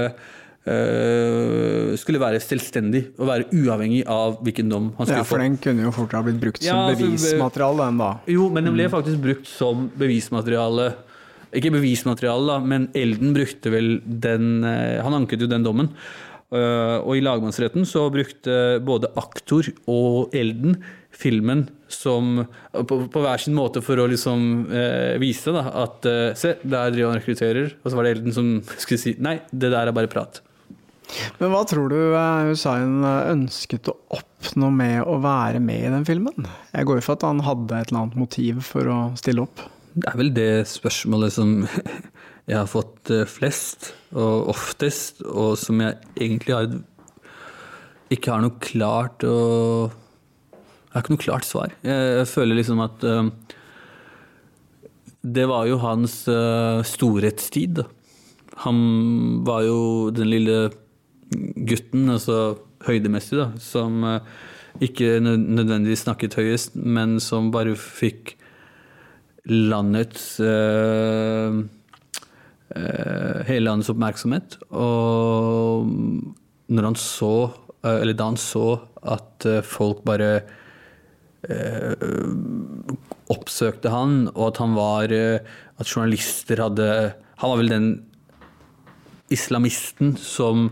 eh, 0.65 1.95
skulle 2.01 2.21
være 2.23 2.41
selvstendig 2.43 3.03
og 3.19 3.29
være 3.29 3.49
uavhengig 3.53 4.03
av 4.11 4.39
hvilken 4.45 4.71
dom 4.73 4.91
han 4.99 5.07
skulle 5.09 5.23
Ja, 5.23 5.29
for 5.29 5.43
den 5.43 5.59
kunne 5.63 5.85
jo 5.87 5.93
fort 5.95 6.15
ha 6.17 6.23
blitt 6.25 6.41
brukt 6.43 6.63
som 6.63 6.71
Ja, 6.71 6.83
altså, 6.91 7.05
bevismateriale, 7.05 7.89
den 7.91 7.99
da. 8.01 8.11
Jo, 8.33 8.49
men 8.51 8.65
den 8.71 8.77
ble 8.79 8.87
Mm. 8.89 8.95
faktisk 8.95 9.21
brukt 9.25 9.47
som 9.51 9.89
bevismateriale. 9.99 10.95
Ikke 11.55 11.71
bevismateriale, 11.71 12.47
da, 12.49 12.59
men 12.61 12.89
Elden 12.95 13.35
brukte 13.37 13.71
vel 13.71 14.01
den 14.05 14.65
eh, 14.65 15.03
Han 15.03 15.15
anket 15.23 15.41
jo 15.41 15.47
den 15.47 15.63
dommen. 15.63 15.91
Eh, 16.55 16.99
og 17.03 17.17
i 17.17 17.21
lagmannsretten 17.25 17.85
så 17.87 18.09
brukte 18.13 18.81
både 18.85 19.09
aktor 19.17 19.65
og 19.87 20.31
Elden 20.35 20.77
filmen 21.15 21.67
som 21.91 22.41
på, 22.73 22.99
på 23.11 23.23
hver 23.23 23.43
sin 23.43 23.55
måte 23.57 23.83
for 23.85 24.01
å 24.03 24.09
liksom 24.11 24.67
eh, 24.75 25.15
vise 25.23 25.55
da, 25.55 25.67
at 25.85 26.09
eh, 26.11 26.33
Se, 26.39 26.57
der 26.63 26.95
driver 26.95 27.13
han 27.13 27.21
rekrutterer. 27.21 27.77
Og 27.83 27.91
så 27.91 27.99
var 27.99 28.07
det 28.07 28.17
Elden 28.17 28.35
som 28.35 28.51
skulle 28.75 29.03
si 29.03 29.15
nei, 29.23 29.39
det 29.53 29.71
der 29.75 29.91
er 29.91 29.97
bare 29.97 30.11
prat. 30.11 30.43
Men 31.39 31.53
hva 31.53 31.63
tror 31.69 31.93
du 31.93 31.99
eh, 32.01 32.49
Hussein 32.51 33.05
eh, 33.05 33.31
ønsket 33.35 33.91
å 33.93 33.97
oppnå 34.17 34.71
med 34.75 35.03
å 35.07 35.19
være 35.23 35.61
med 35.63 35.89
i 35.89 35.93
den 35.93 36.07
filmen? 36.09 36.49
Jeg 36.73 36.89
går 36.89 37.01
jo 37.01 37.07
for 37.07 37.19
at 37.19 37.27
han 37.29 37.45
hadde 37.45 37.79
et 37.79 37.93
eller 37.93 38.05
annet 38.05 38.21
motiv 38.25 38.63
for 38.67 38.91
å 38.91 38.99
stille 39.21 39.45
opp. 39.45 39.67
Det 39.95 40.09
er 40.11 40.19
vel 40.19 40.33
det 40.35 40.53
spørsmålet 40.71 41.37
som 41.37 41.55
jeg 42.51 42.57
har 42.57 42.71
fått 42.71 43.13
eh, 43.15 43.29
flest 43.29 43.93
og 44.15 44.51
oftest, 44.55 45.23
og 45.29 45.55
som 45.61 45.83
jeg 45.85 46.01
egentlig 46.17 46.57
har 46.57 46.73
ikke 48.13 48.31
har 48.31 48.43
noe 48.45 48.61
klart 48.63 49.25
å 49.27 49.37
Jeg 50.95 51.01
har 51.01 51.03
ikke 51.03 51.15
noe 51.17 51.25
klart 51.25 51.47
svar. 51.49 51.73
Jeg, 51.83 52.27
føler 52.31 52.55
liksom 52.55 52.79
at 52.85 53.03
eh, 53.03 53.31
det 55.25 55.47
var 55.49 55.67
jo 55.67 55.81
hans 55.81 56.19
eh, 56.29 56.85
storhetstid. 56.85 57.81
Han 58.63 58.81
var 59.47 59.65
jo 59.65 59.79
den 60.13 60.29
lille 60.29 60.59
gutten, 61.67 62.11
altså 62.13 62.59
høydemessig, 62.85 63.39
da, 63.41 63.47
som 63.59 64.05
eh, 64.05 64.35
ikke 64.85 65.17
nødvendigvis 65.25 66.05
snakket 66.05 66.37
høyest, 66.37 66.77
men 66.77 67.17
som 67.25 67.49
bare 67.55 67.77
fikk 67.79 68.37
landets 69.49 70.37
eh, 70.45 71.65
Hele 72.75 73.69
landets 73.69 73.91
oppmerksomhet. 73.93 74.57
Og 74.75 75.85
når 76.75 76.87
han 76.89 76.97
så 76.99 77.53
Eller 77.87 78.17
da 78.19 78.31
han 78.33 78.39
så 78.41 78.81
at 79.15 79.47
folk 79.69 80.01
bare 80.09 80.31
oppsøkte 83.33 83.93
han, 83.93 84.27
og 84.35 84.49
at 84.51 84.61
han 84.63 84.75
var 84.77 85.13
eh, 85.15 85.45
At 85.81 85.89
journalister 85.89 86.61
hadde 86.63 86.89
Han 87.41 87.51
var 87.51 87.61
vel 87.61 87.73
den 87.73 87.89
islamisten 89.33 90.15
som 90.21 90.69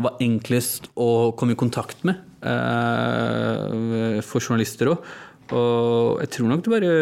var 0.00 0.16
enklest 0.24 0.88
å 0.96 1.30
komme 1.36 1.52
i 1.52 1.58
kontakt 1.60 2.00
med 2.08 2.16
eh, 2.40 4.16
for 4.24 4.40
journalister 4.40 4.88
òg. 4.94 5.10
Og 5.52 6.22
jeg 6.22 6.30
tror 6.32 6.48
nok 6.48 6.64
det 6.64 6.72
bare 6.72 6.94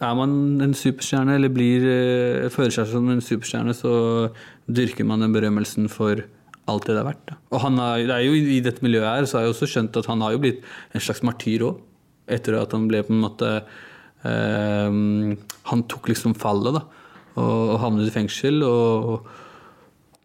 Er 0.00 0.16
man 0.16 0.32
en 0.64 0.72
superstjerne 0.74 1.36
eller 1.36 1.52
blir, 1.52 1.84
eh, 1.84 2.48
føler 2.48 2.72
seg 2.74 2.88
som 2.94 3.12
en 3.12 3.20
superstjerne, 3.20 3.76
så 3.76 3.92
dyrker 4.64 5.04
man 5.06 5.20
den 5.22 5.36
berømmelsen 5.36 5.92
for 5.92 6.24
alt 6.70 6.86
det 6.88 6.96
det 6.96 7.02
er 7.02 7.08
verdt. 7.08 7.26
Da. 7.30 7.36
Og 7.52 7.62
han 7.64 7.80
har, 7.82 8.04
det 8.08 8.14
er 8.14 8.24
jo 8.26 8.36
I 8.38 8.60
dette 8.64 8.84
miljøet 8.84 9.08
her 9.08 9.28
så 9.28 9.38
har 9.38 9.46
jeg 9.46 9.54
også 9.54 9.70
skjønt 9.72 9.98
at 10.00 10.08
han 10.10 10.24
har 10.24 10.34
jo 10.34 10.42
blitt 10.42 10.64
en 10.94 11.04
slags 11.04 11.24
martyr 11.26 11.66
òg. 11.68 11.82
Etter 12.28 12.58
at 12.58 12.74
han 12.76 12.88
ble 12.90 13.00
på 13.06 13.14
en 13.14 13.22
måte 13.22 13.50
eh, 13.56 14.96
Han 15.70 15.84
tok 15.88 16.10
liksom 16.10 16.34
fallet 16.36 16.76
da, 16.76 16.82
og, 17.40 17.62
og 17.72 17.76
havnet 17.84 18.10
i 18.10 18.14
fengsel. 18.14 18.60
Og 18.66 19.28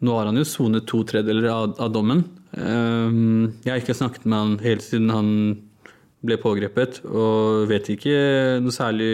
nå 0.03 0.17
har 0.17 0.27
han 0.27 0.39
jo 0.39 0.47
sonet 0.47 0.87
to 0.89 1.03
tredjedeler 1.07 1.47
av, 1.53 1.77
av 1.79 1.93
dommen. 1.95 2.25
Eh, 2.57 3.21
jeg 3.63 3.71
har 3.71 3.83
ikke 3.83 3.97
snakket 3.97 4.27
med 4.27 4.39
han 4.39 4.57
helt 4.65 4.85
siden 4.85 5.13
han 5.13 5.31
ble 6.23 6.37
pågrepet, 6.39 7.01
og 7.07 7.65
vet 7.71 7.89
ikke 7.91 8.17
noe 8.63 8.75
særlig 8.75 9.13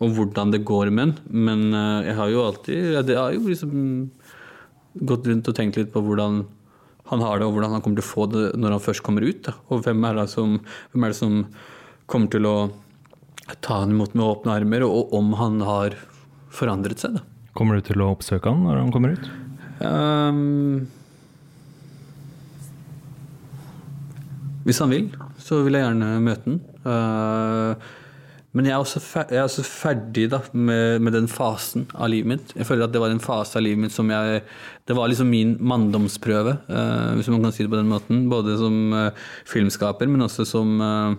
om 0.00 0.12
hvordan 0.16 0.52
det 0.54 0.62
går 0.66 0.90
med 0.94 1.02
han. 1.04 1.14
Men 1.28 1.66
eh, 1.74 2.08
jeg 2.10 2.18
har 2.20 2.32
jo 2.32 2.44
alltid 2.46 2.92
ja, 2.96 3.02
Det 3.06 3.18
har 3.18 3.34
jo 3.36 3.46
liksom 3.48 3.74
gått 4.94 5.28
rundt 5.30 5.48
og 5.50 5.56
tenkt 5.56 5.78
litt 5.78 5.92
på 5.94 6.02
hvordan 6.04 6.42
han 7.10 7.24
har 7.24 7.40
det, 7.40 7.46
og 7.46 7.56
hvordan 7.56 7.74
han 7.74 7.82
kommer 7.82 7.98
til 7.98 8.06
å 8.06 8.10
få 8.10 8.26
det 8.30 8.44
når 8.60 8.76
han 8.76 8.84
først 8.84 9.02
kommer 9.06 9.26
ut. 9.26 9.42
Da. 9.46 9.56
Og 9.70 9.82
hvem 9.86 10.04
er, 10.06 10.20
det 10.20 10.28
som, 10.30 10.58
hvem 10.92 11.06
er 11.06 11.12
det 11.12 11.18
som 11.18 11.40
kommer 12.10 12.30
til 12.30 12.46
å 12.46 12.56
ta 13.64 13.80
han 13.82 13.94
imot 13.94 14.14
med 14.14 14.26
åpne 14.26 14.54
armer, 14.60 14.86
og 14.86 15.14
om 15.16 15.34
han 15.40 15.58
har 15.66 15.96
forandret 16.54 17.02
seg. 17.02 17.18
Da. 17.18 17.24
Kommer 17.58 17.78
du 17.78 17.86
til 17.90 18.02
å 18.02 18.12
oppsøke 18.14 18.50
han 18.50 18.62
når 18.66 18.78
han 18.78 18.92
kommer 18.94 19.16
ut? 19.18 19.30
Um, 19.80 20.86
hvis 24.66 24.80
han 24.82 24.92
vil, 24.92 25.08
så 25.40 25.62
vil 25.66 25.78
jeg 25.78 25.86
gjerne 25.86 26.12
møte 26.22 26.46
han. 26.46 26.60
Eh, 26.80 27.90
men 28.50 28.66
jeg 28.66 28.74
er 28.74 28.82
også, 28.82 28.98
fer 28.98 29.28
jeg 29.30 29.38
er 29.38 29.46
også 29.46 29.62
ferdig 29.62 30.24
da, 30.32 30.40
med, 30.50 30.98
med 31.06 31.14
den 31.14 31.28
fasen 31.30 31.84
av 31.94 32.08
livet 32.10 32.32
mitt. 32.32 32.54
Jeg 32.58 32.66
føler 32.66 32.88
at 32.88 32.94
det 32.94 33.02
var 33.02 33.12
en 33.14 33.22
fase 33.22 33.54
av 33.60 33.62
livet 33.62 33.84
mitt 33.84 33.94
som 33.94 34.08
jeg 34.10 34.40
Det 34.90 34.96
var 34.98 35.06
liksom 35.06 35.28
min 35.30 35.52
manndomsprøve, 35.62 36.56
uh, 36.66 37.12
hvis 37.14 37.28
man 37.30 37.44
kan 37.44 37.54
si 37.54 37.62
det 37.62 37.70
på 37.70 37.78
den 37.78 37.92
måten. 37.92 38.24
Både 38.32 38.56
som 38.58 38.90
uh, 38.90 39.12
filmskaper, 39.46 40.10
men 40.10 40.26
også 40.26 40.48
som, 40.50 40.72
uh, 40.82 41.14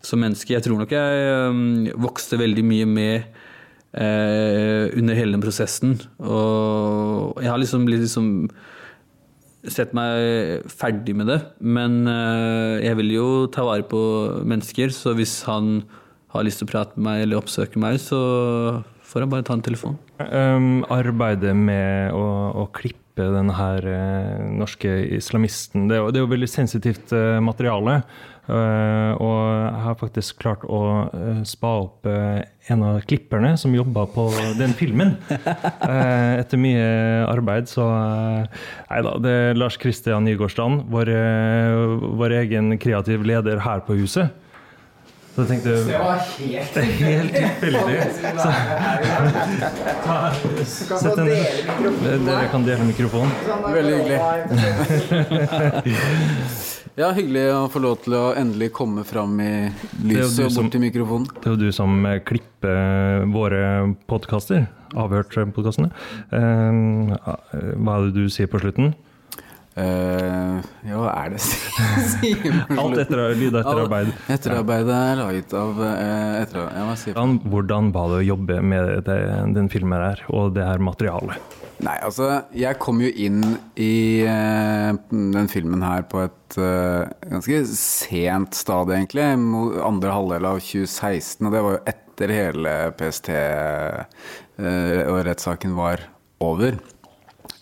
som 0.00 0.22
menneske. 0.24 0.54
Jeg 0.54 0.64
tror 0.64 0.80
nok 0.80 0.94
jeg 0.96 1.92
vokste 2.00 2.40
veldig 2.40 2.64
mye 2.64 2.88
med 2.88 3.42
under 3.96 5.16
hele 5.16 5.32
den 5.32 5.40
prosessen. 5.40 5.94
Og 6.20 7.38
jeg 7.40 7.48
har 7.48 7.56
liksom 7.56 7.86
liksom 7.88 8.26
sett 9.72 9.94
meg 9.96 10.66
ferdig 10.68 11.14
med 11.16 11.30
det. 11.32 11.38
Men 11.64 12.04
jeg 12.84 12.98
vil 12.98 13.14
jo 13.14 13.28
ta 13.48 13.64
vare 13.64 13.86
på 13.88 14.02
mennesker, 14.44 14.92
så 14.92 15.14
hvis 15.16 15.38
han 15.48 15.86
har 16.38 16.46
lyst 16.46 16.62
til 16.62 16.68
å 16.68 16.72
prate 16.74 16.98
med 16.98 17.08
meg 17.08 17.24
eller 17.24 17.40
oppsøke 17.40 17.80
meg, 17.82 17.98
så 18.02 18.20
får 19.06 19.24
han 19.24 19.32
bare 19.32 19.46
ta 19.46 19.56
en 19.56 19.64
telefon. 19.64 19.98
Um, 20.20 20.84
arbeidet 20.92 21.54
med 21.56 22.14
å, 22.16 22.24
å 22.62 22.68
klippe 22.76 23.28
den 23.32 23.52
her 23.56 23.84
uh, 23.88 24.40
norske 24.60 24.90
islamisten 25.16 25.86
Det 25.88 26.00
det 26.12 26.18
er 26.18 26.24
jo 26.24 26.32
veldig 26.32 26.48
sensitivt 26.52 27.14
uh, 27.16 27.38
materiale. 27.44 28.02
Uh, 28.46 29.10
og 29.18 29.38
jeg 29.42 29.78
har 29.82 29.96
faktisk 29.98 30.36
klart 30.38 30.62
å 30.70 30.80
uh, 31.10 31.40
spa 31.42 31.72
opp 31.80 32.06
uh, 32.06 32.38
en 32.70 32.84
av 32.86 33.00
klipperne 33.10 33.56
som 33.58 33.74
jobba 33.74 34.04
på 34.14 34.28
den 34.60 34.74
filmen. 34.78 35.16
Etter 36.40 36.60
mye 36.60 36.86
arbeid, 37.26 37.66
så 37.70 37.86
Nei 37.90 39.00
da, 39.02 39.16
det 39.22 39.34
er 39.34 39.58
Lars 39.58 39.78
Kristian 39.82 40.26
Nygårdstrand, 40.26 40.84
vår, 40.90 41.10
vår 42.18 42.34
egen 42.42 42.74
kreativ 42.82 43.26
leder 43.26 43.62
her 43.62 43.82
på 43.86 43.98
huset. 43.98 44.34
Så 45.36 45.44
jeg 45.44 45.48
tenkte 45.50 45.72
Det 45.84 45.98
var 46.00 46.16
helt 46.16 46.76
helt 46.80 47.34
tilfeldig. 47.60 47.96
Så- 48.40 48.56
kan 50.88 50.98
Sett 51.02 51.18
en- 51.18 52.24
Dere 52.24 52.46
kan 52.50 52.64
dele 52.64 52.84
mikrofonen. 52.88 53.32
Veldig 53.74 53.94
hyggelig. 53.98 54.20
ja, 57.02 57.10
hyggelig 57.12 57.44
å 57.52 57.60
få 57.72 57.82
lov 57.84 57.98
til 58.06 58.16
å 58.16 58.22
endelig 58.40 58.70
komme 58.78 59.04
fram 59.04 59.36
i 59.44 59.50
lyset 60.08 60.46
og 60.46 60.56
bort 60.56 60.72
til 60.72 60.80
mikrofonen. 60.86 61.28
Det 61.36 61.50
er 61.50 61.56
jo 61.58 61.60
du 61.66 61.72
som 61.76 61.98
eh, 62.08 62.16
klipper 62.24 63.26
våre 63.34 63.62
podkaster. 64.08 64.64
Avhørt-podkastene. 64.96 65.90
hva 66.32 67.92
er 67.98 68.06
det 68.06 68.14
du 68.16 68.30
sier 68.32 68.48
på 68.48 68.56
slutten? 68.62 68.94
Eh, 69.76 70.60
ja, 70.88 70.96
hva 70.96 71.10
er 71.20 71.34
det 71.34 71.40
Alt 72.80 73.00
etter 73.02 73.34
lyd 73.36 73.58
etter 73.60 73.80
arbeid. 73.82 74.12
Etterarbeidet 74.32 74.94
er 74.96 75.18
laget 75.20 75.52
av 75.52 75.82
uh, 75.82 76.38
etter, 76.40 76.70
ja, 76.72 76.86
sier? 76.96 77.18
Hvordan, 77.52 77.90
var 77.92 78.14
det 78.14 78.22
å 78.22 78.26
jobbe 78.30 78.56
med 78.64 79.04
det, 79.04 79.18
den 79.58 79.68
filmen 79.72 80.00
her, 80.00 80.22
og 80.32 80.54
det 80.56 80.64
her 80.64 80.80
materialet? 80.80 81.60
Nei, 81.84 81.98
altså, 82.00 82.30
jeg 82.56 82.80
kom 82.80 83.02
jo 83.04 83.10
inn 83.20 83.42
i 83.76 84.24
uh, 84.24 84.96
den 85.12 85.52
filmen 85.52 85.84
her 85.84 86.08
på 86.08 86.24
et 86.24 86.56
uh, 86.56 87.04
ganske 87.28 87.60
sent 87.76 88.56
stadie, 88.56 88.96
egentlig. 88.96 89.28
Andre 89.84 90.16
halvdel 90.16 90.52
av 90.54 90.64
2016, 90.64 91.44
og 91.44 91.52
det 91.52 91.64
var 91.66 91.76
jo 91.76 91.84
etter 91.92 92.32
hele 92.32 92.76
PST 92.96 93.28
eh, 93.28 95.00
og 95.04 95.18
rettssaken 95.26 95.74
var 95.76 96.00
over. 96.40 96.78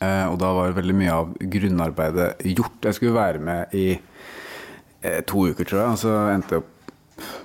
Eh, 0.04 0.26
og 0.30 0.38
da 0.42 0.52
var 0.56 0.76
veldig 0.76 0.96
mye 0.98 1.16
av 1.22 1.32
grunnarbeidet 1.56 2.28
gjort. 2.52 2.78
Jeg 2.84 2.98
skulle 2.98 3.16
være 3.16 3.42
med 3.44 3.74
i 3.76 3.88
eh, 3.94 5.20
to 5.28 5.48
uker, 5.50 5.64
tror 5.64 5.80
jeg, 5.80 5.90
og 5.96 6.00
så 6.04 6.14
endte 6.34 6.56
jeg 6.56 6.64
opp 6.64 6.70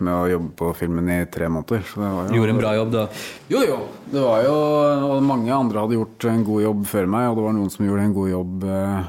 med 0.02 0.14
å 0.16 0.30
jobbe 0.32 0.50
på 0.58 0.72
filmen 0.80 1.12
i 1.14 1.20
tre 1.32 1.50
måneder. 1.52 1.86
Så 1.86 2.02
det 2.02 2.10
var 2.16 2.28
jo 2.30 2.40
Gjorde 2.40 2.56
en 2.56 2.64
bra 2.64 2.74
jobb, 2.78 2.92
da. 2.96 3.06
jo, 3.52 3.62
jo. 3.68 3.78
Det 4.10 4.26
var 4.26 4.44
jo 4.48 4.58
og 5.10 5.24
Mange 5.30 5.54
andre 5.54 5.86
hadde 5.86 6.00
gjort 6.00 6.28
en 6.32 6.44
god 6.48 6.66
jobb 6.66 6.84
før 6.90 7.10
meg, 7.16 7.30
og 7.30 7.40
det 7.40 7.48
var 7.48 7.58
noen 7.60 7.74
som 7.74 7.86
gjorde 7.86 8.06
en 8.08 8.18
god 8.18 8.32
jobb 8.32 8.68
eh, 8.74 9.00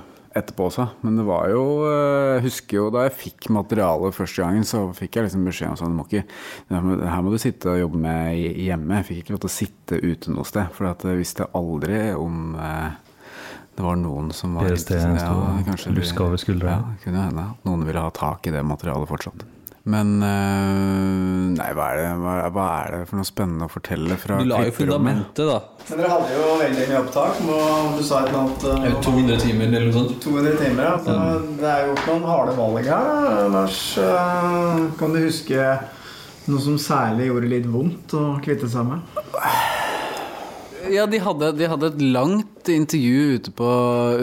etterpå 0.40 0.68
også. 0.68 0.86
Men 1.02 1.16
det 1.18 1.26
var 1.26 1.48
jo 1.50 1.62
Jeg 1.88 2.44
husker 2.44 2.76
jo 2.76 2.88
da 2.94 3.06
jeg 3.06 3.16
fikk 3.18 3.50
materialet 3.56 4.16
første 4.16 4.44
gangen, 4.44 4.66
så 4.68 4.84
fikk 4.96 5.18
jeg 5.18 5.28
liksom 5.28 5.48
beskjed 5.48 5.72
om 5.72 5.80
sånn 5.80 5.96
må 5.96 6.06
ikke, 6.06 6.26
her 6.70 7.24
må 7.24 7.32
du 7.32 7.40
sitte 7.42 7.72
og 7.72 7.80
jobbe 7.80 8.02
med 8.04 8.60
hjemme. 8.60 9.00
Jeg 9.00 9.08
fikk 9.08 9.22
ikke 9.24 9.36
lov 9.36 9.44
til 9.44 9.50
å 9.50 9.56
sitte 9.56 10.02
ute 10.04 10.34
noe 10.34 10.48
sted, 10.48 10.70
for 10.76 10.90
jeg 10.92 11.22
visste 11.22 11.48
aldri 11.56 12.02
om 12.18 12.52
eh, 12.60 12.90
det 13.80 13.86
var 13.88 13.96
noen 13.96 14.28
som 14.36 14.58
var 14.60 14.68
PST 14.68 14.92
sto 14.92 15.38
og 15.40 15.96
luska 15.96 16.26
over 16.28 16.40
skuldra. 16.42 16.76
Ja, 16.76 16.98
kunne 17.06 17.24
hende 17.30 17.46
noen 17.64 17.86
ville 17.88 18.04
ha 18.04 18.12
tak 18.12 18.46
i 18.46 18.52
det 18.54 18.60
materialet 18.68 19.08
fortsatt. 19.08 19.46
Men 19.90 20.10
eh, 20.22 21.54
Nei, 21.56 21.68
hva 21.74 21.86
er, 21.88 21.96
det, 21.96 22.08
hva, 22.20 22.32
hva 22.52 22.64
er 22.82 22.90
det 22.92 22.98
for 23.08 23.16
noe 23.16 23.26
spennende 23.26 23.64
å 23.64 23.70
fortelle 23.72 24.18
fra 24.20 24.36
Du 24.42 24.44
la 24.50 24.58
jo 24.66 24.74
fundamentet, 24.76 25.40
da. 25.48 25.56
Men 25.88 26.02
dere 26.02 26.10
hadde 26.12 26.34
jo 26.36 26.50
veldig 26.60 26.84
mye 26.90 26.98
opptak. 27.00 27.40
Må- 27.48 27.96
Du 27.96 28.02
sa 28.04 28.20
et 28.20 28.28
eller 28.28 28.42
annet 28.42 28.66
eh, 28.92 29.00
200 29.08 29.38
timer 29.40 29.64
eller 29.70 29.86
noe 29.88 29.96
sånt. 29.96 30.12
200 30.26 30.52
timer, 30.60 30.84
ja. 30.84 30.92
Så 31.00 31.16
Det 31.62 31.70
er 31.72 31.86
jo 31.88 31.96
ikke 31.96 32.12
noen 32.12 32.28
harde 32.28 32.56
valg 32.60 32.92
her, 32.92 33.08
da, 33.08 33.48
Lars. 33.56 33.80
Eh, 34.04 34.84
Kan 35.00 35.16
du 35.16 35.22
huske 35.24 35.64
noe 36.50 36.60
som 36.68 36.76
særlig 36.80 37.30
gjorde 37.32 37.48
litt 37.56 37.66
vondt 37.72 38.14
å 38.20 38.26
kvitte 38.44 38.68
seg 38.68 38.84
med? 38.92 39.00
Ja, 40.88 41.04
de 41.06 41.18
hadde, 41.20 41.50
de 41.58 41.66
hadde 41.68 41.90
et 41.90 42.00
langt 42.00 42.68
intervju 42.72 43.36
ute 43.36 43.52
på, 43.56 43.68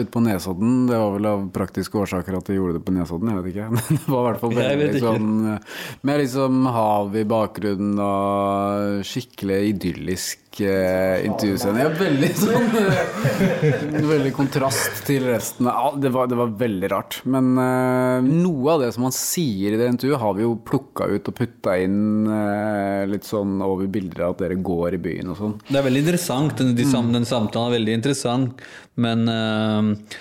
ute 0.00 0.10
på 0.10 0.22
Nesodden. 0.24 0.88
Det 0.88 0.98
var 0.98 1.14
vel 1.14 1.28
av 1.30 1.44
praktiske 1.54 2.00
årsaker 2.00 2.38
at 2.38 2.50
de 2.50 2.56
gjorde 2.56 2.78
det 2.78 2.84
på 2.86 2.94
Nesodden, 2.96 3.30
jeg 3.30 3.44
vet 3.44 3.52
ikke. 3.52 3.68
Men 3.76 4.00
det 4.00 4.08
var 4.08 4.20
i 4.20 4.26
hvert 4.28 4.42
fall 4.42 4.56
veldig 4.58 5.02
sånn 5.04 5.30
eh, 5.52 5.78
Med 6.08 6.22
liksom 6.24 6.68
hav 6.74 7.16
i 7.18 7.24
bakgrunnen 7.28 8.02
og 8.02 9.06
skikkelig 9.06 9.60
idyllisk 9.74 10.47
eh, 10.64 11.24
intervjuscene. 11.26 11.82
Ja, 11.84 11.92
veldig 11.98 12.30
sånn 12.38 12.68
eh, 12.80 14.02
Veldig 14.08 14.32
kontrast 14.36 15.02
til 15.06 15.28
resten. 15.28 15.68
Ja, 15.70 15.92
det, 15.96 16.12
var, 16.14 16.30
det 16.30 16.38
var 16.40 16.54
veldig 16.60 16.90
rart. 16.92 17.20
Men 17.28 17.52
uh, 17.58 18.24
noe 18.24 18.74
av 18.74 18.84
det 18.84 18.90
som 18.96 19.06
han 19.08 19.14
sier 19.14 19.74
i 19.74 19.80
det 19.80 19.90
intervjuet, 19.92 20.20
har 20.22 20.36
vi 20.38 20.46
jo 20.46 20.56
plukka 20.68 21.08
ut 21.12 21.30
og 21.30 21.38
putta 21.38 21.76
inn 21.82 22.28
uh, 22.28 23.06
litt 23.10 23.28
sånn 23.28 23.58
over 23.64 23.90
bilder 23.92 24.26
av 24.26 24.36
at 24.36 24.44
dere 24.44 24.58
går 24.62 24.98
i 24.98 25.02
byen 25.08 25.32
og 25.34 25.40
sånn. 25.40 25.56
Det 25.68 25.80
er 25.80 25.88
veldig 25.88 26.04
interessant. 26.06 26.56
Den, 26.58 26.74
de, 26.78 26.88
mm. 26.88 27.14
den 27.16 27.28
samtalen 27.28 27.72
er 27.72 27.78
veldig 27.78 27.96
interessant. 28.00 28.68
Men 28.98 29.28
eh, 29.30 30.16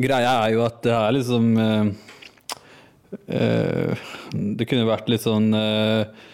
greia 0.00 0.38
er 0.44 0.54
jo 0.54 0.64
at 0.66 0.80
det 0.86 0.94
er 0.96 1.14
liksom 1.18 1.50
eh, 1.60 1.90
eh, 3.38 4.08
Det 4.32 4.68
kunne 4.68 4.88
vært 4.88 5.10
litt 5.12 5.24
sånn 5.26 5.52
eh, 5.56 6.26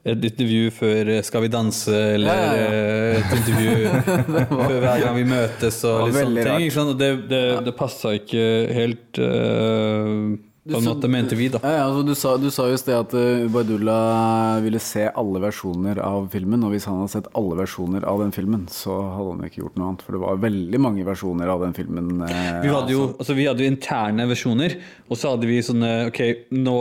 et 0.00 0.22
intervju 0.24 0.70
før 0.72 1.10
Skal 1.26 1.42
vi 1.44 1.48
danse, 1.52 1.96
eller 2.16 2.30
Ja, 2.30 2.52
ja, 2.56 2.68
eh, 2.68 3.18
et 3.18 3.32
intervju 3.36 3.72
før 4.70 4.76
hver 4.80 5.02
gang 5.04 5.16
vi 5.18 5.24
møtes, 5.28 5.80
og 5.84 6.06
litt 6.08 6.20
sånne 6.20 6.44
ting. 6.46 6.68
Ikke 6.68 6.76
sant? 6.78 6.94
Og 6.94 7.00
det, 7.00 7.10
det, 7.28 7.42
det 7.66 7.74
passa 7.76 8.14
ikke 8.16 8.46
helt 8.76 9.20
uh, 9.20 10.38
på 10.70 10.78
en 10.78 10.86
måte, 10.86 11.08
mente 11.10 11.36
vi, 11.36 11.48
da. 11.52 11.60
Ja, 11.64 11.72
ja, 11.72 11.84
altså, 11.88 12.02
du, 12.06 12.14
sa, 12.16 12.32
du 12.40 12.48
sa 12.52 12.66
jo 12.70 12.76
i 12.76 12.80
sted 12.80 12.96
at 12.96 13.12
uh, 13.16 13.44
Ubaydullah 13.48 14.60
ville 14.64 14.80
se 14.84 15.06
alle 15.08 15.40
versjoner 15.42 16.00
av 16.04 16.30
filmen. 16.32 16.64
Og 16.64 16.74
hvis 16.74 16.88
han 16.88 17.00
hadde 17.00 17.14
sett 17.16 17.30
alle 17.36 17.58
versjoner 17.60 18.06
av 18.08 18.20
den 18.24 18.32
filmen, 18.36 18.66
så 18.72 18.96
hadde 19.02 19.34
han 19.34 19.46
ikke 19.48 19.64
gjort 19.64 19.78
noe 19.80 19.90
annet. 19.90 20.04
For 20.06 20.16
det 20.16 20.22
var 20.24 20.42
veldig 20.44 20.82
mange 20.84 21.06
versjoner 21.08 21.52
av 21.52 21.64
den 21.66 21.76
filmen. 21.76 22.10
Uh, 22.22 22.32
Vi 22.64 22.72
hadde, 22.72 22.96
jo, 22.96 23.06
altså, 23.16 23.36
vi 23.36 23.48
hadde 23.50 23.64
jo 23.64 23.72
interne 23.72 24.28
versjoner, 24.30 24.76
og 25.08 25.20
så 25.20 25.34
hadde 25.34 25.48
vi 25.50 25.62
sånne 25.64 25.94
Ok, 26.10 26.20
nå 26.56 26.78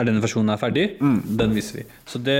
er 0.00 0.08
denne 0.08 0.22
versjonen 0.24 0.54
er 0.54 0.60
ferdig. 0.60 0.86
Den 1.00 1.54
viser 1.56 1.80
vi. 1.80 1.84
Så 2.08 2.20
det, 2.24 2.38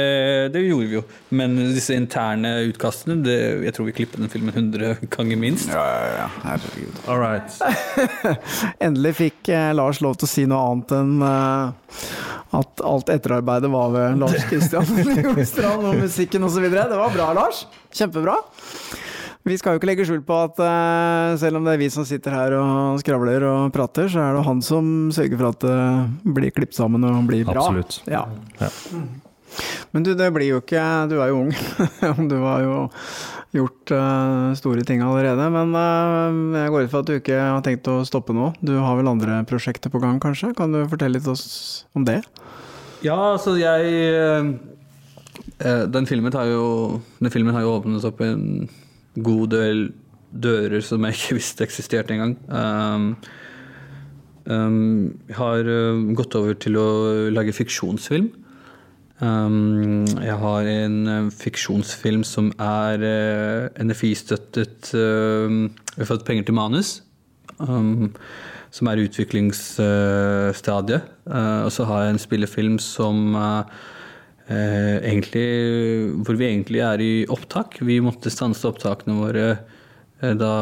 det 0.55 0.65
gjorde 0.65 0.89
vi 0.89 0.99
jo. 0.99 1.05
Men 1.37 1.57
disse 1.75 1.97
interne 1.97 2.57
utkastene, 2.71 3.21
det, 3.25 3.37
jeg 3.67 3.77
tror 3.77 3.89
vi 3.91 3.97
klippet 4.01 4.23
den 4.23 4.33
filmen 4.33 4.55
100 4.55 5.07
ganger 5.13 5.41
minst. 5.41 5.71
Ja, 5.73 5.85
ja, 5.85 6.11
ja. 6.23 6.29
Herregud. 6.47 7.03
All 7.07 7.21
right. 7.23 7.61
Endelig 8.85 9.15
fikk 9.21 9.53
eh, 9.55 9.71
Lars 9.77 10.03
lov 10.05 10.19
til 10.21 10.29
å 10.29 10.33
si 10.33 10.47
noe 10.51 10.65
annet 10.73 10.97
enn 10.97 11.15
eh, 11.27 12.01
at 12.61 12.83
alt 12.87 13.13
etterarbeidet 13.13 13.71
var 13.71 13.93
ved 13.95 14.19
Lars 14.19 14.49
Kristian 14.51 14.89
Nordstrand 15.23 15.87
og 15.93 16.01
musikken 16.03 16.47
osv. 16.49 16.67
Det 16.73 16.89
var 16.91 17.15
bra, 17.15 17.31
Lars. 17.37 17.65
Kjempebra. 17.95 18.41
Vi 19.49 19.57
skal 19.57 19.75
jo 19.75 19.81
ikke 19.81 19.89
legge 19.89 20.05
skjul 20.05 20.21
på 20.27 20.37
at 20.37 20.61
uh, 20.61 21.33
selv 21.41 21.59
om 21.59 21.65
det 21.65 21.75
er 21.75 21.81
vi 21.81 21.89
som 21.93 22.05
sitter 22.05 22.35
her 22.35 22.55
og 22.59 23.01
skravler 23.01 23.47
og 23.49 23.73
prater, 23.73 24.11
så 24.13 24.21
er 24.21 24.37
det 24.37 24.45
han 24.47 24.61
som 24.65 25.09
sørger 25.17 25.41
for 25.41 25.51
at 25.55 25.65
det 25.65 26.35
blir 26.37 26.53
klippet 26.53 26.77
sammen 26.77 27.07
og 27.09 27.25
blir 27.31 27.49
bra. 27.49 27.65
Absolutt. 27.65 28.03
Ja. 28.11 28.27
Ja. 28.61 28.71
Men 29.91 30.05
du, 30.07 30.13
det 30.15 30.29
blir 30.31 30.47
jo 30.47 30.61
ikke 30.63 30.83
Du 31.11 31.17
er 31.19 31.33
jo 31.33 31.41
ung. 31.41 31.55
du 32.31 32.37
har 32.45 32.63
jo 32.63 32.75
gjort 33.57 33.93
uh, 33.95 34.53
store 34.59 34.85
ting 34.87 35.03
allerede. 35.03 35.49
Men 35.51 35.75
eh, 35.75 36.61
jeg 36.63 36.73
går 36.75 36.85
ut 36.85 36.93
fra 36.93 37.03
at 37.03 37.09
du 37.09 37.17
ikke 37.17 37.39
har 37.41 37.65
tenkt 37.67 37.89
å 37.91 38.01
stoppe 38.07 38.35
nå. 38.37 38.53
Du 38.63 38.77
har 38.79 38.99
vel 38.99 39.11
andre 39.11 39.41
prosjekter 39.51 39.93
på 39.93 40.03
gang, 40.03 40.21
kanskje? 40.23 40.53
Kan 40.59 40.75
du 40.75 40.85
fortelle 40.91 41.19
litt 41.19 41.31
oss 41.31 41.87
om 41.99 42.07
det? 42.07 42.21
Ja, 43.03 43.17
altså 43.33 43.57
jeg 43.59 43.91
eh, 44.13 44.53
eh, 45.65 45.85
Den 45.89 46.07
filmen 46.07 46.35
har 46.37 46.51
jo 46.51 47.01
Den 47.17 47.33
filmen 47.33 47.57
har 47.57 47.65
jo 47.65 47.79
åpnet 47.79 48.05
opp 48.05 48.21
en 48.25 48.69
god 49.19 49.51
del 49.55 49.91
dører 50.31 50.83
som 50.85 51.05
jeg 51.07 51.19
ikke 51.19 51.37
visste 51.41 51.67
eksisterte 51.67 52.15
engang. 52.15 52.37
Um, 52.49 53.17
um, 54.47 55.19
har 55.37 55.67
eh, 55.67 56.05
gått 56.19 56.37
over 56.39 56.55
til 56.61 56.79
å 56.81 56.89
lage 57.35 57.57
fiksjonsfilm. 57.57 58.29
Um, 59.21 60.07
jeg 60.23 60.37
har 60.41 60.63
en 60.71 60.97
eh, 61.13 61.33
fiksjonsfilm 61.35 62.23
som 62.25 62.49
er 62.57 63.03
uh, 63.05 63.69
NFI-støttet 63.85 64.95
uh, 64.97 65.69
Vi 65.69 66.01
har 66.01 66.09
fått 66.09 66.25
penger 66.25 66.49
til 66.49 66.57
manus. 66.57 67.03
Um, 67.61 68.09
som 68.71 68.87
er 68.87 69.03
utviklingsstadiet. 69.03 71.03
Uh, 71.27 71.67
og 71.67 71.73
så 71.75 71.85
har 71.89 72.05
jeg 72.05 72.13
en 72.15 72.23
spillefilm 72.23 72.79
som 72.83 73.35
uh, 73.35 73.63
egentlig, 74.51 75.45
hvor 76.27 76.39
vi 76.39 76.49
egentlig 76.49 76.81
er 76.83 77.03
i 77.03 77.13
opptak. 77.31 77.79
Vi 77.87 78.01
måtte 78.03 78.33
stanse 78.33 78.67
opptakene 78.67 79.19
våre 79.21 79.45
eh, 79.53 80.35
da 80.39 80.55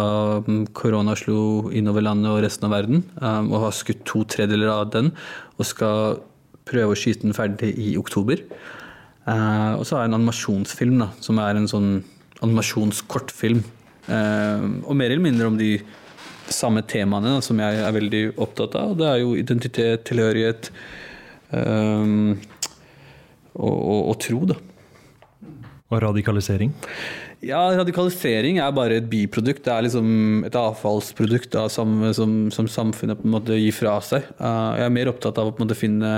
mm, 0.45 0.67
korona 0.77 1.15
slo 1.17 1.71
innover 1.73 2.05
landet 2.05 2.33
og 2.33 2.43
resten 2.45 2.69
av 2.69 2.75
verden, 2.77 3.05
eh, 3.21 3.41
og 3.47 3.65
har 3.65 3.77
skutt 3.77 4.05
to 4.09 4.25
tredjedeler 4.29 4.73
av 4.75 4.91
den, 4.93 5.13
og 5.57 5.69
skal 5.69 6.21
prøve 6.69 6.93
å 6.93 6.99
skyte 6.99 7.25
den 7.25 7.37
ferdig 7.37 7.73
i 7.81 7.95
oktober. 8.01 8.43
Eh, 9.29 9.73
og 9.79 9.87
så 9.87 9.97
har 9.97 10.05
jeg 10.05 10.13
en 10.13 10.19
animasjonsfilm, 10.21 10.99
da, 11.05 11.09
som 11.25 11.41
er 11.45 11.57
en 11.57 11.71
sånn 11.71 11.91
animasjonskortfilm. 12.45 13.65
og 14.09 14.95
mer 14.97 15.11
eller 15.11 15.21
mindre 15.21 15.47
om 15.47 15.57
de 15.59 15.83
samme 16.49 16.81
temaene 16.89 17.35
da, 17.35 17.41
som 17.45 17.59
jeg 17.61 17.81
er 17.85 17.93
veldig 17.93 18.23
opptatt 18.41 18.77
av. 18.81 18.95
Det 18.97 19.09
er 19.09 19.19
jo 19.21 19.35
identitet, 19.37 20.07
tilhørighet 20.09 20.71
og, 23.59 23.77
og, 23.77 24.03
og, 24.13 24.19
tro, 24.23 24.43
da. 24.49 24.59
Og 25.89 26.03
radikalisering? 26.05 26.73
Ja, 27.45 27.61
radikalisering 27.79 28.59
er 28.59 28.75
bare 28.75 28.99
et 28.99 29.09
biprodukt. 29.11 29.63
Det 29.65 29.73
er 29.73 29.85
liksom 29.87 30.47
et 30.49 30.57
avfallsprodukt 30.59 31.53
da, 31.55 31.69
som, 31.73 32.01
som, 32.17 32.39
som, 32.55 32.71
samfunnet 32.71 33.21
på 33.21 33.29
en 33.29 33.35
måte 33.37 33.59
gir 33.59 33.75
fra 33.77 33.99
seg. 34.05 34.27
Uh, 34.41 34.75
jeg 34.81 34.89
er 34.89 34.97
mer 34.97 35.13
opptatt 35.13 35.39
av 35.39 35.51
å 35.51 35.55
på 35.55 35.63
en 35.63 35.69
måte 35.69 35.79
finne 35.79 36.13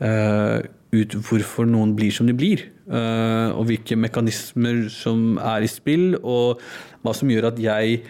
uh, 0.00 0.58
ut 0.94 1.18
hvorfor 1.26 1.66
noen 1.68 1.96
blir 1.98 2.14
som 2.14 2.30
de 2.30 2.36
blir. 2.36 2.68
Uh, 2.90 3.50
og 3.58 3.66
hvilke 3.68 3.98
mekanismer 3.98 4.86
som 4.94 5.34
er 5.42 5.66
i 5.66 5.70
spill, 5.70 6.14
og 6.22 6.62
hva 7.02 7.14
som 7.16 7.30
gjør 7.30 7.50
at 7.50 7.60
jeg 7.62 8.00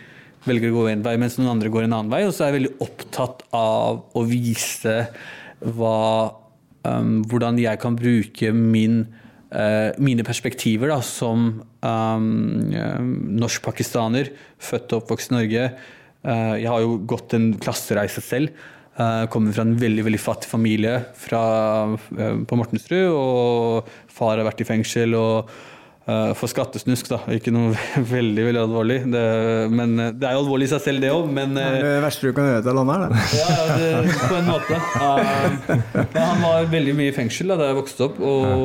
velger 0.47 0.73
å 0.73 0.79
gå 0.79 0.87
en 0.93 1.05
vei, 1.05 1.17
mens 1.21 1.37
noen 1.39 1.55
andre 1.55 1.73
går 1.73 1.87
en 1.87 1.97
annen 1.99 2.13
vei. 2.13 2.23
Og 2.29 2.33
så 2.37 2.45
er 2.45 2.53
jeg 2.53 2.61
veldig 2.61 2.77
opptatt 2.85 3.45
av 3.57 4.05
å 4.17 4.25
vise 4.29 4.97
hva, 5.61 5.97
um, 6.89 7.21
hvordan 7.29 7.61
jeg 7.61 7.81
kan 7.83 7.97
bruke 7.99 8.53
min, 8.57 9.05
uh, 9.53 9.91
mine 10.03 10.27
perspektiver 10.27 10.93
da, 10.93 11.01
som 11.05 11.63
um, 11.85 12.29
norsk-pakistaner, 13.41 14.33
født 14.59 14.95
og 14.95 15.05
oppvokst 15.05 15.33
i 15.33 15.39
Norge. 15.39 15.71
Uh, 16.27 16.57
jeg 16.61 16.69
har 16.71 16.85
jo 16.85 17.01
gått 17.09 17.37
en 17.39 17.53
klassereise 17.61 18.25
selv. 18.25 18.55
Uh, 19.01 19.25
kommer 19.33 19.55
fra 19.57 19.65
en 19.65 19.79
veldig 19.81 20.03
veldig 20.05 20.21
fattig 20.21 20.51
familie 20.51 20.99
fra, 21.17 21.43
på 22.11 22.59
Mortensrud. 22.59 23.11
Og 23.15 23.93
far 24.13 24.37
har 24.37 24.49
vært 24.49 24.65
i 24.65 24.69
fengsel. 24.69 25.17
og 25.17 25.53
for 26.39 26.51
skattesnusk, 26.51 27.09
da. 27.13 27.19
Ikke 27.37 27.53
noe 27.55 27.75
veldig 28.15 28.45
veldig 28.47 28.61
alvorlig. 28.63 28.99
Det, 29.13 29.25
men 29.73 29.97
uh, 30.01 30.09
Det 30.17 30.29
er 30.29 30.37
jo 30.37 30.43
alvorlig 30.45 30.69
i 30.69 30.73
seg 30.73 30.83
selv, 30.85 31.05
det 31.05 31.13
òg, 31.15 31.29
men 31.33 31.57
Det 31.57 31.67
er 31.67 31.85
det 31.85 31.93
verste 32.05 32.31
du 32.31 32.37
kan 32.37 32.49
gjøre 32.49 32.65
til 32.67 32.79
landet 32.81 32.97
her, 32.97 33.13
det. 33.13 33.25
ja, 33.41 33.67
det, 33.81 34.15
på 34.21 34.39
en 34.39 34.49
måte. 34.51 34.81
men 36.01 36.23
han 36.23 36.45
var 36.45 36.71
veldig 36.73 36.97
mye 36.99 37.13
i 37.13 37.17
fengsel 37.17 37.53
da, 37.53 37.59
da 37.61 37.71
jeg 37.71 37.79
vokste 37.81 38.09
opp, 38.09 38.21
og, 38.21 38.65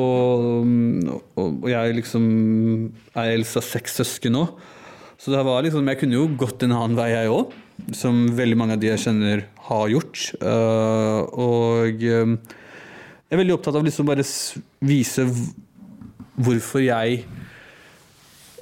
og, 1.36 1.44
og 1.44 1.68
jeg 1.70 1.98
liksom 2.00 2.26
er 3.16 3.34
eldst 3.36 3.60
av 3.60 3.66
seks 3.68 4.00
søsken 4.02 4.36
nå. 4.36 4.46
Så 5.20 5.32
det 5.32 5.42
var 5.46 5.64
liksom, 5.64 5.86
jeg 5.88 6.00
kunne 6.02 6.18
jo 6.18 6.28
gått 6.38 6.66
en 6.66 6.76
annen 6.76 6.98
vei, 6.98 7.10
jeg 7.14 7.32
òg. 7.32 7.54
Som 7.96 8.26
veldig 8.36 8.56
mange 8.56 8.76
av 8.76 8.80
de 8.80 8.88
jeg 8.88 9.02
kjenner, 9.02 9.42
har 9.68 9.90
gjort. 9.92 10.22
og 10.40 12.04
jeg 13.26 13.34
er 13.34 13.40
veldig 13.40 13.56
opptatt 13.56 13.74
av 13.74 13.84
liksom 13.84 14.06
bare 14.06 14.24
vise 14.86 15.24
hvorfor 16.36 16.82
jeg 16.84 17.22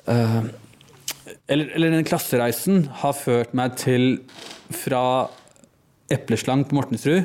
uh, 0.08 0.44
eller, 1.48 1.70
eller 1.74 1.96
den 1.96 2.06
klassereisen 2.06 2.86
har 3.02 3.16
ført 3.16 3.54
meg 3.56 3.76
til 3.80 4.18
fra 4.72 5.30
epleslang 6.12 6.64
på 6.68 6.78
Mortensrud 6.78 7.24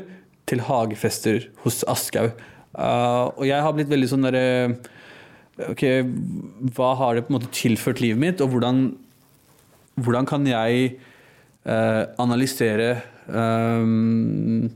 til 0.49 0.63
hagefester 0.65 1.45
hos 1.63 1.83
Aschhaug. 1.87 2.33
Uh, 2.73 3.29
og 3.35 3.45
jeg 3.49 3.61
har 3.65 3.75
blitt 3.75 3.91
veldig 3.91 4.09
sånn 4.11 4.25
derre 4.27 4.47
Ok, 5.59 5.81
hva 6.71 6.93
har 6.95 7.17
det 7.17 7.25
på 7.25 7.33
en 7.33 7.35
måte 7.35 7.49
tilført 7.51 7.99
livet 7.99 8.21
mitt, 8.21 8.39
og 8.39 8.53
hvordan, 8.53 8.93
hvordan 9.99 10.27
kan 10.29 10.45
jeg 10.47 10.93
uh, 11.67 12.07
analysere 12.15 13.01
um, 13.27 14.69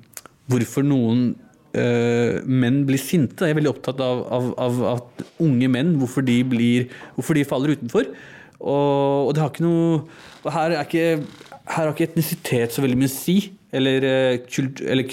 hvorfor 0.51 0.83
noen 0.83 1.29
uh, 1.77 2.43
menn 2.45 2.83
blir 2.87 3.01
sinte. 3.01 3.47
Jeg 3.47 3.55
er 3.55 3.59
veldig 3.59 3.73
opptatt 3.73 4.03
av, 4.03 4.23
av, 4.33 4.51
av, 4.61 4.83
at 4.93 5.25
unge 5.43 5.69
menn, 5.71 5.95
hvorfor 6.01 6.25
de, 6.25 6.39
blir, 6.47 6.87
hvorfor 7.17 7.39
de 7.39 7.47
faller 7.47 7.75
utenfor. 7.77 8.11
Og, 8.63 9.27
og, 9.27 9.33
det 9.35 9.43
har 9.43 9.51
ikke 9.51 9.65
noe 9.65 10.53
her, 10.53 10.77
er 10.77 10.85
ikke, 10.85 11.25
her 11.73 11.83
har 11.83 11.91
ikke 11.91 12.07
etnisitet 12.11 12.75
så 12.75 12.83
veldig 12.83 12.99
mye 13.01 13.11
å 13.11 13.15
si. 13.15 13.37
Eller, 13.73 14.05
eh, 14.05 14.37
kult, 14.45 14.83
eller 14.85 15.07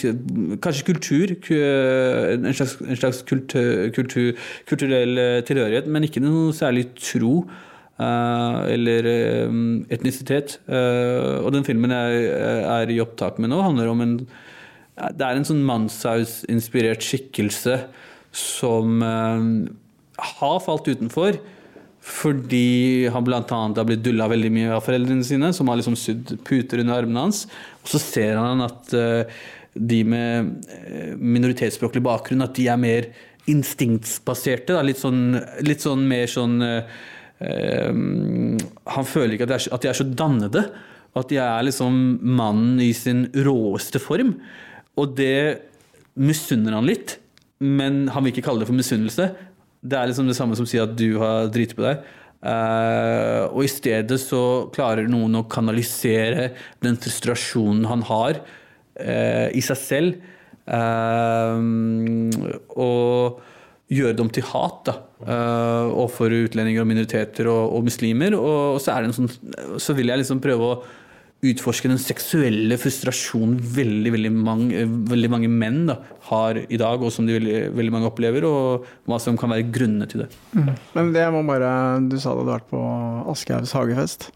kanskje 0.60 0.84
kultur. 0.90 1.32
En 1.32 2.52
slags, 2.52 2.76
en 2.84 2.98
slags 2.98 3.22
kultur, 3.24 3.88
kultur, 3.96 4.36
kulturell 4.68 5.18
eh, 5.18 5.40
tilhørighet, 5.48 5.88
men 5.88 6.04
ikke 6.04 6.22
noe 6.24 6.52
særlig 6.56 6.90
tro. 7.00 7.44
Uh, 8.00 8.64
eller 8.72 9.04
um, 9.44 9.82
etnisitet. 9.92 10.54
Uh, 10.64 11.44
og 11.44 11.50
den 11.52 11.66
filmen 11.66 11.92
jeg 11.92 12.30
er 12.64 12.88
i 12.88 12.96
opptak 13.02 13.36
med 13.36 13.52
nå, 13.52 13.58
handler 13.60 13.90
om 13.92 14.00
en 14.00 14.14
det 15.16 15.26
er 15.26 15.38
en 15.38 15.46
sånn 15.48 15.62
Manshaus-inspirert 15.68 17.04
skikkelse 17.04 17.78
som 18.36 19.00
uh, 19.02 19.40
har 20.40 20.60
falt 20.64 20.90
utenfor. 20.90 21.38
Fordi 22.00 23.08
han 23.12 23.24
bl.a. 23.26 23.44
har 23.44 23.86
blitt 23.86 24.04
dulla 24.04 24.28
veldig 24.30 24.50
mye 24.54 24.72
av 24.72 24.84
foreldrene 24.86 25.24
sine, 25.26 25.50
som 25.52 25.68
har 25.68 25.76
liksom 25.80 25.98
sydd 26.00 26.32
puter 26.48 26.80
under 26.80 27.02
armene 27.02 27.26
hans. 27.26 27.44
Og 27.84 27.92
så 27.92 28.00
ser 28.00 28.40
han 28.40 28.64
at 28.64 28.94
uh, 28.96 29.40
de 29.74 30.00
med 30.02 30.48
eh, 30.66 31.12
minoritetsspråklig 31.14 32.02
bakgrunn 32.02 32.42
at 32.42 32.56
de 32.56 32.64
er 32.72 32.80
mer 32.80 33.06
instinktsbaserte. 33.50 34.74
Litt 34.82 34.98
sånn, 34.98 35.36
litt, 35.62 35.84
sånn, 35.84 36.02
mer 36.10 36.26
sånn 36.30 36.56
uh, 36.64 36.82
Han 37.40 39.06
føler 39.08 39.36
ikke 39.36 39.46
at 39.46 39.52
de, 39.52 39.58
er, 39.60 39.68
at 39.76 39.84
de 39.84 39.92
er 39.92 40.00
så 40.00 40.08
dannede. 40.08 40.64
At 41.16 41.30
de 41.30 41.38
er 41.42 41.68
liksom 41.68 41.94
mannen 42.36 42.82
i 42.82 42.90
sin 42.96 43.28
råeste 43.46 44.02
form. 44.02 44.34
Og 44.98 45.14
det 45.18 45.70
misunner 46.20 46.74
han 46.76 46.88
litt, 46.88 47.18
men 47.60 48.06
han 48.10 48.24
vil 48.24 48.34
ikke 48.34 48.46
kalle 48.48 48.64
det 48.64 48.70
for 48.70 48.78
misunnelse. 48.78 49.28
Det 49.80 49.96
er 49.96 50.10
liksom 50.10 50.28
det 50.28 50.36
samme 50.36 50.56
som 50.56 50.66
å 50.66 50.70
si 50.70 50.80
at 50.80 50.96
du 50.98 51.20
har 51.20 51.50
driti 51.52 51.76
på 51.76 51.86
deg. 51.86 52.02
Uh, 52.40 53.52
og 53.52 53.66
i 53.66 53.68
stedet 53.68 54.16
så 54.22 54.42
klarer 54.72 55.10
noen 55.12 55.42
å 55.42 55.46
kanalisere 55.52 56.54
den 56.80 56.96
frustrasjonen 56.96 57.84
han 57.84 58.04
har 58.08 58.40
uh, 58.40 59.48
i 59.52 59.60
seg 59.64 59.80
selv. 59.80 60.26
Uh, 60.64 61.60
og 62.80 63.40
gjøre 63.90 64.16
dem 64.20 64.28
til 64.30 64.46
hat 64.46 64.84
da, 64.86 64.92
overfor 65.26 66.30
utlendinger 66.30 66.84
og 66.84 66.88
minoriteter 66.92 67.48
og, 67.50 67.74
og 67.74 67.88
muslimer. 67.88 68.36
Og, 68.38 68.76
og 68.76 68.80
så, 68.80 68.94
sånn, 69.16 69.28
så, 69.82 69.96
vil 69.98 70.12
jeg 70.12 70.22
liksom 70.22 70.40
prøve 70.44 70.68
å 70.68 70.76
utforske 71.40 71.88
den 71.88 72.00
seksuelle 72.00 72.76
frustrasjonen 72.80 73.56
veldig, 73.76 74.12
veldig 74.12 74.32
mange, 74.34 74.82
veldig 75.08 75.30
mange 75.32 75.48
menn 75.48 75.86
da, 75.88 75.96
har 76.28 76.60
i 76.60 76.80
dag, 76.80 77.00
og 77.00 77.14
som 77.14 77.28
de 77.28 77.38
veldig, 77.38 77.60
veldig, 77.78 77.94
mange 77.94 78.10
opplever, 78.10 78.44
og 78.44 78.88
hva 79.08 79.20
som 79.22 79.38
kan 79.40 79.52
være 79.54 79.70
grunnene 79.72 80.08
til 80.10 80.26
det. 80.26 80.28
Mm. 80.52 80.74
Men 80.96 81.14
det 81.16 81.24
må 81.32 81.42
bare 81.48 81.70
Du 82.10 82.18
sa 82.20 82.34
du 82.34 82.42
hadde 82.42 82.58
vært 82.58 82.68
på 82.72 82.82
Aschehougs 83.32 83.72
hagefest. 83.76 84.28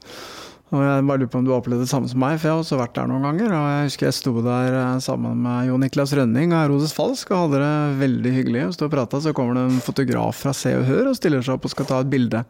Og 0.74 0.82
jeg 0.82 1.04
bare 1.06 1.20
lurer 1.22 1.30
på 1.30 1.38
om 1.38 1.44
du 1.46 1.52
har 1.52 1.60
opplevd 1.62 1.84
det 1.84 1.90
samme 1.90 2.08
som 2.10 2.18
meg, 2.18 2.38
for 2.40 2.48
jeg 2.48 2.56
har 2.56 2.62
også 2.64 2.78
vært 2.80 2.96
der 2.96 3.10
noen 3.10 3.22
ganger. 3.28 3.52
Og 3.54 3.66
jeg 3.70 3.86
husker 3.88 4.08
jeg 4.08 4.16
sto 4.16 4.32
der 4.42 4.78
eh, 4.80 4.96
sammen 5.04 5.42
med 5.44 5.68
Jo 5.68 5.78
Niklas 5.78 6.14
Rønning 6.18 6.50
og 6.50 6.64
Herodes 6.64 6.94
Falsk 6.96 7.30
og 7.30 7.44
hadde 7.44 7.60
det 7.62 8.00
veldig 8.00 8.32
hyggelig. 8.34 8.64
Og 8.66 8.74
sto 8.74 8.88
og 8.88 8.94
prata, 8.94 9.20
så 9.22 9.34
kommer 9.36 9.58
det 9.60 9.64
en 9.68 9.84
fotograf 9.84 10.42
fra 10.42 10.54
Se 10.56 10.72
og 10.74 10.86
Hør 10.88 11.12
og 11.12 11.18
stiller 11.18 11.44
seg 11.46 11.54
opp 11.54 11.68
og 11.68 11.74
skal 11.74 11.88
ta 11.90 12.00
et 12.02 12.10
bilde. 12.10 12.42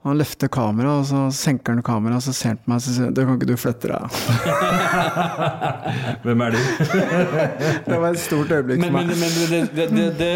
Og 0.00 0.12
han 0.12 0.20
løfter 0.22 0.48
kameraet, 0.52 1.02
og 1.02 1.10
så 1.10 1.26
senker 1.36 1.76
han 1.76 1.84
kameraet, 1.84 2.22
og 2.22 2.24
så 2.30 2.36
ser 2.36 2.54
han 2.54 2.62
på 2.62 2.72
meg 2.72 2.80
og 2.80 2.86
sier 2.86 3.12
Du 3.12 3.20
kan 3.20 3.36
ikke 3.36 3.50
du 3.50 3.56
flytte 3.60 3.90
deg? 3.92 4.00
Hvem 6.24 6.46
er 6.46 6.56
du? 6.56 6.60
det 7.90 8.00
var 8.00 8.08
et 8.08 8.22
stort 8.24 8.56
øyeblikk 8.56 8.86
for 8.86 8.96
meg. 8.96 9.12
Men, 9.12 9.20
men 9.20 9.36
det, 9.52 9.60
det, 9.76 10.08
det, 10.16 10.32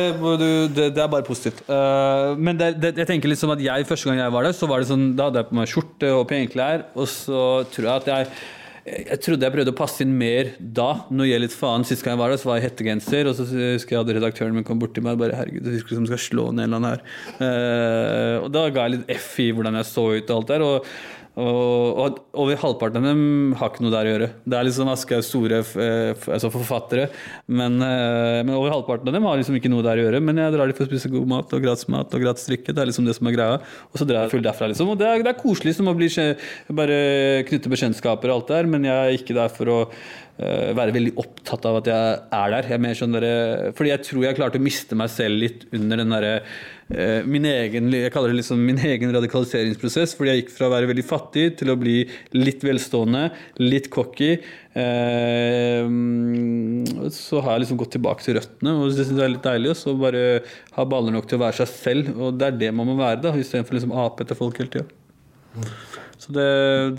det, 0.77 0.91
er 0.93 1.09
bare 1.09 1.25
positivt. 1.25 1.64
Uh, 1.70 2.37
men 2.37 2.61
jeg 2.61 3.09
tenker 3.09 3.33
liksom 3.33 3.55
at 3.57 3.64
jeg, 3.64 3.89
første 3.89 4.11
gang 4.11 4.20
jeg 4.20 4.37
var 4.37 4.45
der, 4.51 4.57
så 4.57 4.68
var 4.68 4.83
det 4.83 4.91
sånn 4.91 5.07
Da 5.16 5.31
hadde 5.31 5.41
jeg 5.41 5.49
på 5.49 5.57
meg 5.57 5.70
skjorte 5.72 6.12
og 6.12 6.27
pene 6.29 6.51
klær. 6.53 6.85
Og 6.99 7.09
så 7.15 7.41
tror 7.73 7.91
jeg 7.91 7.97
at 8.03 8.12
jeg 8.12 8.37
jeg 8.85 9.17
trodde 9.25 9.47
jeg 9.47 9.53
prøvde 9.55 9.73
å 9.73 9.77
passe 9.79 10.05
inn 10.05 10.12
mer 10.12 10.51
da. 10.61 11.07
Nå 11.09 11.25
gjelder 11.25 11.47
litt 11.47 11.57
faen. 11.57 11.87
Sist 11.89 12.05
gang 12.05 12.19
jeg 12.19 12.21
var 12.21 12.35
der, 12.35 12.41
så 12.41 12.51
var 12.51 12.59
jeg 12.59 12.67
hettegenser. 12.67 13.31
Og 13.31 13.39
så 13.39 13.47
husker 13.49 13.95
jeg 13.95 14.03
hadde 14.03 14.17
redaktøren 14.19 14.53
min 14.53 14.67
kom 14.67 14.83
bort 14.83 14.93
til 14.97 15.07
meg 15.07 15.17
og 15.17 15.23
bare 15.23 15.39
Herregud, 15.39 15.65
det 15.65 15.79
virker 15.79 15.97
som 15.97 16.09
skal 16.11 16.21
slå 16.21 16.45
ned 16.53 16.67
en 16.67 16.77
eller 16.77 16.83
annen 16.83 16.91
her. 16.93 17.07
Uh, 17.41 18.45
og 18.45 18.51
da 18.53 18.67
ga 18.69 18.85
jeg 18.85 18.99
litt 18.99 19.15
F 19.17 19.31
i 19.41 19.49
hvordan 19.57 19.81
jeg 19.81 19.89
så 19.89 20.05
ut 20.12 20.29
og 20.29 20.37
alt 20.37 20.53
der. 20.53 20.67
Og 20.69 20.91
og, 21.35 21.99
og, 21.99 22.18
over 22.39 22.59
halvparten 22.61 23.01
av 23.01 23.09
dem 23.09 23.55
har 23.59 23.72
ikke 23.72 23.82
noe 23.82 23.91
der 23.91 24.07
å 24.07 24.12
gjøre. 24.12 24.28
Det 24.47 24.59
er 24.59 24.66
liksom 24.68 24.91
Aschehougs 24.93 25.30
store 25.32 25.59
eh, 25.82 26.26
altså 26.30 26.51
forfattere, 26.55 27.09
men, 27.51 27.80
eh, 27.82 28.39
men, 28.45 28.53
over 28.55 28.70
halvparten 28.70 29.11
av 29.11 29.16
dem 29.16 29.26
har 29.26 29.41
liksom 29.41 29.59
ikke 29.59 29.72
noe 29.72 29.82
der 29.82 29.99
å 29.99 30.05
gjøre. 30.07 30.20
Men 30.22 30.39
jeg 30.39 30.55
drar 30.55 30.70
dem 30.70 30.78
for 30.78 30.87
å 30.87 30.91
spise 30.93 31.11
god 31.11 31.26
mat 31.35 31.57
og 31.57 31.64
gratis 31.66 31.91
mat 31.91 32.14
og 32.14 32.22
gratis 32.22 32.47
drikke. 32.47 32.70
Det 32.70 32.85
er 32.85 32.91
liksom 32.91 33.09
det 33.09 33.16
som 33.18 33.30
er 33.30 33.35
greia. 33.35 33.59
Og 33.91 33.99
så 33.99 34.07
drar 34.07 34.22
jeg 34.22 34.35
full 34.37 34.47
derfra, 34.47 34.70
liksom. 34.70 34.93
Og 34.95 35.01
det 35.01 35.11
er, 35.11 35.24
det 35.26 35.32
er 35.35 35.41
koselig 35.41 35.74
som 35.78 35.91
å 35.91 35.97
bli 35.99 36.11
bare 36.78 36.99
knytte 37.49 37.72
bekjentskaper 37.72 38.30
og 38.30 38.39
alt 38.39 38.55
der, 38.55 38.70
men 38.70 38.87
jeg 38.87 38.95
er 38.95 39.18
ikke 39.18 39.35
der 39.35 39.51
for 39.51 39.72
å 39.72 39.78
være 40.35 40.95
veldig 40.97 41.12
opptatt 41.22 41.66
av 41.68 41.76
at 41.78 41.89
jeg 41.91 42.14
er 42.35 42.55
der. 42.55 42.68
Jeg 42.72 43.03
er 43.05 43.11
der, 43.14 43.74
fordi 43.78 43.93
jeg 43.93 44.03
tror 44.09 44.24
jeg 44.24 44.39
klarte 44.39 44.59
å 44.59 44.64
miste 44.64 44.97
meg 44.99 45.12
selv 45.12 45.39
litt 45.39 45.62
under 45.76 46.01
den 46.01 46.11
derre 46.11 46.32
eh, 46.91 47.20
min 47.22 47.47
egen, 47.47 47.93
jeg 47.95 48.11
kaller 48.14 48.32
det 48.32 48.41
liksom 48.41 48.64
min 48.66 48.80
egen 48.82 49.14
radikaliseringsprosess. 49.14 50.16
Fordi 50.18 50.32
jeg 50.32 50.43
gikk 50.43 50.53
fra 50.57 50.66
å 50.66 50.74
være 50.74 50.91
veldig 50.91 51.07
fattig 51.07 51.47
til 51.61 51.70
å 51.70 51.78
bli 51.78 52.01
litt 52.35 52.66
velstående, 52.66 53.28
litt 53.62 53.87
cocky. 53.95 54.32
Eh, 54.74 55.87
så 57.14 57.45
har 57.45 57.55
jeg 57.55 57.64
liksom 57.64 57.82
gått 57.85 57.95
tilbake 57.95 58.26
til 58.26 58.41
røttene, 58.41 58.74
og 58.74 58.91
det 58.91 59.07
syns 59.07 59.14
jeg 59.14 59.28
er 59.28 59.35
litt 59.37 59.47
deilig. 59.47 59.70
Og 59.70 59.80
så 59.85 59.95
bare 60.03 60.24
ha 60.74 60.89
baller 60.91 61.14
nok 61.14 61.30
til 61.30 61.39
å 61.39 61.45
være 61.47 61.61
seg 61.62 61.74
selv, 61.76 62.14
og 62.18 62.41
det 62.41 62.51
er 62.51 62.62
det 62.66 62.74
man 62.74 62.91
må 62.91 62.99
være, 62.99 63.22
da, 63.22 63.37
istedenfor 63.39 63.78
liksom 63.78 63.95
ape 64.03 64.26
etter 64.26 64.39
folk 64.39 64.59
hele 64.59 64.74
tida. 64.74 64.89
Så 66.18 66.32
det, 66.35 66.49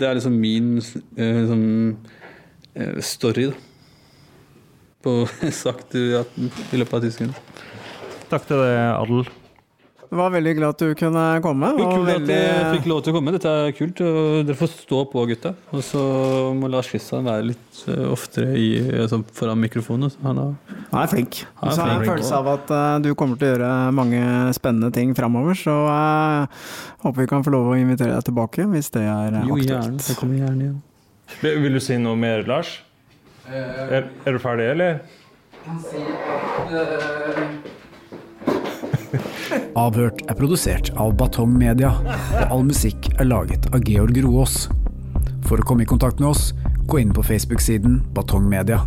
det, 0.00 0.06
er 0.06 0.16
liksom 0.18 0.36
min 0.38 0.76
eh, 0.78 1.42
liksom, 1.42 1.64
eh, 2.06 2.16
story, 3.04 3.48
da. 3.50 3.56
På 5.06 5.18
sagt 5.62 5.94
i, 5.94 6.06
løpet 6.76 6.94
av 6.98 7.02
ti 7.04 7.14
sekunder. 7.14 7.66
Takk 8.30 8.48
til 8.48 8.62
deg, 8.62 8.78
Adel. 8.92 9.28
Det 10.06 10.14
var 10.14 10.30
veldig 10.30 10.52
glad 10.54 10.74
at 10.74 10.82
du 10.82 10.94
kunne 10.98 11.22
komme. 11.42 11.68
Det 11.74 11.86
kult 11.86 12.06
veldig... 12.06 12.34
at 12.36 12.44
jeg 12.46 12.74
fikk 12.76 12.86
lov 12.90 13.00
til 13.02 13.12
å 13.12 13.16
komme. 13.16 13.32
Dette 13.34 13.50
er 13.50 13.72
kult. 13.74 14.02
og 14.06 14.46
Dere 14.46 14.58
får 14.58 14.70
stå 14.72 15.00
på, 15.10 15.24
gutta. 15.32 15.52
Og 15.74 15.82
så 15.84 16.02
må 16.54 16.70
Lars 16.70 16.90
Kristian 16.92 17.26
være 17.26 17.48
litt 17.50 17.80
eh, 17.90 18.04
oftere 18.12 18.54
i, 18.54 18.68
altså, 19.02 19.20
foran 19.36 19.60
mikrofonen. 19.64 20.14
Han 20.22 20.42
er, 20.44 20.52
han 20.92 21.00
er 21.02 21.10
flink. 21.10 21.42
Han 21.58 21.72
er 21.72 21.74
så 21.74 21.82
har 21.82 21.92
jeg 21.92 22.04
en 22.04 22.10
følelse 22.12 22.40
av 22.40 22.50
at 22.54 22.74
uh, 22.74 22.80
du 23.02 23.10
kommer 23.18 23.40
til 23.40 23.50
å 23.50 23.54
gjøre 23.54 23.70
mange 23.98 24.22
spennende 24.56 24.92
ting 24.94 25.14
framover. 25.18 25.58
Så 25.58 25.74
uh, 25.74 26.68
håper 27.02 27.24
vi 27.24 27.30
kan 27.34 27.46
få 27.46 27.54
lov 27.56 27.72
å 27.72 27.78
invitere 27.78 28.14
deg 28.14 28.28
tilbake 28.30 28.68
hvis 28.76 28.92
det 28.94 29.08
er 29.08 29.40
aktuelt. 29.42 29.50
Jo, 29.50 29.62
gjerne. 29.64 30.04
Jeg 30.06 30.20
kommer 30.20 30.44
gjerne 30.44 30.68
igjen. 30.68 30.84
Vil 31.42 31.60
vil 31.62 31.76
du 31.76 31.80
si 31.82 31.96
noe 32.00 32.16
mer, 32.18 32.44
Lars? 32.48 32.78
Er, 33.50 34.08
er 34.26 34.32
du 34.32 34.38
ferdig, 34.42 34.70
eller? 34.72 35.00
Avhørt 39.76 40.22
er 40.26 40.38
produsert 40.38 40.90
av 40.98 41.14
Batong 41.18 41.52
Media, 41.58 41.92
og 42.00 42.44
all 42.46 42.64
musikk 42.70 43.10
er 43.18 43.28
laget 43.28 43.68
av 43.74 43.84
Georg 43.86 44.18
Roaas. 44.24 44.66
For 45.46 45.60
å 45.62 45.66
komme 45.66 45.86
i 45.86 45.90
kontakt 45.90 46.22
med 46.22 46.32
oss, 46.32 46.50
gå 46.90 47.02
inn 47.02 47.14
på 47.14 47.24
Facebook-siden 47.26 48.00
Batong 48.16 48.48
Media. 48.50 48.80